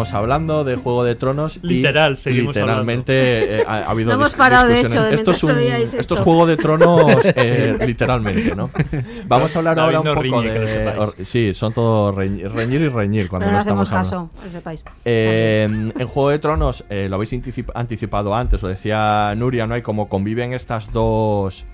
[0.06, 1.58] Seguimos hablando de Juego de Tronos.
[1.62, 4.94] y Literal, seguimos literalmente eh, ha, ha habido No hemos dis- parado, de discusiones.
[4.94, 5.42] hecho, de esto es,
[5.94, 6.20] un- esto es.
[6.20, 8.70] Juego de Tronos, eh, literalmente, ¿no?
[9.26, 10.94] Vamos a hablar ahora un poco de.
[10.98, 14.30] or- sí, son todo reñir, reñir y reñir cuando Pero no estamos hablando.
[14.30, 14.84] caso, que sepáis.
[15.04, 15.64] Eh,
[15.98, 19.74] en Juego de Tronos, eh, lo habéis anticip- anticipado antes, lo decía Nuria, ¿no?
[19.74, 21.64] Hay como conviven estas dos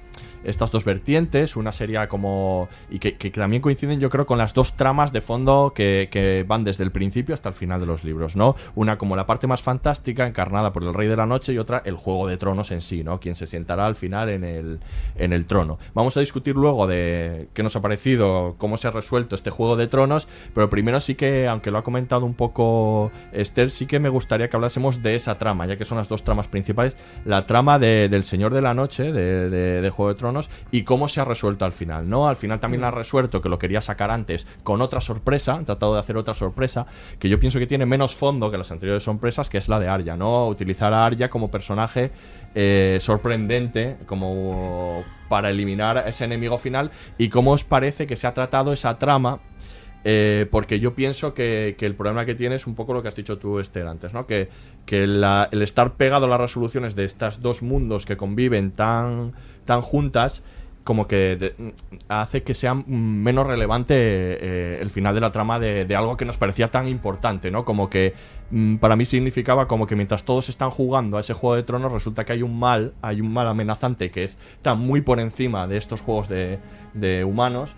[0.44, 1.56] estas dos vertientes.
[1.56, 2.68] Una sería como.
[2.90, 6.64] y que, también coinciden, yo creo, con las dos tramas de fondo que, que van
[6.64, 8.56] desde el principio hasta el final de los libros, ¿no?
[8.74, 11.82] Una como la parte más fantástica, encarnada por el Rey de la Noche, y otra
[11.84, 13.20] el Juego de Tronos en sí, ¿no?
[13.20, 14.80] Quien se sentará al final en el,
[15.16, 15.78] en el trono.
[15.94, 19.76] Vamos a discutir luego de qué nos ha parecido, cómo se ha resuelto este Juego
[19.76, 24.00] de Tronos, pero primero sí que, aunque lo ha comentado un poco Esther, sí que
[24.00, 26.96] me gustaría que hablásemos de esa trama, ya que son las dos tramas principales.
[27.24, 30.31] La trama de- del Señor de la Noche, de, de- de Juego de Tronos,
[30.70, 32.28] y cómo se ha resuelto al final, ¿no?
[32.28, 35.64] Al final también la ha resuelto, que lo quería sacar antes, con otra sorpresa, han
[35.64, 36.86] tratado de hacer otra sorpresa,
[37.18, 39.88] que yo pienso que tiene menos fondo que las anteriores sorpresas, que es la de
[39.88, 40.46] Arya, ¿no?
[40.48, 42.10] Utilizar a Arya como personaje
[42.54, 48.26] eh, sorprendente, como para eliminar a ese enemigo final, y cómo os parece que se
[48.26, 49.40] ha tratado esa trama
[50.04, 53.16] eh, porque yo pienso que, el problema que tiene es un poco lo que has
[53.16, 54.26] dicho tú, Esther, antes, ¿no?
[54.26, 54.48] Que,
[54.88, 59.32] el estar pegado a las resoluciones de estos dos mundos que conviven tan,
[59.64, 60.42] tan juntas,
[60.84, 61.54] como que
[62.08, 66.38] hace que sea menos relevante eh, el final de la trama de, algo que nos
[66.38, 67.64] parecía tan importante, ¿no?
[67.64, 68.14] Como que
[68.50, 71.92] mm, para mí significaba como que mientras todos están jugando a ese juego de tronos,
[71.92, 75.76] resulta que hay un mal, hay un mal amenazante que está muy por encima de
[75.76, 77.76] estos juegos de humanos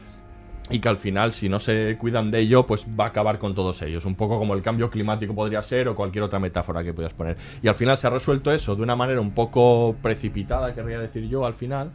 [0.70, 3.54] y que al final si no se cuidan de ello pues va a acabar con
[3.54, 4.04] todos ellos.
[4.06, 7.36] Un poco como el cambio climático podría ser o cualquier otra metáfora que puedas poner.
[7.62, 11.28] Y al final se ha resuelto eso de una manera un poco precipitada querría decir
[11.28, 11.90] yo al final.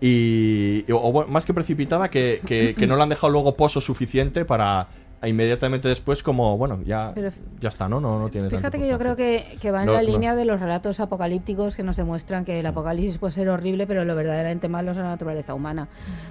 [0.00, 4.44] Y o, más que precipitada que, que- que no le han dejado luego pozo suficiente
[4.44, 4.88] para
[5.24, 8.88] inmediatamente después como bueno ya Pero ya está no no no tiene Fíjate tanto que
[8.88, 10.06] yo creo que, que va en No, la no.
[10.08, 14.04] línea de los relatos apocalípticos que nos demuestran que el apocalipsis puede ser horrible, pero
[14.04, 15.88] lo verdaderamente malo es la naturaleza humana.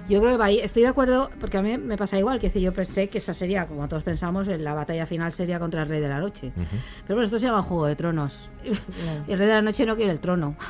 [0.08, 0.60] Yo creo que va ahí.
[0.60, 3.34] Estoy de acuerdo, porque a mí me pasa igual, que decir, yo pensé que esa
[3.34, 6.52] sería, como todos pensamos, en la batalla final sería contra el Rey de la Noche.
[6.54, 8.48] Pero bueno, esto se llama Juego de Tronos.
[8.64, 8.70] Y
[9.32, 10.54] el Rey de la Noche no quiere el trono.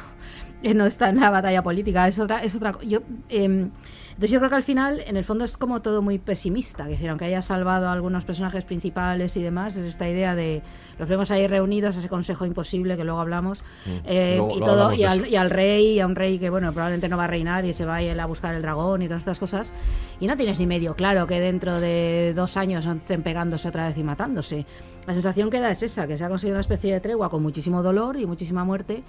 [0.74, 3.70] No está en la batalla política, es otra, es otra yo em,
[4.16, 6.84] entonces yo creo que al final, en el fondo, es como todo muy pesimista.
[6.84, 10.62] Es decir, aunque haya salvado a algunos personajes principales y demás, es esta idea de
[10.98, 13.90] los vemos ahí reunidos, ese consejo imposible que luego hablamos, Mm.
[14.06, 15.26] eh, Luego- y luego todo, hablamos y de al, eso.
[15.26, 17.72] y al rey, y a un rey que bueno, probablemente no va a reinar y
[17.74, 19.72] se va a ir a buscar el dragón y todas estas cosas.
[20.18, 23.98] Y no tienes ni medio claro que dentro de dos años estén pegándose otra vez
[23.98, 24.64] y matándose.
[25.06, 27.42] La sensación que da es esa, que se ha conseguido una especie de tregua con
[27.42, 29.04] muchísimo dolor y muchísima muerte.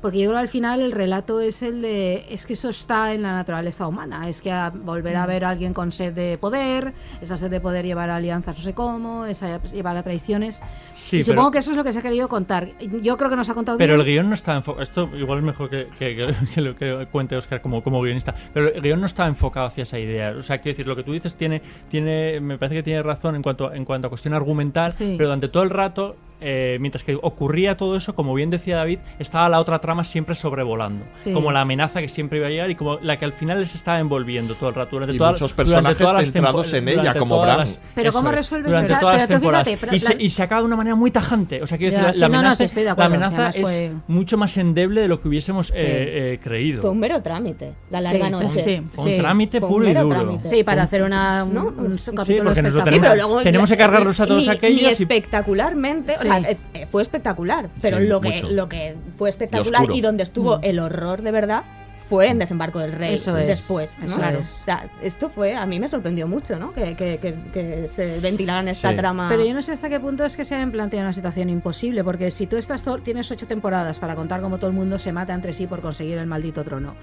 [0.00, 2.24] Porque yo creo que al final el relato es el de.
[2.30, 4.28] Es que eso está en la naturaleza humana.
[4.28, 7.60] Es que a volver a ver a alguien con sed de poder, esa sed de
[7.60, 10.62] poder llevar a alianzas no sé cómo, esa llevar a traiciones.
[10.94, 12.68] Sí, y pero- supongo que eso es lo que se ha querido contar.
[13.02, 14.06] Yo creo que nos ha contado Pero bien.
[14.06, 14.82] el guion no está enfocado.
[14.84, 18.34] Esto igual es mejor que, que- que- que lo que cuente Oscar como, como guionista.
[18.54, 20.30] Pero el guion no está enfocado hacia esa idea.
[20.38, 23.34] O sea, quiero decir, lo que tú dices tiene, tiene me parece que tiene razón
[23.34, 24.94] en cuanto, en cuanto a cuestión argumental.
[24.96, 28.98] Pero durante todo el rato, eh, mientras que ocurría todo eso, como bien decía David,
[29.18, 31.04] estaba la otra trama siempre sobrevolando.
[31.18, 31.32] Sí.
[31.32, 33.74] Como la amenaza que siempre iba a llegar y como la que al final les
[33.74, 34.90] estaba envolviendo todo el rato.
[34.96, 35.98] Durante Y toda- muchos personajes
[36.32, 39.28] centrados en ella, como las- Pero eso ¿cómo es, resuelves durante esa- todas pero las
[39.28, 39.64] tú temporadas.
[39.66, 41.62] fíjate, pero y, se, y se acaba de una manera muy tajante.
[41.62, 43.48] O sea, quiero decir, sí, la, no, no, amenaza, sí, estoy de la acuerdo, amenaza
[43.50, 45.72] es fue- mucho más endeble de lo que hubiésemos Sí.
[45.76, 46.80] eh, eh, creído.
[46.82, 48.62] Fue un mero trámite, la larga Sí, noche.
[48.62, 50.14] sí, Fue un trámite Fue un puro y mero duro.
[50.20, 50.48] trámite.
[50.48, 52.84] Sí, para hacer una, un, un capítulo espectacular.
[52.84, 56.14] tenemos- pero luego tenemos que cargarlos a todos aquellos y- espectacularmente.
[56.28, 58.50] Sea, eh, fue espectacular, pero Sí, lo que mucho.
[58.50, 60.60] lo que fue espectacular y donde estuvo Mm.
[60.64, 61.62] el horror de verdad
[62.08, 64.06] fue en Desembarco del Rey Eso es, después, ¿no?
[64.06, 64.38] eso Claro.
[64.38, 64.62] es.
[64.62, 66.72] O sea, esto fue a mí me sorprendió mucho, ¿no?
[66.72, 68.96] Que, que, que, que se ventilaran esta Sí.
[68.96, 69.28] trama.
[69.28, 72.02] Pero yo no sé hasta qué punto es que se han planteado una situación imposible,
[72.02, 75.34] porque si tú estás tienes ocho temporadas para contar cómo todo el mundo se mata
[75.34, 76.94] entre sí por conseguir el maldito trono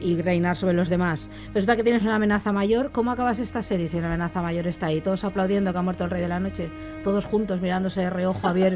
[0.00, 3.86] y reinar sobre los demás, resulta que tienes una amenaza mayor, ¿cómo acabas esta serie
[3.88, 5.00] si la amenaza mayor está ahí?
[5.00, 6.70] Todos aplaudiendo que ha muerto el rey de la noche,
[7.04, 8.74] todos juntos mirándose de reojo a ver...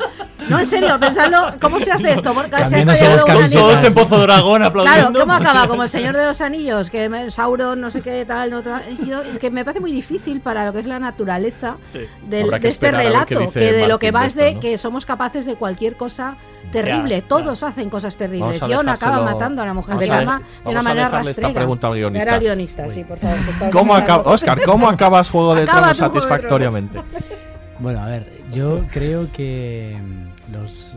[0.48, 2.34] No, en serio, pensadlo, ¿cómo se hace esto?
[2.34, 2.84] Porque se.
[2.84, 5.20] Todos en Pozo Dragón Claro, aplaudiendo.
[5.20, 5.66] ¿cómo acaba?
[5.68, 8.82] Como el Señor de los Anillos, que Sauron, no sé qué tal, no tal.
[9.28, 12.00] Es que me parece muy difícil para lo que es la naturaleza Sí.
[12.28, 14.60] del- que de este relato, dice que de lo que va es de ¿no?
[14.60, 16.36] que somos capaces de cualquier cosa
[16.72, 17.20] terrible.
[17.22, 18.60] Ya, Todos hacen cosas terribles.
[18.60, 22.28] John acaba matando a la mujer vamos de una manera dejarle esta pregunta al guionista.
[22.28, 23.38] Era guionista, sí, por favor.
[23.72, 24.22] ¿Cómo acaba.
[24.24, 27.00] Oscar, ¿cómo acabas Juego de Acaba Tronos de satisfactoriamente?
[27.78, 30.96] Bueno, a ver, yo creo que mm, los,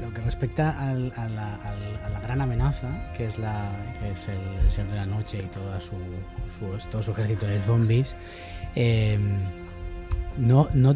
[0.00, 4.10] lo, que respecta al- a, la, al- a la gran amenaza, que es, la, que
[4.12, 5.96] es el, el Señor de la Noche y toda su,
[6.58, 8.14] su- todo su ejército de zombies,
[8.76, 9.18] eh,
[10.36, 10.94] no, no,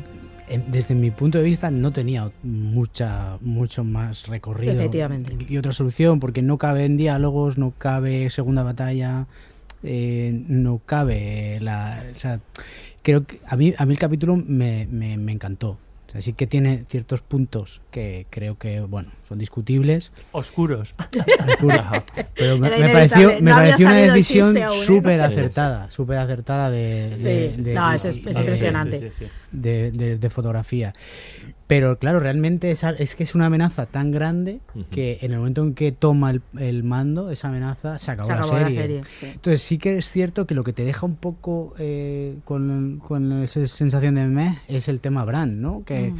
[0.66, 5.36] desde mi punto de vista no tenía mucha, mucho más recorrido Efectivamente.
[5.48, 9.26] y otra solución, porque no cabe en diálogos, no cabe segunda batalla,
[9.82, 12.02] eh, no cabe la...
[12.14, 12.40] O sea,
[13.02, 15.70] creo que a mí, a mí el capítulo me, me- me encantó.
[15.70, 15.78] O
[16.08, 20.12] O sea, sí que tiene ciertos puntos que creo que, bueno, son discutibles.
[20.32, 20.94] Oscuros.
[21.48, 21.80] Oscuros.
[22.34, 24.66] Pero me, pareció, me No pareció una decisión ¿eh?
[24.84, 27.22] súper acertada, súper acertada de, Sí.
[27.24, 29.00] de- de- No, eso es- es de- impresionante.
[29.00, 29.10] de-
[29.52, 30.92] de- de- de fotografía.
[31.66, 34.60] Pero claro, realmente esa- es que es una amenaza tan grande
[34.90, 38.32] que en el momento en que toma el, el mando, esa amenaza se acabó, Se
[38.34, 39.00] acabó la la serie.
[39.18, 39.26] sí.
[39.32, 43.42] Entonces sí que es cierto que lo que te deja un poco eh, con, con
[43.42, 45.82] esa sensación de meh es el tema Bran, ¿no?
[45.86, 46.12] Que.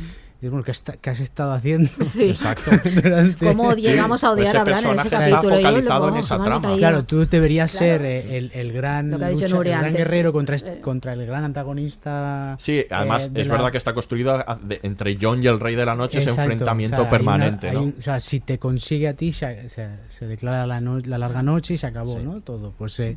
[0.49, 1.89] Bueno, ¿qué, está- qué has estado haciendo?
[2.07, 2.31] Sí.
[2.31, 2.71] Exacto.
[3.41, 5.43] ¿Cómo llegamos a odiar Ese a Bran en ese está capítulo?
[5.43, 6.77] Yo focalizado lo- en esa trama.
[6.77, 7.87] Claro, tú deberías Claro.
[7.87, 11.45] ser el, el gran, lucha- el gran antes, guerrero es- contra, eh, contra el gran
[11.45, 12.57] antagonista.
[12.59, 15.61] Sí, además eh, de es la- verdad que está construido de- entre John y el
[15.61, 17.83] Rey de la Noche ese Exacto, enfrentamiento o sea, hay una- permanente, ¿no?
[17.83, 21.19] un- o sea, si te consigue a ti, se, se- se declara la, no- la
[21.19, 22.25] larga noche y se acabó, Sí.
[22.25, 22.41] ¿no?
[22.41, 22.73] Todo.
[22.77, 23.17] Pues, eh,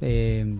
[0.00, 0.56] eh,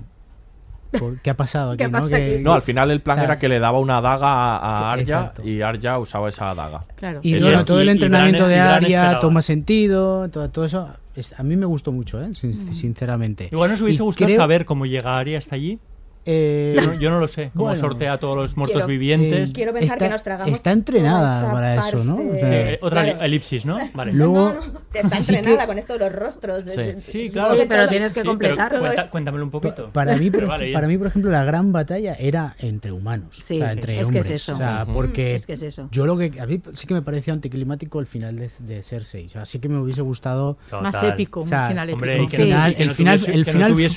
[1.23, 1.79] ¿qué ha pasado aquí?
[1.85, 1.99] ¿Qué no?
[2.01, 2.45] pasa Que- aquí?
[2.45, 5.03] No, al final el plan o sea, era que le daba una daga a, Arya
[5.03, 5.43] Exacto.
[5.47, 6.85] y Arya usaba esa daga.
[6.97, 7.21] Claro.
[7.23, 10.89] Y bueno, todo el y- y entrenamiento de Arya toma sentido, todo, todo eso.
[11.17, 12.35] es- a mí me gustó mucho, ¿eh?
[12.35, 12.73] Sin- Mm.
[12.75, 13.49] sinceramente.
[13.53, 15.79] Igual nos hubiese Y gustado creo- saber cómo llegaría hasta allí.
[16.27, 17.81] Eh, Yo no, yo no lo sé, cómo bueno.
[17.81, 19.51] sortea a todos los muertos Quiero- vivientes.
[19.51, 22.17] eh, Quiero pensar está, que nos tragamos Está entrenada para eso, ¿no?
[22.17, 23.21] Sí, eh, otra Claro.
[23.23, 23.79] elipsis, ¿no?
[23.95, 24.13] Vale.
[24.15, 26.65] Luego- No, no, te está que- entrenada con esto de los rostros.
[26.65, 26.71] Sí.
[27.01, 27.55] Sí, claro.
[27.55, 28.79] Sí, pero todo- tienes que completar.
[28.79, 29.91] cuenta- cuéntamelo un poquito.
[29.93, 30.75] Para mí, por, Pero vale, bien.
[30.75, 33.37] para mí, por ejemplo, la gran batalla era entre humanos.
[33.43, 34.55] Sí, o sea, entre es que es eso.
[34.55, 34.93] O sea, Ujú.
[34.95, 35.89] porque Es que es eso.
[35.91, 39.27] yo lo que a mí sí que me pareció anticlimático el final de, de Cersei.
[39.27, 42.05] O sea, sí que me hubiese gustado Más épico, O sea, un final épico.
[42.05, 42.75] el final,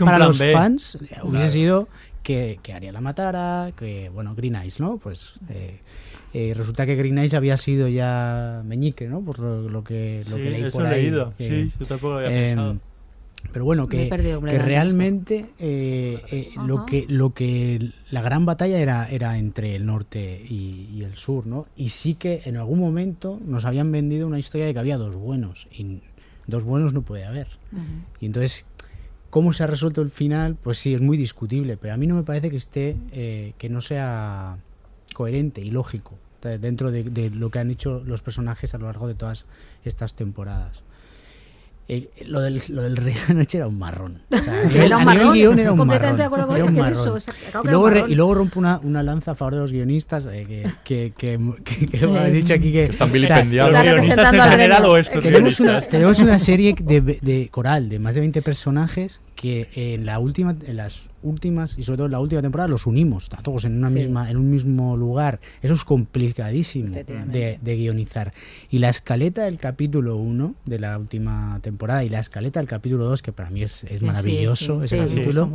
[0.05, 1.87] para los fans hubiese sido
[2.27, 4.97] que, que Arya la matara, que bueno, Green Eyes, ¿no?
[4.97, 5.79] Pues eh,
[6.33, 9.21] eh, resulta que Green Eyes había sido ya meñique, ¿no?
[9.21, 11.01] Por lo, lo que lo Sí, que leí eso por he ahí.
[11.03, 11.33] leído.
[11.37, 12.77] que- Sí, yo tampoco lo había eh, pensado.
[13.53, 19.07] Pero bueno, que, que realmente eh, eh, lo que lo que la gran batalla era
[19.09, 21.65] era entre el norte y, y el sur, ¿no?
[21.77, 25.15] Y sí que en algún momento nos habían vendido una historia de que había dos
[25.15, 26.01] buenos y
[26.45, 27.47] dos buenos no puede haber.
[28.19, 28.65] Y entonces
[29.29, 32.15] cómo se ha resuelto el final, pues sí es muy discutible, pero a mí no
[32.15, 34.57] me parece que esté eh, que no sea
[35.13, 38.85] coherente y lógico de- dentro de, de lo que han hecho los personajes a lo
[38.85, 39.45] largo de todas
[39.83, 40.83] estas temporadas.
[41.89, 44.21] Eh, lo, del, lo del Rey de la Noche era un marrón.
[44.29, 46.17] O sea, a Sí, nivel- era un a nivel marrón, guion era un completamente marrón.
[46.17, 47.17] de acuerdo con Era ella, un que es eso, marrón.
[47.17, 48.11] o sea, acabo y, luego re- marrón.
[48.11, 51.39] y luego rompo una, una lanza a favor de los guionistas eh, que, que, que,
[51.63, 52.83] que, que me han dicho aquí que...
[52.85, 53.71] Están o sea, vilipendiados.
[53.71, 54.91] ¿Los guionistas en general gremio.
[54.91, 59.21] o estos tenemos una, tenemos una serie de, de coral de más de 20 personajes
[59.37, 62.85] que en la última en las últimas y sobre todo en la última temporada los
[62.87, 63.93] unimos a todos en una Sí.
[63.95, 68.33] misma en un mismo lugar eso es complicadísimo de, de guionizar
[68.71, 73.05] y la escaleta del capítulo 1 de la última temporada y la escaleta del capítulo
[73.05, 75.51] 2 que para mí es, maravilloso sí, ese sí, capítulo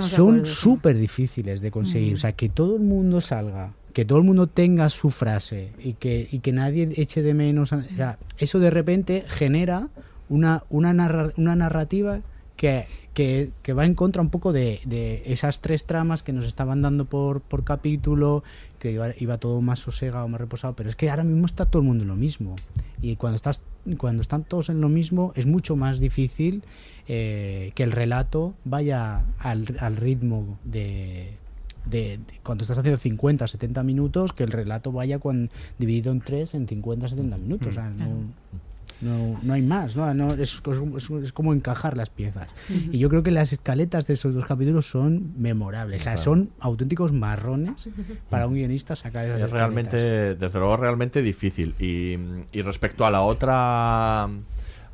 [0.00, 2.12] son súper difíciles de conseguir.
[2.12, 2.14] Mm.
[2.14, 5.94] O sea, que todo el mundo salga, que todo el mundo tenga su frase y
[5.94, 7.72] que, y que nadie eche de menos.
[7.72, 9.88] a- o sea, eso de repente genera
[10.28, 12.20] una, una, narra- una narrativa
[12.60, 12.84] que,
[13.14, 16.82] que, que va en contra un poco de, de esas tres tramas que nos estaban
[16.82, 18.44] dando por, por capítulo,
[18.78, 21.80] que iba, iba todo más sosegado, más reposado, pero es que ahora mismo está todo
[21.80, 22.54] el mundo en lo mismo.
[23.00, 23.62] Y cuando, estás,
[23.96, 26.62] cuando están todos en lo mismo es mucho más difícil
[27.08, 31.30] eh, que el relato vaya al, al ritmo de,
[31.86, 36.20] de, de cuando estás haciendo 50, 70 minutos, que el relato vaya cuan- dividido en
[36.20, 37.68] tres en 50, 70 minutos.
[37.68, 38.04] O sea, no,
[39.02, 40.12] no, no hay más, ¿no?
[40.14, 42.54] No, es, es- es como encajar las piezas.
[42.90, 46.50] Y yo creo que las escaletas de esos dos capítulos son memorables, o sea, son
[46.60, 47.88] auténticos marrones
[48.28, 49.52] para un guionista sacar esas Es escaletas.
[49.58, 51.74] realmente, desde luego, realmente difícil.
[51.78, 52.16] Y,
[52.52, 54.28] y respecto a la otra.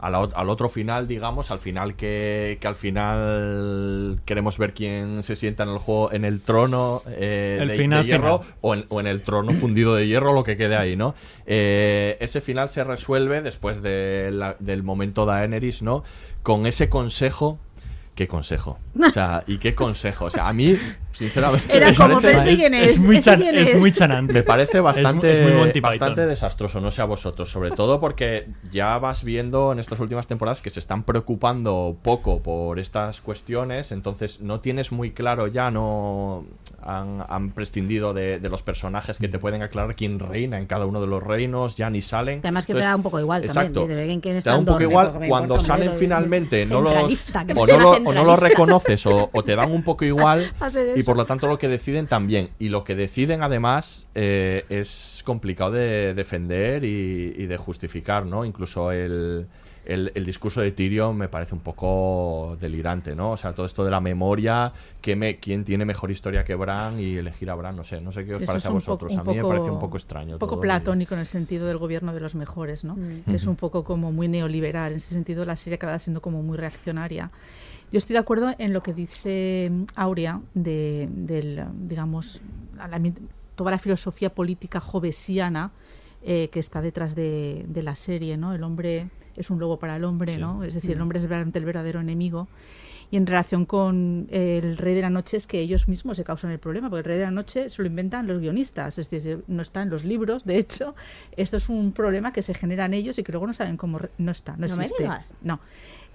[0.07, 4.73] A la ot- al otro final, digamos, al final que, que al final queremos ver
[4.75, 8.39] quién se sienta en el juego, en el trono eh, El de, final, de hierro
[8.41, 8.55] final.
[8.61, 11.15] o en, o en el trono fundido de hierro, lo que quede ahí, ¿no?
[11.47, 16.05] Eh, ese final se resuelve después de la- del momento Daenerys, ¿no?
[16.43, 17.59] Con ese consejo.
[18.15, 18.79] ¿Qué consejo?
[18.99, 20.25] O sea, ¿y qué consejo?
[20.27, 20.79] O sea, a mí,
[21.17, 21.77] sinceramente.
[21.77, 23.79] Era me como, parece- pero este quién es, Es muy, ¿Este chan- quién es es?
[23.79, 24.33] muy chanante.
[24.33, 27.71] me parece bastante, Es mu- es muy Monty bastante desastroso, no sé a vosotros, sobre
[27.71, 32.79] todo porque ya vas viendo en estas últimas temporadas que se están preocupando poco por
[32.79, 36.45] estas cuestiones, entonces no tienes muy claro ya, no
[36.83, 40.87] han, han prescindido de, de los personajes que te pueden aclarar quién reina en cada
[40.87, 42.41] uno de los reinos, ya ni salen.
[42.43, 44.21] Además que te da un poco igual exacto, también.
[44.21, 46.93] te da un poco dónde, igual cuando salen finalmente no los
[47.57, 50.51] o no, lo, o no los reconoces o, o te dan un poco igual
[50.95, 51.06] y eso.
[51.07, 55.71] Por lo tanto lo que deciden también y lo que deciden además eh, es complicado
[55.73, 59.47] de defender y, y de justificar no incluso el
[59.87, 63.31] el, el discurso de Tyrion me parece un poco delirante, ¿no?
[63.31, 66.99] O sea, todo esto de la memoria, que me, quién tiene mejor historia que Bran
[66.99, 69.13] y elegir a Bran, no sé, no sé qué os eso parece a poco- vosotros.
[69.13, 70.33] un a mí me poco- parece un poco extraño.
[70.33, 70.63] Un poco todo.
[70.63, 72.97] platónico en el sentido del gobierno de los mejores, ¿no?
[72.97, 73.33] Mm.
[73.33, 74.91] Es un poco como muy neoliberal.
[74.91, 77.31] En ese sentido, la serie acaba siendo como muy reaccionaria.
[77.93, 82.41] Yo estoy de acuerdo en lo que dice Aurea de, del, digamos,
[82.79, 83.01] a la
[83.55, 85.71] toda la filosofía política jovesiana
[86.23, 88.53] eh, que está detrás de, de la serie, ¿no?
[88.53, 90.65] El hombre es un lobo para el hombre, ¿no?
[90.65, 91.03] Es decir, el Mm.
[91.03, 92.49] hombre es realmente el verdadero enemigo.
[93.11, 96.51] Y en relación con el Rey de la Noche es que ellos mismos se causan
[96.51, 99.45] el problema, porque el Rey de la Noche se lo inventan los guionistas, es decir,
[99.47, 100.95] no está en los libros, de hecho,
[101.37, 103.99] esto es un problema que se generan ellos y que luego no saben cómo...
[103.99, 105.03] re- No está, no No me existe.
[105.05, 105.35] digas.
[105.43, 105.61] No.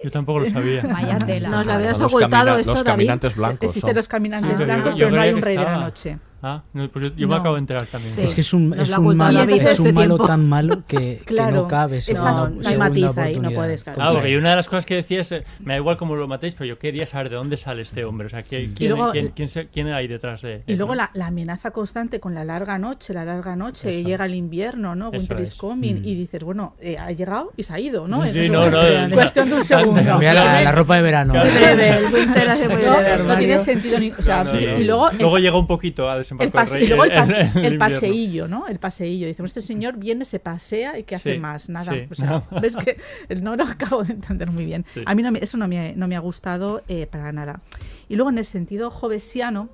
[0.04, 0.82] Yo tampoco lo sabía.
[0.92, 1.48] Vaya tela.
[1.48, 2.90] Nos lo habías ocultado camina- esto, los David.
[2.96, 5.76] caminantes blancos Existen los caminantes yo- blancos, yo pero no hay un Rey de la.
[5.78, 6.18] Noche.
[6.44, 8.14] Ah, no, pues yo, yo me acabo de enterar también.
[8.14, 8.22] Sí.
[8.22, 10.26] Es que es un, es un malo, es un malo tiempo.
[10.26, 12.00] tan malo que, que Claro, no cabe.
[12.00, 14.96] segunda- No, no hay matiz ahí, no puedes Claro, porque una de las cosas que
[14.96, 17.56] decía es, eh, me da igual cómo lo matéis, pero yo quería saber de dónde
[17.56, 20.62] sale este hombre, o sea, ¿quién, quién, luego- quién- quién se- quién hay detrás de
[20.66, 21.02] Y él, luego ¿no?
[21.02, 24.34] la, la amenaza constante con la larga noche, la larga noche, Eso y llega el
[24.34, 25.08] invierno, ¿no?
[25.12, 26.04] Eso Winter is coming, Mm.
[26.04, 28.24] y dices, bueno, eh, ha llegado y se ha ido, ¿no?
[28.26, 28.78] Sí, no, no,
[29.14, 30.02] cuestión de un segundo.
[30.20, 31.34] La, ropa de verano.
[31.34, 34.44] Muy breve, el winter hace muy No, breve, no no tiene sentido ni, o sea,
[34.58, 37.04] y, y luego luego llega un poquito a el desembarco pase- del rey y luego
[37.04, 38.66] el, pase- el paseillo, ¿no?
[38.66, 39.26] El paseillo.
[39.26, 41.68] Decimos, este señor viene, se pasea y ¿qué hace Sí, más?
[41.68, 41.92] Nada.
[41.92, 42.06] sí.
[42.10, 42.98] O sea, ves que
[43.40, 44.84] no lo acabo de entender muy bien.
[44.94, 45.00] Sí.
[45.06, 47.60] A mí no me- eso no me, no me ha gustado eh, para nada.
[48.08, 49.68] Y luego en el sentido jovesiano,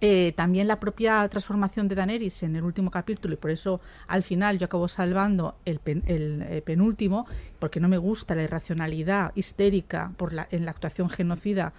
[0.00, 4.22] eh, también la propia transformación de Daenerys en el último capítulo, y por eso al
[4.22, 7.26] final yo acabo salvando el, pen- el, eh, penúltimo,
[7.58, 11.72] porque no me gusta la irracionalidad histérica por la, en la actuación genocida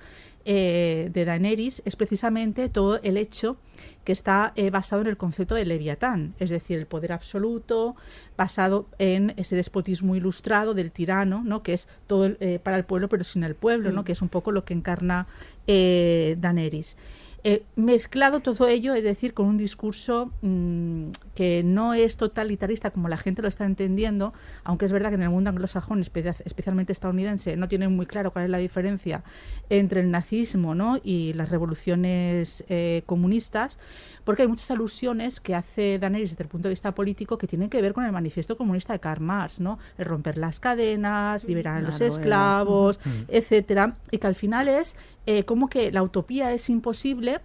[0.43, 3.57] eh, de Daenerys, es precisamente todo el hecho
[4.05, 7.95] que está eh, basado en el concepto de Leviatán, es decir, el poder absoluto,
[8.37, 11.61] basado en ese despotismo ilustrado del tirano, ¿no?
[11.63, 14.01] que es todo el- eh, para el pueblo pero sin el pueblo, ¿no?
[14.01, 14.05] Mm.
[14.05, 15.27] que es un poco lo que encarna
[15.67, 16.95] eh, Daenerys.
[17.47, 23.09] Eh, mezclado todo ello, es decir, con un discurso mm, que no es totalitarista como
[23.09, 24.33] la gente lo está entendiendo,
[24.63, 28.31] aunque es verdad que en el mundo anglosajón, espe- especialmente estadounidense, no tienen muy claro
[28.31, 29.23] cuál es la diferencia
[29.69, 30.97] entre el nazismo ¿no?
[31.03, 33.77] y las revoluciones eh, comunistas,
[34.23, 37.69] porque hay muchas alusiones que hace Daenerys desde el punto de vista político que tienen
[37.69, 39.77] que ver con el manifiesto comunista de Karl Marx, ¿no?
[39.97, 43.09] el romper las cadenas, liberar a los esclavos, Ujú.
[43.27, 44.95] etcétera, y que al final es
[45.25, 47.41] eh, como que la utopía es imposible.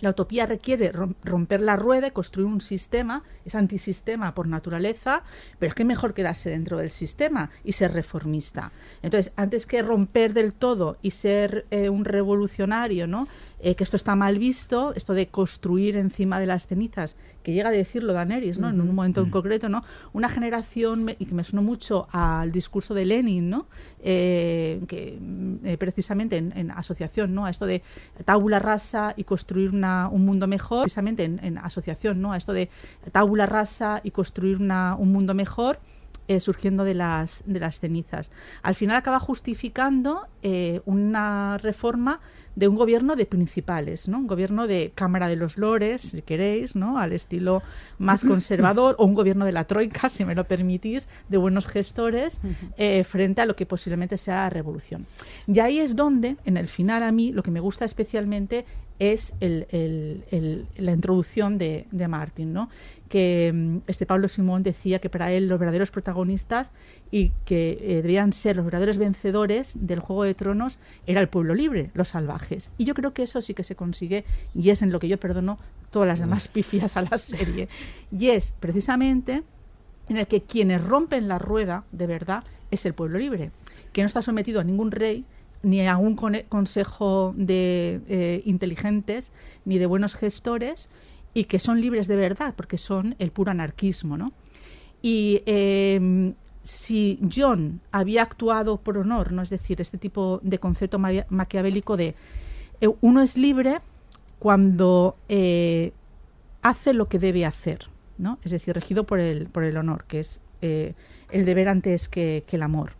[0.00, 5.22] La utopía requiere rom- romper la rueda y construir un sistema, es antisistema por naturaleza,
[5.58, 8.72] pero es que mejor quedarse dentro del sistema y ser reformista.
[9.02, 13.26] Entonces, antes que romper del todo y ser eh, un revolucionario, ¿no?
[13.58, 17.70] Eh, que esto está mal visto, esto de construir encima de las cenizas, que llega
[17.70, 18.68] a decirlo Daenerys, ¿no?
[18.68, 19.82] En un momento en concreto, ¿no?
[20.12, 23.66] Una generación, y que me sonó mucho al discurso de Lenin, ¿no?
[24.00, 27.46] Eh, que mm, eh, precisamente en, en asociación, ¿no?
[27.46, 27.82] A esto de
[28.26, 32.32] tabula rasa y construir una- un mundo mejor, precisamente en, en asociación, ¿no?
[32.32, 32.68] A esto de
[33.10, 35.78] tabula rasa y construir una- un mundo mejor.
[36.28, 38.30] Eh, surgiendo de las, de las cenizas.
[38.62, 42.20] Al final acaba justificando eh, una reforma
[42.56, 44.18] de un gobierno de principales, ¿no?
[44.18, 46.98] Un gobierno de Cámara de los Lores, si queréis, ¿no?
[46.98, 47.62] Al estilo
[47.98, 52.40] más conservador, o un gobierno de la Troika, si me lo permitís, de buenos gestores,
[52.78, 55.06] eh, frente a lo que posiblemente sea la revolución.
[55.46, 58.64] Y ahí es donde, en el final, a mí, lo que me gusta especialmente
[58.98, 62.68] es el- el- el- la introducción de, de Martin, ¿no?
[63.08, 66.72] que mm, este Pablo Simón decía que para él los verdaderos protagonistas
[67.10, 71.54] y que eh, debían ser los verdaderos vencedores del Juego de Tronos era el pueblo
[71.54, 72.70] libre, los salvajes.
[72.78, 74.24] Y yo creo que eso sí que se consigue
[74.54, 75.58] y es en lo que yo perdono
[75.90, 77.68] todas las demás pifias a la serie.
[78.10, 79.44] Y es precisamente
[80.08, 83.50] en el que quienes rompen la rueda de verdad es el pueblo libre,
[83.92, 85.24] que no está sometido a ningún rey
[85.62, 89.32] ni a un cone- consejo de eh, inteligentes
[89.64, 90.88] ni de buenos gestores
[91.34, 94.32] y que son libres de verdad porque son el puro anarquismo, ¿no?
[95.02, 99.42] Y eh, si John había actuado por honor, ¿no?
[99.42, 102.14] Es decir, este tipo de concepto ma- maquiavélico de
[102.80, 103.76] eh, uno es libre
[104.38, 105.92] cuando eh,
[106.62, 107.88] hace lo que debe hacer,
[108.18, 108.38] ¿no?
[108.44, 112.56] Es decir, regido por el, por el honor, que es el deber antes que, que
[112.56, 112.92] el amor.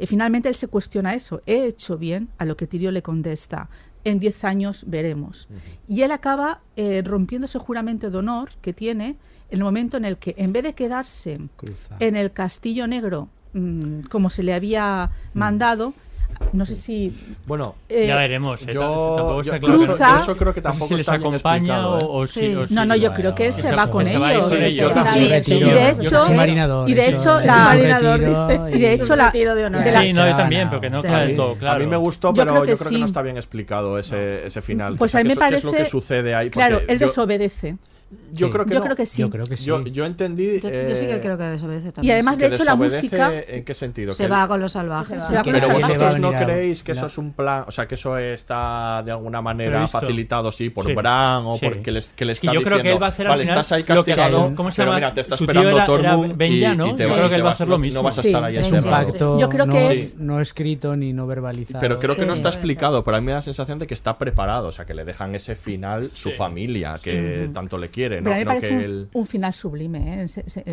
[0.00, 1.42] Y finalmente él se cuestiona eso.
[1.46, 3.68] ¿He hecho bien a lo que Tirio le contesta?
[4.02, 5.46] En 10 años veremos.
[5.86, 9.16] Y él acaba eh, rompiendo ese juramento de honor que tiene
[9.50, 11.96] en el momento en el que, en vez de quedarse Cruza.
[11.98, 15.92] en el castillo negro, mm, como se le había mandado,
[16.52, 17.14] no sé si.
[17.46, 18.62] Bueno, ya veremos.
[18.62, 18.72] ¿eh?
[18.72, 19.52] Yo, yo,
[19.96, 20.22] claro.
[20.22, 22.26] eso creo que tampoco no sé si les está acompaña o,
[22.70, 24.52] No, no, yo creo que él se, va con ellos.
[24.52, 24.68] Y de
[25.88, 26.06] hecho,
[26.86, 31.20] y de hecho, la, y de hecho, la, de sí, también, pero que no está
[31.20, 31.76] del todo claro.
[31.76, 34.96] A mí me gustó, pero yo creo que, no está bien explicado ese, ese final.
[34.96, 35.66] Pues a mí me parece.
[35.66, 36.50] lo que sucede ahí?
[36.50, 37.76] Claro, él desobedece.
[38.32, 39.22] Yo creo que yo creo que sí.
[39.22, 39.66] Yo creo que sí.
[39.66, 40.60] Yo, entendí.
[40.60, 42.10] Yo, sí que eh, creo que desobedece también.
[42.10, 43.32] Y además, de hecho, la música.
[43.46, 44.12] ¿En qué sentido?
[44.12, 45.22] Se va con los salvajes.
[45.44, 47.64] Pero vosotros no creéis que eso es un plan.
[47.66, 50.90] O sea, que eso está de alguna manera facilitado, sí, por.
[50.90, 52.62] Bran o porque les, que le está yo.
[52.62, 54.52] Creo que él va a hacer vale, estás ahí castigado.
[54.56, 54.92] ¿Cómo se llama?
[54.92, 56.42] Pero mira, te está esperando Tormund.
[56.42, 58.00] Y, y te va, creo que él va a hacer lo mismo.
[58.00, 59.38] No vas a estar ahí encerrado.
[59.38, 60.16] Yo creo que es.
[60.16, 61.80] No escrito ni no verbalizado.
[61.80, 63.04] Pero creo que no está explicado.
[63.04, 64.68] Para mí me da la sensación de que está preparado.
[64.68, 68.22] O sea, que le dejan ese final su familia, que tanto le quiere quiere.
[68.22, 70.26] Pero a mí me parece un, final sublime,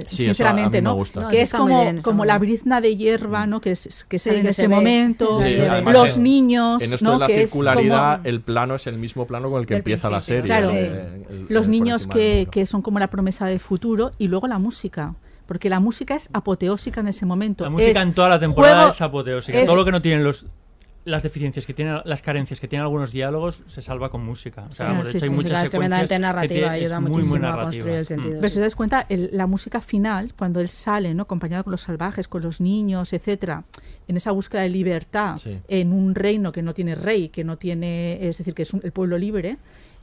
[0.10, 0.84] sinceramente, mm.
[0.84, 1.04] ¿no?
[1.30, 3.62] Que es como, la brizna de hierba, ¿no?
[3.62, 5.40] Que, es, se en ese momento,
[5.86, 6.82] los en, niños.
[6.84, 8.30] En esto que circularidad, como...
[8.30, 10.54] el plano es el mismo plano con el que empieza la serie.
[11.50, 15.80] Los niños que, son como la promesa del futuro y luego la música porque la
[15.80, 17.64] música es apoteósica en ese momento.
[17.64, 19.64] La música en toda la temporada es apoteósica.
[19.64, 20.46] Todo lo que no tienen los
[21.08, 24.66] las deficiencias que tiene, las carencias que tienen algunos diálogos se salva con música.
[24.70, 25.20] O sea, sí,
[26.20, 28.06] narrativa, ayuda muchísimo a construir el mm.
[28.06, 28.36] sentido.
[28.36, 31.24] Pero si te das cuenta, el, la música final, cuando él sale, ¿no?
[31.24, 33.64] acompañado con los salvajes, con los niños, etcétera,
[34.06, 35.40] en esa búsqueda de libertad,
[35.70, 38.82] en un reino que no tiene rey, que no tiene, es decir, que es un,
[38.84, 39.58] el pueblo libre,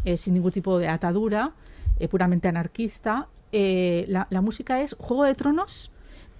[0.07, 1.53] eh, sin ningún tipo de atadura,
[1.99, 5.91] eh, puramente anarquista, eh, la música es Juego de Tronos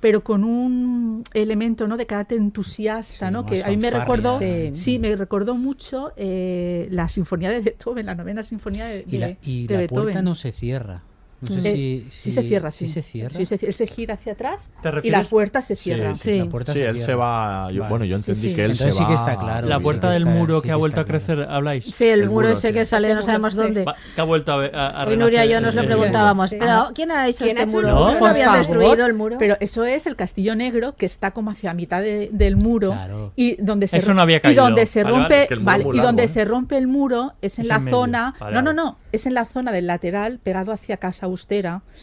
[0.05, 1.97] pero con un elemento ¿no?
[1.97, 3.47] de carácter entusiasta, ¿no?
[3.47, 4.99] que a mí me recordó, sí.
[4.99, 9.79] me recordó mucho eh, la Sinfonía de Beethoven, la novena Sinfonía de, de, y la,
[9.79, 9.89] Beethoven.
[9.89, 11.01] puerta no se cierra.
[11.51, 12.89] No sé si, si, sí se cierra, sí.
[12.89, 13.31] se cierra.
[13.31, 14.71] Sí, se, él se gira hacia atrás
[15.03, 16.15] y la puerta se cierra.
[16.17, 17.07] Sí, la puerta se él cierra.
[17.07, 17.71] se va.
[17.73, 17.91] yo- Vale.
[17.91, 19.09] bueno, yo entendí que él Entonces se sí va.
[19.09, 19.69] que está claro.
[19.69, 21.85] La puerta del muro que ha vuelto a crecer, habláis.
[21.87, 23.85] Sí, el, muro, ese que sale de no sabemos dónde.
[24.15, 24.67] Que ha vuelto a,
[25.03, 26.55] a, Hoy Nuria y yo nos lo preguntábamos.
[26.95, 27.89] ¿quién ha hecho ¿Quién ha este muro?
[27.89, 29.37] No, había destruido el muro?
[29.39, 33.33] Pero eso es el castillo negro que está como hacia mitad del muro Claro.
[33.37, 34.65] y donde se Eso no había caído.
[34.65, 35.49] donde se rompe
[35.93, 39.35] y donde se rompe el muro es en la zona no no no es en
[39.35, 41.27] la zona del lateral pegado hacia casa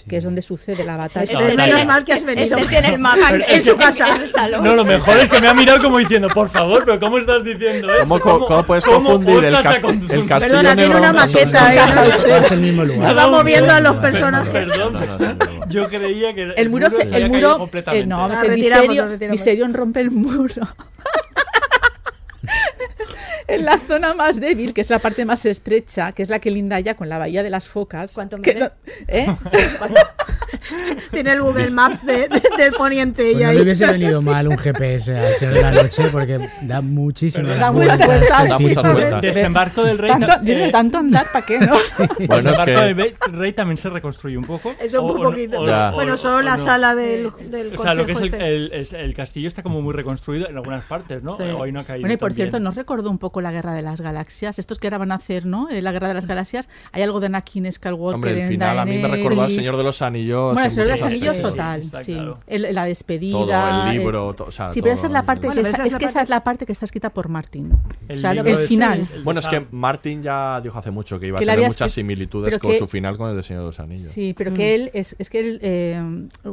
[0.07, 1.23] que es donde sucede la batalla.
[1.23, 2.57] Este, este, menos mal que has venido.
[2.57, 4.25] Este el mapa en, su casa.
[4.25, 4.63] Salón.
[4.63, 7.43] No, lo mejor es que me ha mirado como diciendo, por favor, pero ¿cómo estás
[7.43, 8.19] diciendo esto?
[8.19, 11.73] ¿Cómo, puedes confundir el, cast el Perdona, tiene una maqueta.
[11.73, 14.69] Eh, moviendo a los personajes.
[15.69, 16.55] Yo creía que el muro...
[16.57, 18.43] El muro, se, el muro eh, no, ah, vamos a
[19.73, 20.67] rompe el muro
[23.55, 26.51] en la zona más débil, que es la parte más estrecha, que es la que
[26.51, 28.13] linda ya con la bahía de las focas.
[28.13, 28.71] ¿Cuánto me no,
[29.07, 29.27] ¿eh?
[31.11, 33.23] Tiene el Google Maps de, de, del poniente.
[33.23, 33.55] Pues y no ahí.
[33.57, 37.69] le hubiese venido mal un GPS al ser de la noche porque da muchísimas da
[37.71, 38.05] vueltas.
[38.05, 39.21] vueltas da muchas vueltas.
[39.21, 40.11] Desembarco del Rey.
[40.11, 41.59] Tanto, eh, tanto andar, ¿para qué?
[41.59, 41.75] No?
[41.91, 42.27] Sí.
[42.27, 43.03] Bueno, Desembarco es que...
[43.03, 44.73] del Rey también se reconstruye un poco.
[44.79, 45.59] Eso un poquito.
[45.59, 48.25] O, o, bueno, solo o, la sala del, del O sea, lo que es el,
[48.25, 48.47] este.
[48.47, 51.35] el, el, el, castillo está como muy reconstruido en algunas partes, ¿no?
[51.35, 51.43] Sí.
[51.43, 52.49] O hay una calle bueno, y por también.
[52.49, 54.59] cierto, nos recordó un poco la Guerra de las Galaxias.
[54.59, 55.69] Estos que ahora van a hacer, ¿no?
[55.69, 56.69] Eh, la Guerra de las Galaxias.
[56.91, 58.15] Hay algo de Anakin Skywalker.
[58.15, 60.53] Hombre, el final a mí me recordó al Señor de los Anillos.
[60.53, 61.83] Bueno, el Señor de los Anillos total,
[62.47, 63.37] la despedida.
[63.37, 64.35] Todo, el eh, libro.
[64.37, 66.43] O sea, sí, pero esa es la parte que está, es, que esa es la
[66.43, 67.71] parte que está escrita por Martin.
[68.07, 68.19] El
[68.67, 69.07] final.
[69.23, 72.73] Bueno, es que Martin ya dijo hace mucho que iba a tener muchas similitudes con
[72.75, 74.09] su final con el de Señor de los Anillos.
[74.09, 76.01] Sí, pero que él es, es que él, eh,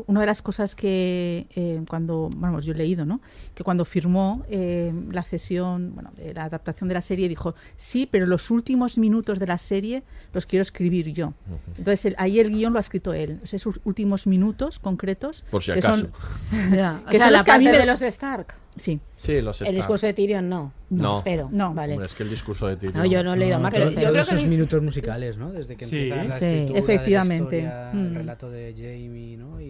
[0.07, 1.47] una de las cosas que
[1.89, 3.21] cuando, vamos, pues yo he leído, ¿no?
[3.55, 8.51] Que cuando firmó la cesión, bueno, la adaptación de la serie dijo, sí, pero los
[8.51, 11.35] últimos minutos de la serie los quiero escribir yo.
[11.77, 15.45] Entonces el, ahí el guion lo ha escrito él, esos últimos minutos concretos.
[15.51, 16.07] Por si acaso.
[16.07, 17.03] Que son, yeah.
[17.11, 17.73] que o sea, son la parte me...
[17.73, 18.55] de los Stark.
[18.79, 19.01] Sí.
[19.17, 20.73] Sí, los El discurso de Tyrion no.
[20.91, 21.19] No, No.
[21.19, 21.49] espero.
[21.53, 21.75] No.
[21.75, 21.95] Vale.
[21.95, 22.97] Hombre, es que el discurso de Tyrion...
[22.99, 23.71] No, yo no he leído más.
[23.73, 25.53] pero Pero yo creo todos que esos minutos musicales, ¿no?
[25.53, 25.97] Desde que Sí.
[26.11, 27.57] empieza la Sí, escritura efectivamente.
[27.57, 28.15] de la historia, el mm.
[28.15, 29.61] relato de Jamie, ¿no?
[29.61, 29.65] Y,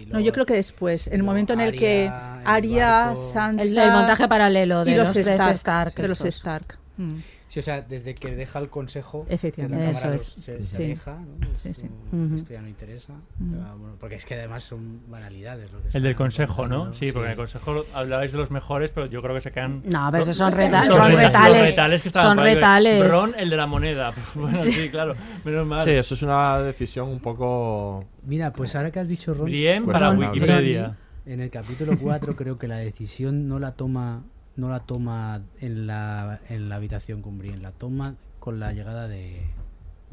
[0.00, 2.86] y No, yo creo que después, en el momento en el que Arya, el Aria,
[3.06, 3.16] barco.
[3.16, 5.54] Sansa El, el montaje paralelo de los, tres Stark.
[5.54, 5.94] Stark.
[5.94, 6.34] de los estos.
[6.36, 6.78] Stark.
[6.96, 7.14] Mm.
[7.50, 11.48] Sí, o sea, desde que deja el consejo, Efectivamente, la cámara se, se aleja, ¿no?
[11.52, 13.14] Esto, ya no interesa.
[13.60, 15.68] Ah, porque es que además son banalidades.
[15.72, 16.92] Lo que el del consejo, ¿no?
[16.92, 19.82] Sí, porque en el consejo hablabais de los mejores, pero yo creo que se quedan...
[19.92, 21.74] No, pero esos son, reta son, retales.
[22.12, 23.10] son retales.
[23.10, 24.14] Ron, el de la moneda.
[24.36, 25.16] bueno, sí, claro.
[25.44, 25.84] Menos mal.
[25.84, 28.04] Sí, eso es una decisión un poco...
[28.26, 29.46] Mira, pues ahora que has dicho Ron...
[29.46, 30.96] Bien, pues para Wikipedia.
[31.26, 34.22] En el capítulo 4 creo que la decisión no la toma
[34.60, 39.08] no la toma en la, en la habitación con Brienne, la toma con la llegada
[39.08, 39.40] de,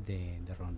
[0.06, 0.76] de, de Ron.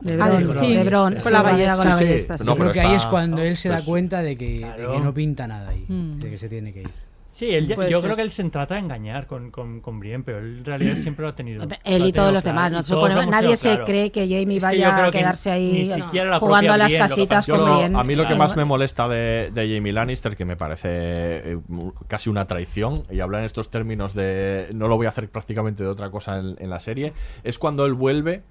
[0.00, 1.76] De Ah, Bron, sí, de Bron, con la sí, ballesta.
[1.76, 2.04] con la Sí, sí.
[2.04, 2.44] ballesta, sí.
[2.44, 4.92] No, creo que ahí es cuando él se da pues- cuenta de que, de Claro.
[4.92, 6.18] que no pinta nada ahí, Mm.
[6.18, 6.90] de que se tiene que ir.
[7.34, 8.00] Sí, él yo ser.
[8.00, 10.94] creo que él se trata de engañar con, con, con Brienne, pero él en realidad
[10.96, 11.66] siempre lo ha tenido.
[11.82, 12.70] Él lo y todos los demás.
[12.70, 13.84] No lo nadie se claro.
[13.86, 15.90] cree que Jamie Es que yo vaya a que quedarse ahí
[16.38, 17.98] jugando a las Brienne lo casitas con Brienne.
[17.98, 21.58] a mí lo que más me molesta de, de Jamie Lannister, que me parece eh,
[22.06, 25.82] casi una traición, y hablar en estos términos de no lo voy a hacer prácticamente
[25.82, 28.44] de otra cosa en, en la serie, es cuando él vuelve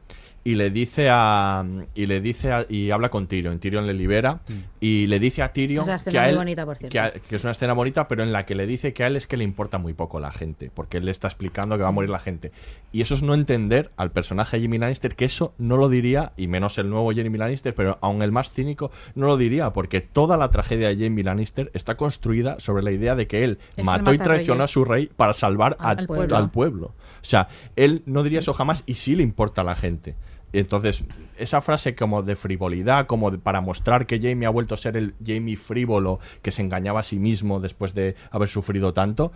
[0.45, 1.63] y le dice a
[1.95, 4.41] y le dice a- y habla con Tyrion, Tyrion le libera
[4.81, 6.91] y le dice a Tyrion escena que a muy él bonita, por cierto.
[6.91, 9.07] que, a- que es una escena bonita, pero en la que le dice que a
[9.07, 11.83] él es que le importa muy poco la gente, porque él le está explicando que
[11.83, 12.51] va a morir la gente.
[12.91, 16.33] Y eso es no entender al personaje de Jamie Lannister que eso no lo diría,
[16.35, 20.01] y menos el nuevo Jamie Lannister, pero aún el más cínico no lo diría, porque
[20.01, 23.85] toda la tragedia de Jamie Lannister está construida sobre la idea de que él Es
[23.85, 26.35] mató y traicionó a su rey para salvar Al al, pueblo.
[26.35, 26.87] al pueblo.
[26.87, 27.47] O sea,
[27.77, 30.15] él no diría eso jamás y sí le importa a la gente.
[30.53, 31.03] Entonces,
[31.37, 34.95] esa frase como de frivolidad, como de- para mostrar que Jamie ha vuelto a ser
[34.97, 39.31] el Jamie frívolo que se engañaba a sí mismo después de haber sufrido tanto,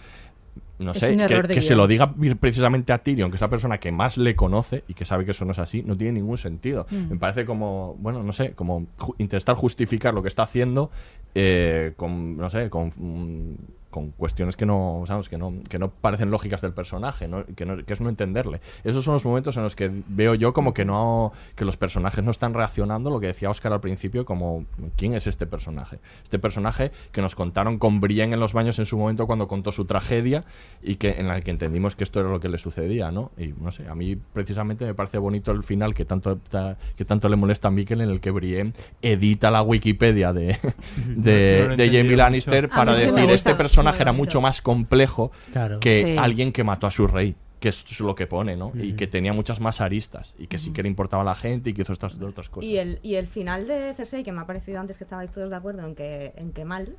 [0.79, 1.17] no Es sé,
[1.47, 4.83] que, se lo diga precisamente a Tyrion, que es la persona que más le conoce
[4.87, 6.85] y que sabe que eso no es así, no tiene ningún sentido.
[6.91, 7.09] Mm.
[7.13, 10.91] Me parece como, bueno, no sé, como ju- intentar justificar lo que está haciendo
[11.33, 13.55] eh, con, no sé, con, mm,
[13.97, 17.45] con cuestiones que no, sabes, que no, que no parecen lógicas del personaje, ¿no?
[17.55, 18.61] Que, no- que es no entenderle.
[18.83, 22.23] Esos son los momentos en los que veo yo como que no, que los personajes
[22.23, 24.65] no están reaccionando, lo que decía Oscar al principio, como
[24.95, 25.99] ¿quién es este personaje?
[26.23, 29.71] Este personaje que nos contaron con Brienne en los baños en su momento cuando contó
[29.71, 30.43] su tragedia
[30.83, 33.31] y que en la que entendimos que esto era lo que le sucedía, ¿no?
[33.37, 37.05] Y no sé, a mí precisamente me parece bonito el final que tanto ta- que
[37.05, 41.89] tanto le molesta a Mikel en el que Brienne edita la Wikipedia de, No de,
[41.91, 42.75] Jamie Lannister mucho.
[42.75, 45.79] Para decir este personaje era mucho más complejo Claro.
[45.79, 46.15] que Sí.
[46.17, 48.71] alguien que mató a su rey que es lo que pone, ¿no?
[48.75, 51.71] Y que tenía muchas más aristas y que sí que le importaba a la gente
[51.71, 52.69] y que hizo estas otras cosas.
[52.69, 55.49] Y el, y el final de Cersei, que me ha parecido antes que estabais todos
[55.49, 56.95] de acuerdo en que, en que mal,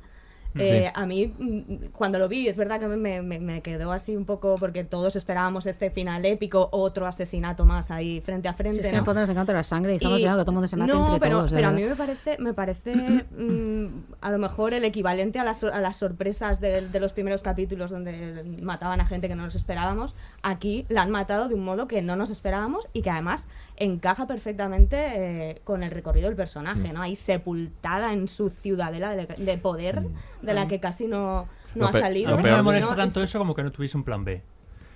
[0.55, 0.61] Sí.
[0.63, 4.15] eh, a mí mm, cuando lo vi es verdad que me, me- me quedó así
[4.15, 8.77] un poco porque todos esperábamos este final épico, otro asesinato más ahí frente a frente.
[8.77, 8.99] es que en ¿no?
[9.01, 10.91] el fondo nos encanta la sangre y estamos Y- que todo el mundo se mate
[10.93, 11.51] no, entre pero, todos.
[11.51, 13.85] pero a mí me parece, me parece mm,
[14.21, 17.91] a lo mejor el equivalente a las, a las sorpresas de, de los primeros capítulos
[17.91, 20.15] donde mataban a gente que no nos esperábamos.
[20.41, 23.47] Aquí la han matado de un modo que no nos esperábamos y que además
[23.77, 24.97] encaja perfectamente
[25.51, 26.93] eh, con el recorrido del personaje, Mm.
[26.93, 27.01] ¿no?
[27.01, 30.03] Ahí sepultada en su ciudadela de, de poder
[30.41, 32.33] de la que casi no, no ha pe- salido.
[32.33, 34.41] A mí no me molesta tanto es- eso como que no tuviese un plan B.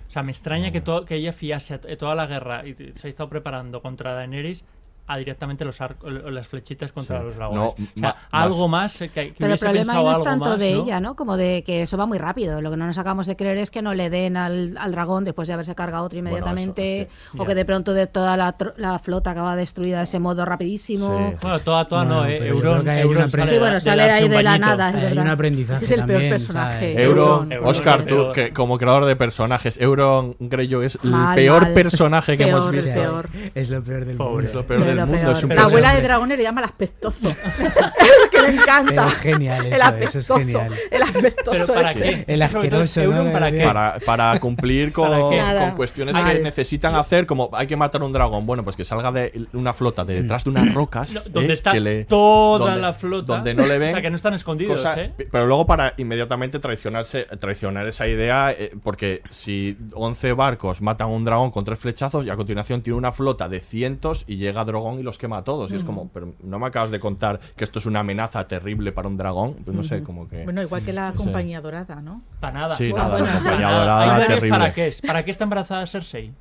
[0.06, 3.06] O sea, me extraña que, to- que ella fiase a toda la guerra y se
[3.06, 4.64] ha estado preparando contra Daenerys
[5.06, 7.24] a directamente los arcos, las flechitas contra Sí.
[7.26, 7.60] los dragones.
[7.62, 10.22] No, o sea, ma- algo más- más que, que Pero el problema ahí no es
[10.22, 10.82] tanto más, de ¿no?
[10.84, 11.14] ella, ¿no?
[11.14, 12.60] Como de que eso va muy rápido.
[12.62, 15.24] Lo que no nos acabamos de creer es que no le den al, al dragón
[15.24, 17.02] después de haberse cargado otro Bueno, inmediatamente.
[17.02, 17.48] eso es o ya.
[17.48, 21.06] que de pronto de toda la, tro- la flota acaba destruida de ese modo rapidísimo.
[21.06, 21.36] Sí.
[21.42, 22.48] Bueno, toda, toda Bueno, no, eh.
[22.48, 25.22] Euron, Euron sale Sí, bueno, sale ahí de la nada, es Hay verdad.
[25.24, 27.02] un aprendizaje Es el peor personaje.
[27.02, 27.68] Euron, Euron.
[27.68, 31.72] Oscar, tú que como creador de personajes, Euron Greyjoy es Mal, el peor mal.
[31.74, 33.22] personaje que Peor, hemos visto.
[33.54, 34.32] Es lo peor del Pobre.
[34.32, 34.48] mundo.
[34.48, 35.22] Es lo peor del lo mundo.
[35.22, 35.36] peor.
[35.36, 37.18] Es un Pero La abuela de dragones le llama el aspestoso.
[38.30, 38.84] que le encanta.
[38.90, 40.38] Pero es genial el eso, eso es apestoso.
[40.40, 40.72] genial.
[40.90, 41.50] El aspestoso.
[41.52, 42.00] ¿Pero para ese.
[42.00, 42.24] qué?
[42.32, 43.00] El asqueroso.
[43.32, 43.64] ¿para De- qué?
[43.64, 46.36] Para, para cumplir con, con cuestiones Mal.
[46.36, 48.46] que necesitan hacer, como hay que matar un dragón.
[48.46, 51.10] Bueno, pues que salga de una flota de detrás de unas rocas.
[51.10, 53.34] No, eh, donde está que le- toda donde- la flota.
[53.34, 53.88] Donde no le ven.
[53.90, 55.12] O sea, que no están escondidos, cosa- ¿eh?
[55.30, 61.10] Pero luego para inmediatamente traicionarse, traicionar esa idea, eh, porque si 11 barcos matan a
[61.10, 64.64] un dragón con tres flechazos y a continuación tiene una flota de cientos y llega
[64.64, 65.72] Dragón y los quema a todos.
[65.72, 68.92] Y es como, pero no me acabas de contar que esto es una amenaza terrible
[68.92, 69.54] para un dragón.
[69.64, 70.44] Pues no sé, como que...
[70.44, 71.24] Bueno, igual que la No sé.
[71.24, 72.22] compañía dorada, ¿no?
[72.40, 72.74] Para nada.
[72.76, 74.50] Sí, Bueno, nada, bueno, la compañía dorada terrible.
[74.50, 75.00] ¿Para qué es?
[75.00, 76.32] ¿Para qué está embarazada Cersei?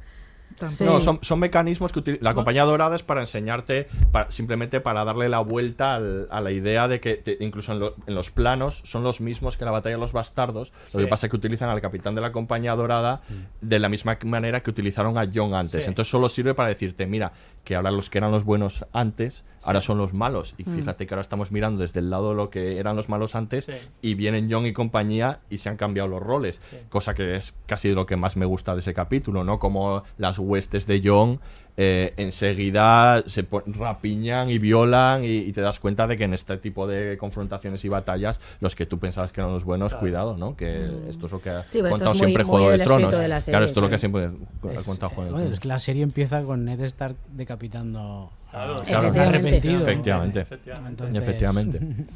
[0.72, 0.84] Sí.
[0.84, 5.04] No, son, son mecanismos que utiliza la compañía dorada es para enseñarte, para- simplemente para
[5.06, 8.32] darle la vuelta al- a la idea de que te- incluso en, lo- en los
[8.32, 10.72] planos son los mismos que la batalla de los bastardos.
[10.94, 13.22] Lo que pasa es que utilizan al capitán de la compañía dorada
[13.62, 15.84] de la misma manera que utilizaron a Jon antes.
[15.84, 15.90] Sí.
[15.90, 17.32] Entonces solo sirve para decirte, mira,
[17.64, 20.54] que ahora los que eran los buenos antes, ahora son los malos.
[20.58, 23.36] Y fíjate que ahora estamos mirando desde el lado de lo que eran los malos
[23.36, 23.68] antes
[24.02, 26.60] y vienen Jon y compañía y se han cambiado los roles.
[26.90, 29.60] Cosa que es casi de lo que más me gusta de ese capítulo, ¿no?
[29.60, 31.40] Como las huestes de Jon
[31.76, 36.58] eh, enseguida se rapiñan y violan y, y te das cuenta de que en este
[36.58, 40.00] tipo de confrontaciones y batallas los que tú pensabas que eran los buenos, Claro.
[40.02, 40.56] cuidado, ¿no?
[40.56, 41.64] Que esto es lo que ha Mm.
[41.70, 43.10] Sí, contado es muy- siempre muy Juego de Tronos.
[43.12, 45.54] de serie, claro, esto es lo que siempre ha Es- contado Juego de bueno, Tronos.
[45.54, 49.08] es que la serie empieza con Ned Stark decapitando Claro, a- claro.
[49.22, 49.82] arrepentido.
[49.82, 50.42] Efectivamente.
[50.42, 50.90] Efectivamente.
[51.06, 51.80] Entonces- Efectivamente.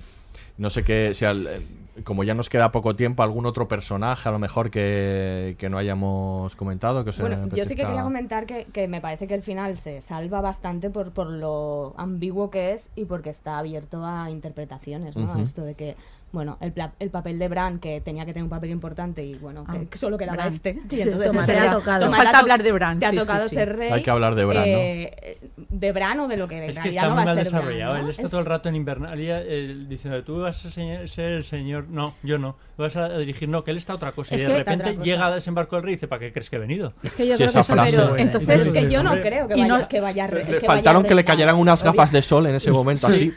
[0.60, 1.62] No sé qué, si al- eh,
[2.04, 5.78] como ya nos queda poco tiempo, algún otro personaje a lo mejor que, que no
[5.78, 7.04] hayamos comentado.
[7.04, 9.78] Que os bueno, yo sí que quería comentar que, que, me parece que el final
[9.78, 15.16] se salva bastante por, por lo ambiguo que es y porque está abierto a interpretaciones,
[15.16, 15.34] ¿no?
[15.34, 15.42] Uh.
[15.42, 15.96] Esto de que
[16.32, 19.64] bueno, el, el, papel de Bran, que tenía que tener un papel importante y bueno,
[19.68, 20.48] ah, que, solo quedaba Bran.
[20.48, 20.80] este.
[20.90, 22.10] Y entonces sí, te ha tocado.
[22.10, 23.00] Falta hablar de Bran.
[23.00, 23.92] Te ha sí, tocado sí, ser rey.
[23.92, 25.28] Hay que hablar de Bran, eh, ¿no?
[25.28, 25.38] Eh,
[25.70, 27.92] de Bran o de lo que es que está no va mal a ser desarrollado.
[27.94, 28.08] Bran, ¿no?
[28.08, 28.30] Él está es...
[28.30, 31.88] todo el rato en Invernalia eh, diciendo, tú vas a ser el señor.
[31.90, 34.36] No, yo no vas a dirigir, no, que él está otra cosa.
[34.36, 36.60] Y de repente llega a desembarco del rey y dice, ¿para qué crees que he
[36.60, 36.94] venido?
[37.04, 39.56] Es que yo creo que eso, pero entonces sí, que yo no creo que
[40.00, 43.34] vaya, no, que faltaron que le cayeran unas gafas de sol en ese momento, así.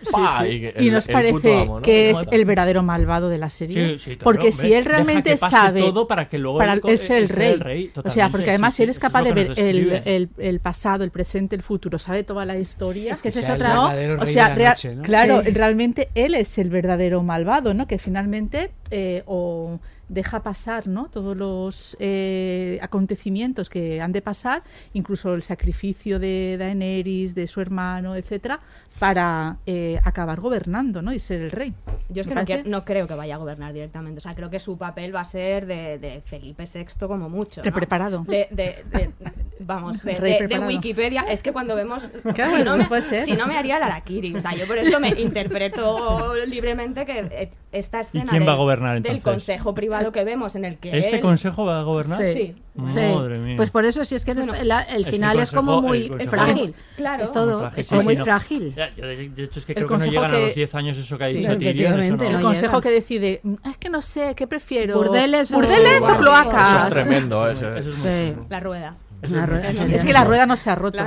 [0.79, 3.97] Y, nos parece que es el verdadero malvado de la serie.
[3.97, 5.81] Claro, porque si él realmente sabe.
[5.81, 7.93] Todo para que luego para es el rey.
[8.05, 11.63] O sea, porque además si él es capaz de ver el pasado, el presente, el
[11.63, 13.13] futuro, sabe toda la historia.
[13.13, 14.19] Es que ese es otra.
[14.21, 14.55] O sea,
[15.03, 17.87] claro, realmente él es el verdadero malvado, ¿no?
[17.87, 19.79] Que finalmente eh, o
[20.11, 21.09] deja pasar ¿no?
[21.09, 24.63] todos los eh, acontecimientos que han de pasar,
[24.93, 28.61] incluso el sacrificio de Daenerys, de su hermano, etcétera,
[28.99, 31.13] para eh, acabar gobernando ¿no?
[31.13, 31.73] y ser el rey.
[32.09, 34.59] Yo es que no, no, creo que vaya a gobernar directamente, o sea, creo que
[34.59, 37.63] su papel va a ser de, Felipe VI como mucho.
[37.63, 38.25] De preparado.
[38.25, 39.13] De, de,
[39.61, 41.23] vamos, de, Wikipedia.
[41.23, 42.03] Es que cuando vemos...
[42.03, 47.21] Si, no me, haría el Arakiri, o sea, yo por eso me interpreto libremente que
[47.31, 50.65] eh, esta escena quién va a gobernar, del Consejo Privado a lo que vemos en
[50.65, 51.23] el que ese él...
[51.23, 52.55] consejo va a gobernar sí, sí.
[52.75, 53.57] Madre mía.
[53.57, 56.13] pues por eso si es que bueno, el, el, final es, consejo, es como muy
[56.19, 56.75] es frágil.
[56.97, 57.23] claro.
[57.23, 58.25] Es todo es sí, muy no.
[58.25, 58.75] frágil.
[58.75, 60.37] De hecho es que el creo que no llegan que...
[60.37, 62.25] a los 10 años eso que ha dicho Tyrion no.
[62.25, 66.07] el consejo no que decide mm, es que no sé qué prefiero burdeles, burdeles o,
[66.07, 67.79] burdeles o cloacas eso es tremendo ese.
[67.79, 67.99] Eso es
[68.37, 68.47] muy...
[68.49, 68.97] la rueda.
[69.23, 70.99] Es, que la rueda no se ha roto.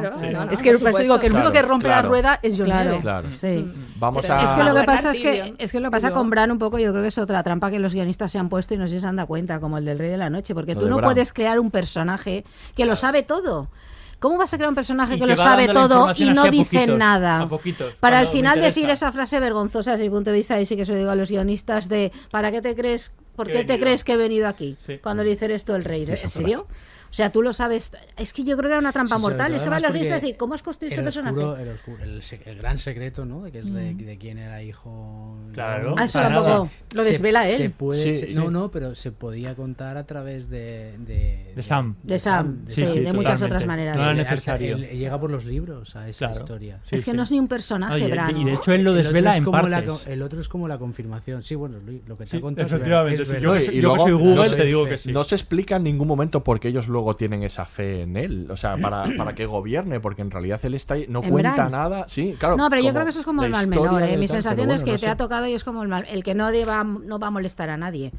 [0.52, 2.72] Es que digo que el único que rompe la rueda es John
[3.40, 3.48] sí.
[3.48, 4.00] Mm.
[4.00, 4.44] Vamos a...
[4.44, 6.78] Es que lo que pasa es que, es que lo pasa con Bran un poco,
[6.78, 8.96] yo creo que es otra trampa que los guionistas se han puesto y no sé
[8.96, 11.00] si se han dado cuenta, como el del Rey de la Noche, porque tú no
[11.02, 12.44] puedes crear un personaje
[12.76, 13.70] que lo sabe todo.
[14.20, 17.50] ¿Cómo vas a crear un personaje que, lo sabe todo y no dice nada?
[18.00, 20.86] Para al final decir esa frase vergonzosa desde mi punto de vista, y sí que
[20.86, 23.12] se lo digo a los guionistas, de ¿para qué te crees?
[23.36, 24.78] ¿Por qué te crees que he venido aquí?
[25.02, 26.06] Cuando le dice esto el rey?
[26.08, 26.60] ¿En serio?
[26.60, 26.93] Frase.
[27.14, 27.92] O sea, tú lo sabes.
[28.18, 29.54] Es que yo creo que era una trampa mortal.
[29.54, 31.40] Eso va a los decir, ¿cómo has construido este personaje?
[32.48, 33.44] El, gran secreto, ¿no?
[33.44, 34.18] De, que es de, mm.
[34.18, 35.38] quién era hijo.
[35.54, 35.94] Claro.
[35.96, 37.58] Ah, eso tampoco lo desvela se, él.
[37.58, 41.54] Se puede, no, no, pero se podía contar a través de.
[41.62, 41.98] Sam.
[42.02, 43.96] De, Sam, de muchas otras maneras.
[43.96, 44.78] No era necesario.
[44.78, 46.80] Llega por los libros a esa historia.
[46.90, 48.36] es que no es ni un personaje, Bran.
[48.36, 50.08] Y de hecho él lo desvela en partes.
[50.08, 51.44] el otro es como la confirmación.
[51.44, 51.78] Sí, bueno,
[52.08, 52.66] lo que te ha contado.
[52.66, 53.40] Efectivamente.
[53.40, 55.12] Yo soy Google te digo que sí.
[55.12, 58.48] No se explica en ningún momento por qué ellos luego tienen esa fe en él?
[58.50, 62.06] O sea, para, para que gobierne, porque en realidad él está no cuenta nada.
[62.08, 62.58] Sí, claro.
[62.58, 64.02] No, pero yo creo que eso es como el mal menor.
[64.04, 64.18] Eh.
[64.18, 66.34] Mi sensación es que no te ha tocado y es como el mal, el que
[66.34, 68.12] no, deba, no va a molestar a nadie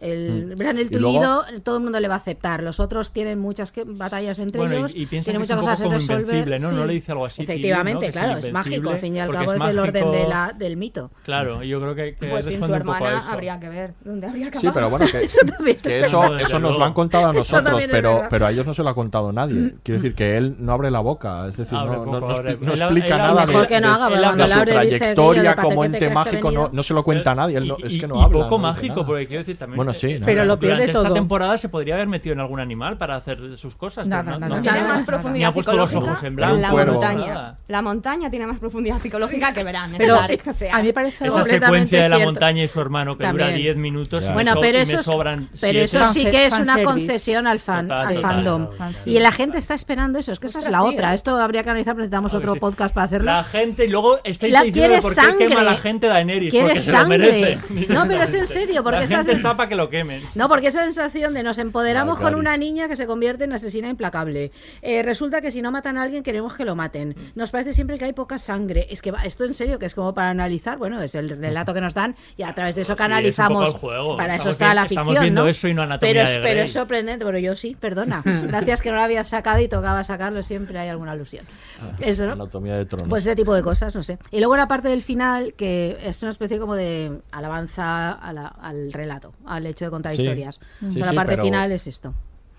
[0.00, 0.58] el mm.
[0.58, 2.62] verán el tuido, todo el mundo le va a aceptar.
[2.62, 5.88] Los otros tienen muchas que, batallas entre bueno, ellos, y, y tienen muchas cosas que
[5.88, 6.60] resolver.
[6.60, 6.70] ¿no?
[6.70, 6.74] Sí.
[6.74, 6.86] ¿no?
[6.86, 7.42] le dice algo así.
[7.42, 8.12] Efectivamente, ¿no?
[8.12, 11.10] claro, es mágico, al fin y al cabo es, del orden de la, del mito.
[11.24, 14.68] Claro, yo creo que, que pues sin su hermana habría que ver dónde habría acabado.
[14.68, 15.38] Sí, pero bueno, que eso,
[15.82, 18.82] que eso, eso nos lo han contado a nosotros, pero, pero a ellos no se
[18.82, 19.54] lo ha contado nadie.
[19.54, 19.78] Mm.
[19.82, 23.16] Quiero decir que él no abre la boca, es decir, no, poco, no, no, explica
[23.16, 27.62] nada de, no haga, su trayectoria como ente mágico, no, se lo cuenta a nadie,
[27.82, 28.42] es que no habla.
[28.42, 30.26] poco mágico, porque quiero decir también bueno.
[30.26, 31.02] Pero lo peor todo.
[31.02, 34.06] Esta temporada se podría haber metido en algún animal para hacer sus cosas.
[34.06, 36.00] Nada, no, no tiene más profundidad psicológica.
[36.00, 36.56] Los ojos en blanco.
[36.56, 37.58] La montaña.
[37.68, 39.92] La montaña tiene más profundidad psicológica que verán.
[39.96, 43.48] Pero o a mí parece esa secuencia de la montaña y su hermano que dura
[43.48, 44.24] 10 minutos.
[44.32, 48.68] Bueno, pero eso, sobran eso sí que es una concesión al fan, al fandom.
[49.04, 50.32] Y la gente está esperando eso.
[50.32, 51.12] Es que esa es la otra.
[51.12, 51.14] ¿eh?
[51.14, 51.96] Esto habría que analizar.
[51.96, 53.26] Necesitamos otro podcast para hacerlo.
[53.26, 56.50] La gente y luego estáis diciendo por qué quema la gente Daenerys.
[56.50, 57.58] Quiere sangre.
[57.88, 59.36] No, pero es en serio porque la gente
[59.68, 60.22] que lo quemen.
[60.34, 63.88] No, porque esa sensación de nos empoderamos con una niña que se convierte en asesina
[63.88, 64.52] implacable.
[64.82, 67.10] Eh, resulta que si no matan a alguien queremos que lo maten.
[67.10, 67.38] Mm.
[67.38, 68.86] Nos parece siempre que hay poca sangre.
[68.90, 71.74] Es que va, esto en serio, que es como para analizar, bueno, es el relato
[71.74, 73.70] que nos dan y a través de eso canalizamos.
[73.70, 74.16] Sí, es.
[74.16, 75.34] Para eso está la ficción.
[75.34, 75.46] ¿no?
[75.46, 78.22] eso y no anatomía pero, es, es sorprendente, pero yo sí, perdona.
[78.24, 81.44] Gracias que no lo había sacado y tocaba sacarlo, siempre hay alguna alusión.
[81.80, 82.32] Ah, eso, ¿no?
[82.32, 83.08] Anatomía de trono.
[83.08, 84.18] Pues ese tipo de cosas, no sé.
[84.30, 89.32] Y luego la parte del final, que es una especie como de alabanza al relato,
[89.44, 90.22] al hecho de contar Sí.
[90.22, 90.58] historias.
[90.80, 92.14] Sí, Pero la parte pero- final es esto.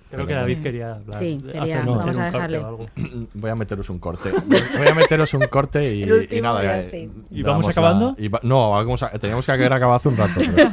[0.10, 1.20] Creo que David quería hablar.
[1.20, 2.66] Sí, quería- hacer un- vamos a dejarle.
[3.34, 4.32] Voy a meteros un corte.
[4.78, 6.62] Voy a meteros un corte y, El y nada.
[6.62, 7.12] ya, eh, sí.
[7.30, 8.16] ¿Y vamos damos acabando?
[8.18, 10.40] la- y va- no, vamos a- teníamos que haber acabado hace un rato.
[10.56, 10.72] pero-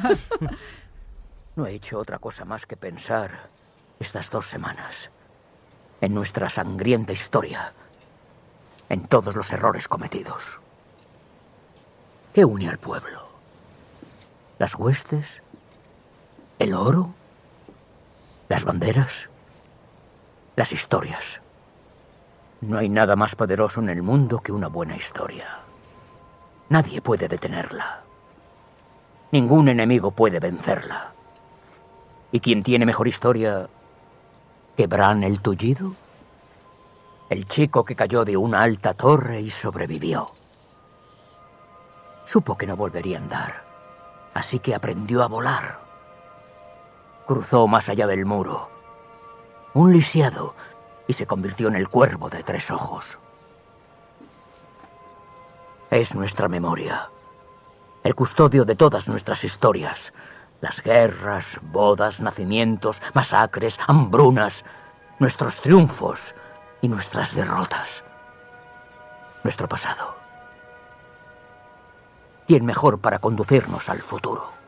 [1.57, 3.31] No he hecho otra cosa más que pensar
[4.01, 5.11] estas dos semanas
[6.01, 7.73] en nuestra sangrienta historia,
[8.89, 10.61] en todos los errores cometidos.
[12.33, 13.29] ¿Qué une al pueblo?
[14.59, 15.43] ¿Las huestes?
[16.59, 17.13] ¿El oro?
[18.49, 19.29] ¿Las banderas?
[20.57, 21.41] ¿Las historias?
[22.61, 25.61] No hay nada más poderoso en el mundo que una buena historia.
[26.69, 28.03] Nadie puede detenerla.
[29.33, 31.13] Ningún enemigo puede vencerla.
[32.31, 33.69] ¿Y quién tiene mejor historia
[34.77, 35.95] que Bran el Tullido?
[37.31, 40.33] El chico que cayó de una alta torre y sobrevivió.
[42.25, 43.65] Supo que no volvería a andar,
[44.35, 45.84] así que aprendió a volar.
[47.27, 48.71] Cruzó más allá del muro,
[49.73, 50.55] un lisiado,
[51.07, 53.19] y se convirtió en el cuervo de tres ojos.
[55.91, 57.11] Es nuestra memoria,
[58.03, 60.13] el custodio de todas nuestras historias.
[60.61, 64.65] Las guerras, bodas, nacimientos, masacres, hambrunas,
[65.19, 66.35] nuestros triunfos
[66.81, 68.05] y nuestras derrotas.
[69.43, 70.17] Nuestro pasado.
[72.47, 74.64] ¿Quién mejor para conducirnos al futuro?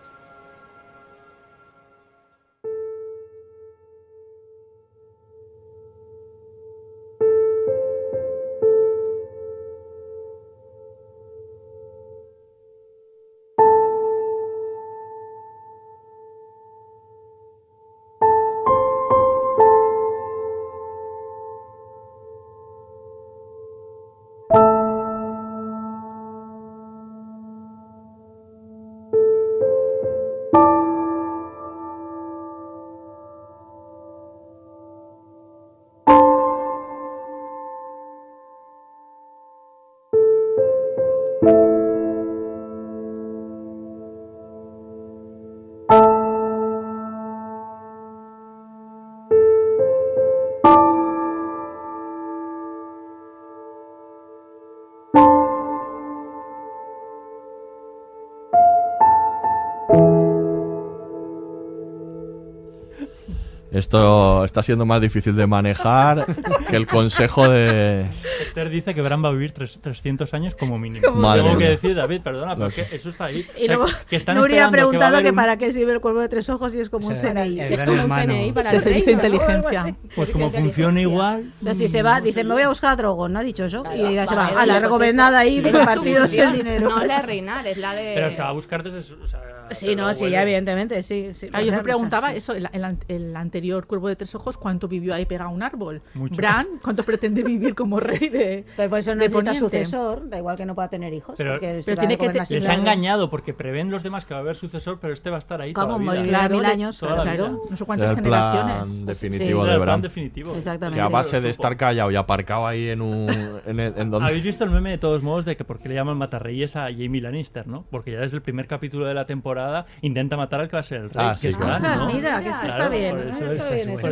[63.87, 66.27] Esto está siendo más difícil de manejar
[66.69, 68.05] que el consejo de...
[68.45, 71.07] Esther dice que Bran va a vivir tres- 300 años como mínimo.
[71.07, 73.47] Como Madre Tengo que decir, David, perdona, pero que que- eso está ahí.
[73.57, 76.21] Y luego que están Nuria ha que preguntado que un- para qué sirve el cuervo
[76.21, 77.61] de tres ojos y es como un O sea, CNI.
[77.61, 78.33] el Es como un hermano.
[78.35, 79.97] CNI para Se el servicio de inteligencia.
[80.17, 81.53] Pues como funciona igual.
[81.63, 83.85] Pero si se va, dice, me voy a buscar a Drogon, ¿no ha dicho eso?
[83.95, 84.47] y ya se va.
[84.49, 86.89] A la recomendada ahí, repartidos el dinero.
[86.91, 88.15] No la de reinar, es la de.
[88.17, 89.15] Pero se va a buscar desde su.
[89.23, 89.41] o sea,
[89.77, 91.33] Sí, no, sí, ya evidentemente, sí.
[91.35, 91.49] sí.
[91.53, 92.39] Ah, yo me preguntaba sí.
[92.39, 95.53] eso, el, el an- el anterior cuervo de tres ojos, ¿cuánto vivió ahí pegado a
[95.53, 96.03] un árbol?
[96.15, 96.37] Mucho.
[96.37, 99.59] Bran, ¿cuánto pretende vivir como rey de Pero por eso no necesita Poniente?
[99.61, 101.35] sucesor, da igual que no pueda tener hijos.
[101.37, 104.43] Pero, pero tiene que te- les ha engañado porque prevén los demás que va a
[104.43, 105.87] haber sucesor, pero este va a estar ahí ¿Cómo?
[105.87, 106.21] toda la vida.
[106.23, 107.59] Morirá Claro, mil años, Toda la claro, vida.
[107.71, 109.07] no sé cuántas Era el plan generaciones.
[109.07, 110.03] definitivo Sí, de Bran.
[110.03, 110.55] definitivo.
[110.57, 110.99] Exactamente.
[111.01, 113.27] Que a base de estar callado y aparcado ahí en un...
[113.67, 114.29] En, el- en donde...
[114.29, 116.85] Habéis visto el meme de todos modos de que por qué le llaman matarreyes a
[116.87, 117.85] Jamie Lannister, ¿no?
[117.91, 119.66] Porque ya desde el primer capítulo de la temporada
[120.03, 121.27] intenta matar al que va a ser el rey.
[121.27, 121.75] Ah, que sí, es claro.
[121.75, 122.07] Ostras, ¿no?
[122.13, 124.09] mira, que eso está bien, por eso eso está es- bien, eso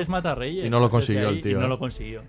[0.00, 0.66] es matarreyes.
[0.66, 2.22] Y no lo consiguió ahí, el tío, Y no lo consiguió.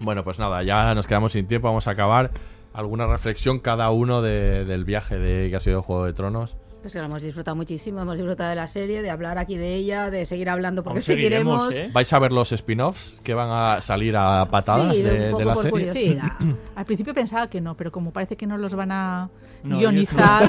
[0.00, 2.30] Bueno, pues nada, ya nos quedamos sin tiempo, vamos a acabar.
[2.72, 6.56] ¿Alguna reflexión cada uno de- del viaje de que ha sido Juego de Tronos?
[6.82, 9.74] Pues que lo hemos disfrutado muchísimo, hemos disfrutado de la serie, de hablar aquí de
[9.76, 11.68] ella, de seguir hablando porque Aún seguiremos.
[11.68, 11.92] seguiremos, ¿eh?
[11.94, 15.44] ¿Vais a ver los spin-offs que van a salir a patadas Sí, un de, de
[15.46, 15.70] la por serie?
[15.70, 16.32] curiosidad.
[16.74, 19.30] Al principio pensaba que no, pero como parece que no los van a
[19.64, 20.46] No, guionizar,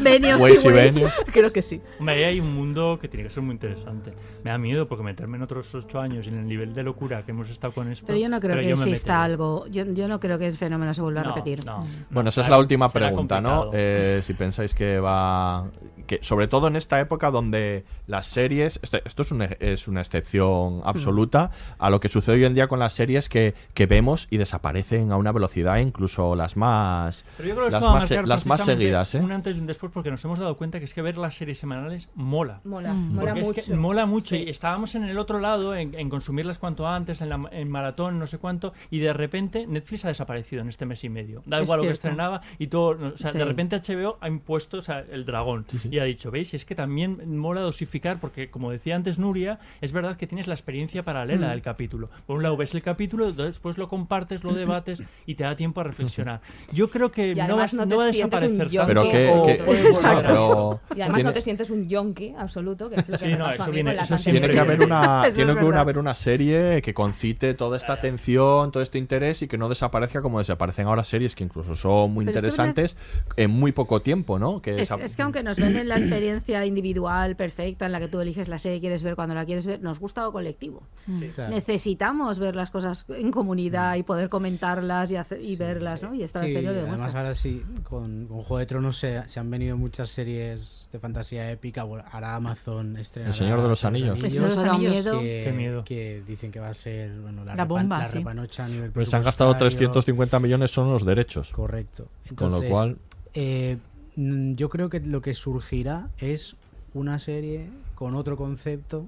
[0.00, 1.12] Benioff Waze y Benioff.
[1.32, 1.80] creo que sí.
[1.98, 4.12] Hombre, ahí hay un mundo que tiene que ser muy interesante.
[4.44, 7.22] Me da miedo porque meterme en otros ocho años y en el nivel de locura
[7.24, 8.06] que hemos estado con esto.
[8.06, 9.66] Pero yo no creo que exista algo.
[9.68, 11.64] Yo, yo no creo que ese fenómeno se vuelva No, a repetir.
[11.66, 11.82] no.
[12.10, 13.70] Bueno, esa es la última pregunta, ¿no?
[13.72, 15.66] Eh, si pensáis que va...
[16.06, 18.78] Que, sobre todo en esta época donde las series...
[18.82, 22.68] Esto, esto es, una, es una excepción absoluta a lo que sucede hoy en día
[22.68, 27.24] con las series que, que vemos y desaparecen a una velocidad, incluso las más...
[27.36, 29.18] Pero yo creo que las más, se- las más seguidas, ¿eh?
[29.20, 31.34] Un antes y un después porque nos hemos dado cuenta que es que ver las
[31.36, 32.60] series semanales mola.
[32.64, 33.14] Mola, Mm.
[33.14, 33.60] mola es mucho.
[33.62, 34.34] que mola mucho.
[34.34, 34.44] Sí.
[34.46, 38.18] Y estábamos en el otro lado, en, en consumirlas cuanto antes, en, la, en maratón,
[38.18, 41.42] no sé cuánto, y de repente Netflix ha desaparecido en este mes y medio.
[41.46, 43.12] Da Es igual lo que estrenaba y todo.
[43.14, 43.38] O sea, Sí.
[43.38, 45.66] de repente HBO ha impuesto o sea, el dragón
[45.96, 46.52] y ha dicho, ¿veis?
[46.54, 50.54] Es que también mola dosificar, porque como decía antes Nuria, es verdad que tienes la
[50.54, 51.50] experiencia paralela Mm.
[51.50, 52.10] del capítulo.
[52.26, 55.80] Por un lado ves el capítulo, después lo compartes, lo debates y te da tiempo
[55.80, 56.40] a reflexionar.
[56.72, 58.86] Yo creo que no va, además no te no va a sientes un desaparecer tanto.
[58.86, 61.88] Pero que- o que- puede volver a- pero Y además tiene- no te sientes un
[61.88, 63.96] yonki absoluto, que es lo que Sí, me no, pasó eso a mí viene- con
[63.96, 67.54] las eso siempre Tiene que haber una, tiene es que haber una serie que concite
[67.54, 71.44] toda esta atención, todo este interés y que no desaparezca como desaparecen ahora series que
[71.44, 72.96] incluso son muy Pero interesantes
[73.36, 74.60] en muy poco tiempo, ¿no?
[74.60, 78.00] Que Es, esa- es que aunque nos venden en la experiencia individual perfecta en la
[78.00, 80.32] que tú eliges la serie que quieres ver cuando la quieres ver, nos gusta o
[80.32, 80.82] colectivo.
[81.06, 81.54] Sí, claro.
[81.54, 86.14] Necesitamos ver las cosas en comunidad y poder comentarlas y, hacer- y verlas, ¿no?
[86.14, 89.40] Y esta Sí, serie lo además ahora sí, con, con Juego de Tronos se, se
[89.40, 91.84] han venido muchas series de fantasía épica.
[91.84, 94.22] bueno, Ahora Amazon estrena El Señor de los Anillos.
[94.22, 95.04] El Señor de los Anillos.
[95.20, 95.84] Que, Qué miedo.
[95.84, 98.18] que dicen que va a ser bueno, la, La repa- bomba, la sí.
[98.18, 99.92] repanocha a nivel Pues se han gastado presupuestario.
[99.92, 101.50] 350 millones son los derechos.
[101.50, 102.08] Correcto.
[102.34, 102.96] Con lo cual,
[103.34, 106.56] eh, mm, yo creo que lo que surgirá es
[106.94, 109.06] una serie con otro concepto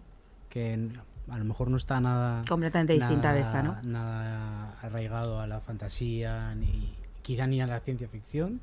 [0.51, 0.91] que
[1.29, 3.77] a lo mejor no está nada Completamente distinta de esta, ¿no?
[3.83, 8.61] nada arraigado a la fantasía ni quizá ni a la ciencia ficción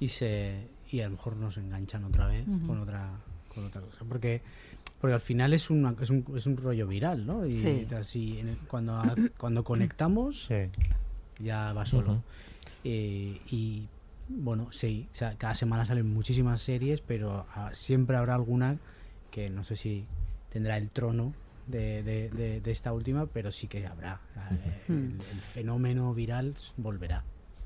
[0.00, 3.10] y se y a lo mejor nos enganchan otra vez con otra
[3.54, 4.40] con otra cosa porque
[5.00, 7.46] porque al final es, una, es, un, es un rollo viral ¿no?
[7.46, 7.86] y Sí.
[7.94, 9.00] así en el- cuando
[9.36, 10.48] cuando conectamos
[11.40, 12.22] ya va solo.
[12.84, 13.86] Eh, y
[14.28, 18.78] bueno sí o sea, cada semana salen muchísimas series pero ah, siempre habrá alguna
[19.30, 20.04] que no sé si
[20.50, 21.34] tendrá el trono
[21.66, 24.20] de, de- de- de esta última pero sí que habrá.
[24.88, 24.94] El,
[25.32, 27.24] el fenómeno viral volverá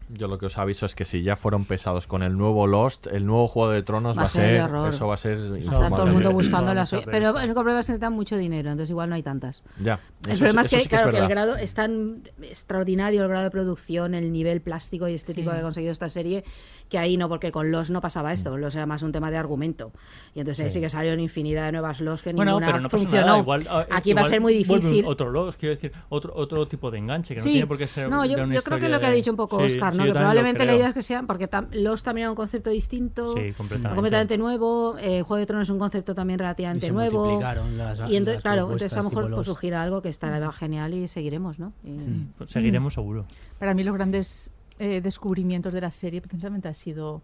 [0.08, 3.06] yo lo que os aviso es que si ya fueron pesados con el nuevo Lost,
[3.06, 5.58] el nuevo Juego de Tronos Va a ser ser, eso va a ser Va a
[5.58, 7.04] estar todo el mundo buscando la mucha suya.
[7.10, 9.62] Pero el problema es que necesitan mucho dinero, entonces igual no hay tantas.
[9.78, 11.74] Ya, El eso problema sí- es que, sí que es claro, que el grado es
[11.74, 15.54] tan extraordinario, el grado de producción, el nivel plástico y estético Sí.
[15.54, 16.44] que ha conseguido esta serie,
[16.88, 19.36] que ahí no, porque con Los no pasaba esto, Los era más un tema de
[19.38, 19.92] argumento.
[20.34, 20.74] Y entonces ahí Sí.
[20.74, 23.26] sí que salieron infinidad de nuevas Los que Bueno, ninguna pero no pasa funcionó.
[23.26, 23.38] nada.
[23.38, 25.04] Igual, ah, Aquí va a igual ser muy difícil.
[25.06, 27.52] otro Lost, quiero decir, otro, otro tipo de enganche, que no Sí.
[27.52, 28.08] tiene por qué ser.
[28.08, 30.04] No, yo, yo creo que lo que ha dicho un poco Sí, Oscar, sí, ¿no?
[30.06, 32.70] yo que probablemente la idea es que sean, porque tam- Los también era un concepto
[32.70, 33.94] distinto, Sí, completamente.
[33.94, 37.20] completamente nuevo, eh, Juego de Tronos es un concepto también relativamente Y se nuevo.
[37.24, 39.48] multiplicaron las- y entonces, las claro, entonces a lo mejor pues, Lost.
[39.48, 41.72] surgirá algo que estará genial y seguiremos, ¿no?
[41.84, 41.98] Y-
[42.38, 43.24] Pues seguiremos seguro.
[43.58, 47.22] Para mí los grandes eh, descubrimientos de la serie precisamente ha sido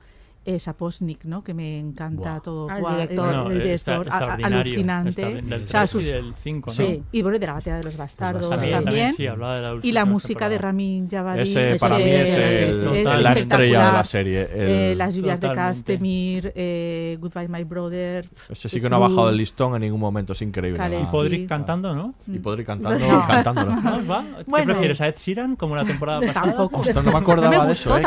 [0.48, 1.44] eh, Saposnik, ¿no?
[1.44, 2.68] Que me encanta todo.
[2.70, 3.52] Ah, el guau, director.
[3.52, 5.42] El eh, está- director, alucinante.
[5.42, 6.74] del O sea, y del cinco, ¿no?
[6.74, 7.02] Sí.
[7.12, 8.70] Y bueno, de la batalla de los bastardos Bastardos.
[8.70, 8.84] también.
[8.84, 10.58] También, sí, hablaba de la y la música de.
[10.58, 11.42] Ramin Javadi.
[11.42, 13.92] Ese es- para mí es, el- es la estrella de espectacular.
[13.94, 14.42] la serie.
[14.42, 15.52] el- Eh, las lluvias de.
[15.52, 18.26] Castemir, eh, Goodbye My Brother.
[18.48, 20.78] ese sí que no ha bajado del listón en ningún momento, es increíble.
[21.02, 21.46] Y Podrick Sí.
[21.46, 22.14] cantando, ¿no?
[22.26, 23.26] Y Podrick cantando, No.
[23.26, 23.72] cantándolo.
[23.82, 24.64] ¿Qué Bueno.
[24.66, 25.00] prefieres?
[25.00, 26.46] ¿A Ed Sheeran como la temporada pasada?
[26.46, 26.80] Tampoco.
[26.80, 28.02] Ostras, no me acordaba de eso, ¿eh?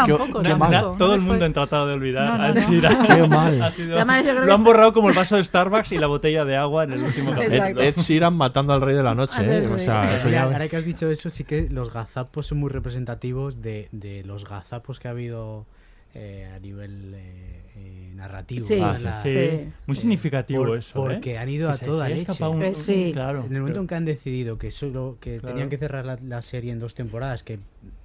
[0.97, 2.69] Todo el mundo ha tratado de olvidar No, no, a Ed no.
[2.69, 3.07] Sheeran.
[3.07, 3.61] Qué mal.
[3.61, 5.91] Ha sido- Además, yo creo que Lo han está- borrado como el vaso de Starbucks
[5.91, 7.81] y la botella de agua en el último Ed, capítulo.
[7.81, 9.61] Ed Sheeran matando al rey de la noche, Ah, ¿eh?
[9.65, 9.73] sí.
[9.73, 12.59] O sea, eso Ahora, ya- ahora que has dicho eso, sí que los gazapos son
[12.59, 15.65] muy representativos de, de los gazapos que ha habido
[16.13, 18.67] eh, a nivel eh, eh, narrativo.
[18.67, 18.79] Sí.
[18.81, 19.29] Ah, la- sí.
[19.29, 21.13] eh, Muy significativo por- eso, ¿eh?
[21.13, 22.21] Porque han ido a se- toda se leche.
[22.31, 23.11] escapado un- Eh, sí.
[23.13, 23.39] Claro.
[23.45, 25.53] En el momento pero- en que han decidido que solo que Claro.
[25.53, 27.59] tenían que cerrar la, la serie en dos temporadas, que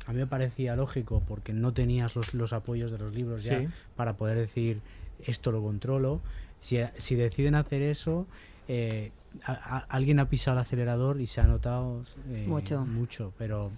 [0.06, 3.58] a mí me parecía lógico porque no tenías los, los apoyos de los libros ya
[3.60, 3.68] Sí.
[3.96, 4.80] para poder decir
[5.26, 6.20] esto lo controlo.
[6.60, 8.26] Si, si deciden hacer eso,
[8.68, 9.10] eh,
[9.44, 12.86] a- a- alguien ha pisado el acelerador y se ha notado eh, Mucho.
[12.86, 13.70] mucho, pero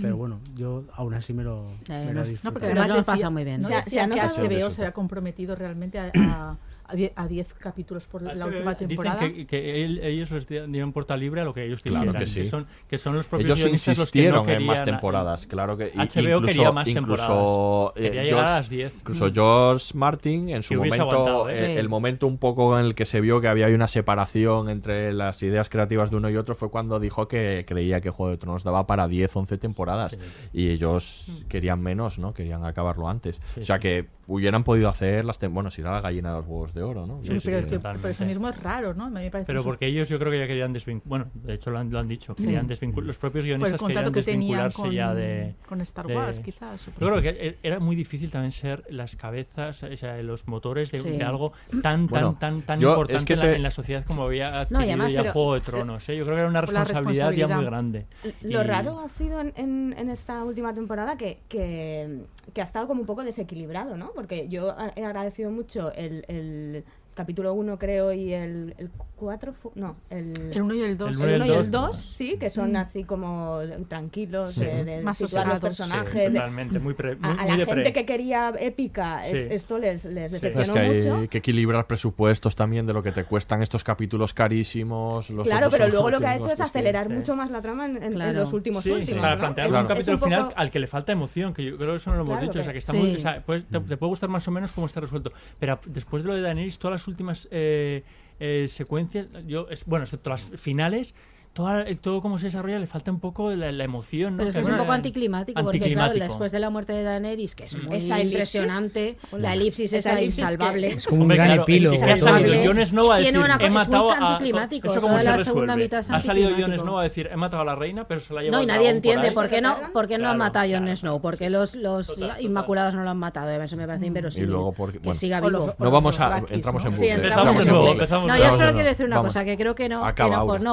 [0.00, 2.44] pero bueno, yo aún así me lo, Eh, me lo no- disfrutado.
[2.44, 3.60] No, porque Pero además lo decía- pasa muy bien.
[3.60, 3.68] ¿no?
[3.68, 6.56] Se ha- Decían se ha que notado- HBO se ha comprometido realmente a, a,
[6.92, 9.20] a die- a 10 capítulos por la HBO última temporada.
[9.20, 12.20] Dicen que, que él- ellos les dieron puerta libre a lo que ellos Claro quisieran.
[12.22, 12.46] que sí.
[12.46, 15.76] son, que son los propios Ellos los que insistieron no en más querían- temporadas, claro
[15.76, 17.92] que HBO incluso, quería más incluso, temporadas.
[17.96, 18.92] eh, Quería llegar a George- las 10.
[19.00, 21.52] Incluso George Martin en su momento, ¿eh?
[21.54, 21.72] eh, Sí.
[21.78, 25.42] el momento un poco en el que se vio que había una separación entre las
[25.42, 28.64] ideas creativas de uno y otro fue cuando dijo que creía que Juego de Tronos
[28.64, 30.18] daba para 10, 11 temporadas
[30.52, 32.34] y ellos querían menos, ¿no?
[32.34, 33.40] Querían acabarlo antes.
[33.54, 33.82] Sí, o sea sí.
[33.82, 37.06] que hubieran podido hacer las bueno, si era la gallina de los huevos de oro,
[37.06, 37.20] ¿no?
[37.22, 37.66] Sí, pero, sí es
[38.00, 39.04] que, eso mismo es raro, ¿no?
[39.04, 41.08] A mí me parece Pero porque ellos yo creo que ya querían desvincular.
[41.08, 42.34] Bueno, de hecho lo han, lo han dicho.
[42.34, 45.54] Querían Los propios el guionistas querían contrato que desvincularse con, ya de.
[45.68, 46.86] con Star de- Wars, quizás.
[46.86, 50.90] Yo creo que e- era muy difícil también ser las cabezas, o sea, los motores
[50.92, 51.10] de, Sí.
[51.10, 51.52] de algo
[51.82, 54.04] tan, Bueno, tan, tan, tan yo- importante es que en, la, te- en la sociedad
[54.06, 56.08] como había No, y adquirido además, ya pero- Juego de Tronos.
[56.08, 56.16] ¿eh?
[56.16, 58.06] Yo creo que era una responsabilidad, ya muy grande.
[58.42, 62.20] Lo Y- raro ha sido en, en- en esta última temporada que, que,
[62.54, 64.12] que ha estado como un poco desequilibrado, ¿no?
[64.22, 68.74] Porque yo he agradecido mucho el, el capítulo 1, creo, y el
[69.16, 70.32] 4, no, el...
[70.52, 71.10] El 1 y el 2.
[71.10, 74.64] El uno El 1 y el dos, 2, sí, que son así como tranquilos, Sí.
[74.64, 75.56] eh, de Más situar los.
[75.56, 76.14] Sí, personajes.
[76.32, 77.92] de- totalmente, muy, pre- muy, a, a muy la de gente pre.
[77.92, 79.46] que quería épica, es- Sí.
[79.50, 80.36] esto les, les Sí.
[80.36, 81.30] Es decepcionó que hay mucho.
[81.30, 85.30] que equilibrar presupuestos también de lo que te cuestan estos capítulos carísimos.
[85.30, 87.12] Los Claro, pero luego lo que ha hecho es que- acelerar sí.
[87.12, 88.38] mucho más la trama en, en- en Claro.
[88.40, 89.20] los últimos Sí, sí, últimos.
[89.20, 89.40] para ¿no?
[89.40, 91.90] plantear Es- un capítulo un poco- final al que le falta emoción, que yo creo
[91.90, 92.98] que eso no lo hemos Claro dicho, o sea, que- que está sí.
[92.98, 95.78] muy, o sea, pues, te, te puede gustar más o menos cómo está resuelto, pero
[95.86, 98.02] después de lo de Daenerys, todas las últimas eh,
[98.40, 101.14] eh, secuencias, yo, es, bueno, excepto las finales,
[101.52, 104.34] toda- todo como se desarrolla le falta un poco la, la emoción.
[104.34, 104.38] ¿no?
[104.38, 106.24] Pero es que es un poco bueno, anticlimático, porque claro, anticlimático.
[106.24, 110.88] después de la muerte de Daenerys, que es muy Esa impresionante, la elipsis Esa insalvable.
[110.92, 111.96] Es como un Hombre, gran claro, epílogo.
[112.04, 114.32] ha salido Jon Snow a Tiene decir, una he matado a...
[114.32, 115.88] anticlimático, ¿Eso cómo se la resuelve?
[115.96, 116.82] Ha salido Jon anticlimático.
[116.84, 118.66] Snow a decir, he matado a la reina, pero se la ha llevado No, y
[118.66, 121.50] nadie entiende por qué no, por qué no han Claro, matado a Jon Snow, porque
[121.50, 124.48] los, los Inmaculados no lo han matado, eso me parece inverosímil.
[124.48, 125.74] Y luego porque- que siga vivo.
[125.78, 126.38] No vamos a.
[126.48, 127.30] Entramos en Sí, bucle.
[127.30, 130.02] No, yo solo quiero decir una cosa, que creo que no,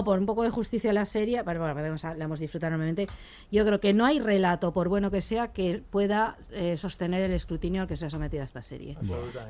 [0.03, 3.07] por un poco de justicia a la serie, bueno, podemos- la hemos disfrutado enormemente,
[3.51, 7.31] yo creo que no hay relato, por bueno que sea, que pueda eh, sostener el
[7.33, 8.97] escrutinio al que se ha sometido a esta serie.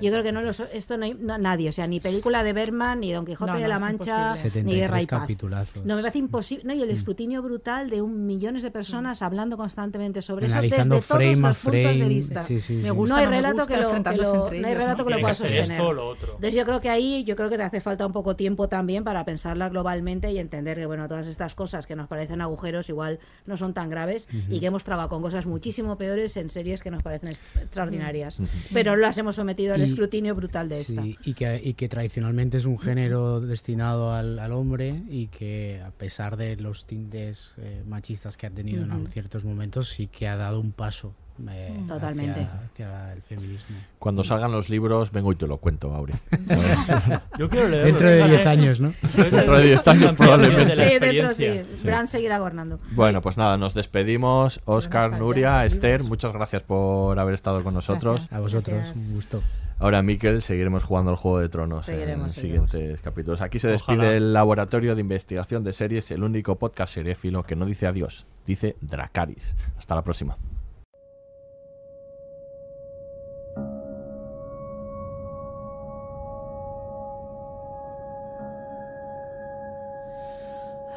[0.02, 2.44] Yo creo que no lo so- esto no hay no- nadie, o sea, ni película
[2.44, 4.32] de Berman, ni Don Quijote No, de la Mancha,
[4.64, 5.86] ni Guerra y 73 Paz.
[5.86, 6.64] No, me parece imposible.
[6.66, 6.84] No, y Mm.
[6.84, 11.18] el escrutinio brutal de un millones de personas hablando constantemente sobre Analizando eso desde todos
[11.18, 12.44] frame los puntos de vista.
[12.44, 12.90] Sí, sí, Me sí.
[12.90, 15.34] gusta, no hay relato gusta que lo, que lo- no hay relato que lo pueda
[15.34, 15.82] sostener.
[15.82, 19.04] Entonces yo creo que ahí yo creo que te hace falta un poco tiempo también
[19.04, 23.20] para pensarla globalmente y entender que bueno todas estas cosas que nos parecen agujeros igual
[23.46, 26.92] no son tan graves y que hemos trabajado con cosas muchísimo peores en series que
[26.92, 28.42] nos parecen extraordinarias.
[28.74, 31.02] Pero las hemos sometido al Y- escrutinio brutal de esta.
[31.02, 35.82] Sí, y que, y que tradicionalmente es un género destinado al, al hombre y que
[35.86, 40.28] a pesar de los tintes eh, machistas que ha tenido en ciertos momentos sí que
[40.28, 41.14] ha dado un paso
[41.52, 42.48] eh, Totalmente.
[42.72, 43.76] hacia, el feminismo.
[44.00, 46.20] Cuando salgan los libros, vengo y te lo cuento, Aurea.
[47.38, 47.86] Yo quiero leerlo.
[47.86, 48.36] Dentro de fíjate.
[48.36, 48.94] 10 años, ¿no?
[49.16, 50.66] Dentro de 10 años, probablemente.
[50.66, 51.46] De la Sí, dentro sí.
[51.46, 51.90] experiencia.
[51.90, 52.80] Bran seguirá gobernando.
[52.92, 54.62] Bueno, pues nada, nos despedimos.
[54.66, 55.66] Oscar, Nuria.
[55.66, 58.28] Esther, muchas gracias por haber estado con nosotros.
[58.32, 58.98] A vosotros, Gracias.
[58.98, 59.42] un gusto.
[59.82, 62.70] Ahora, Miquel, seguiremos jugando al Juego de Tronos Seguiremos, en seguiremos.
[62.70, 63.40] siguientes capítulos.
[63.40, 64.14] Aquí se despide Ojalá.
[64.18, 68.76] el Laboratorio de Investigación de Series, el único podcast seriéfilo que no dice adiós, dice
[68.82, 69.56] Dracaris.
[69.78, 70.36] Hasta la próxima.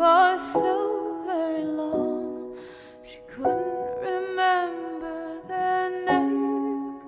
[0.00, 2.56] for so very long,
[3.02, 7.02] she couldn't remember their names.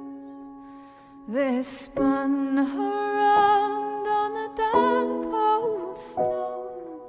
[1.26, 7.00] They spun her round on the damp old stone,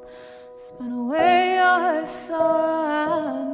[0.55, 3.53] spun away all her sorrow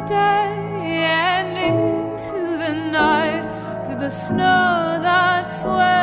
[0.00, 3.44] the day and into the night,
[3.86, 5.99] through the snow that swept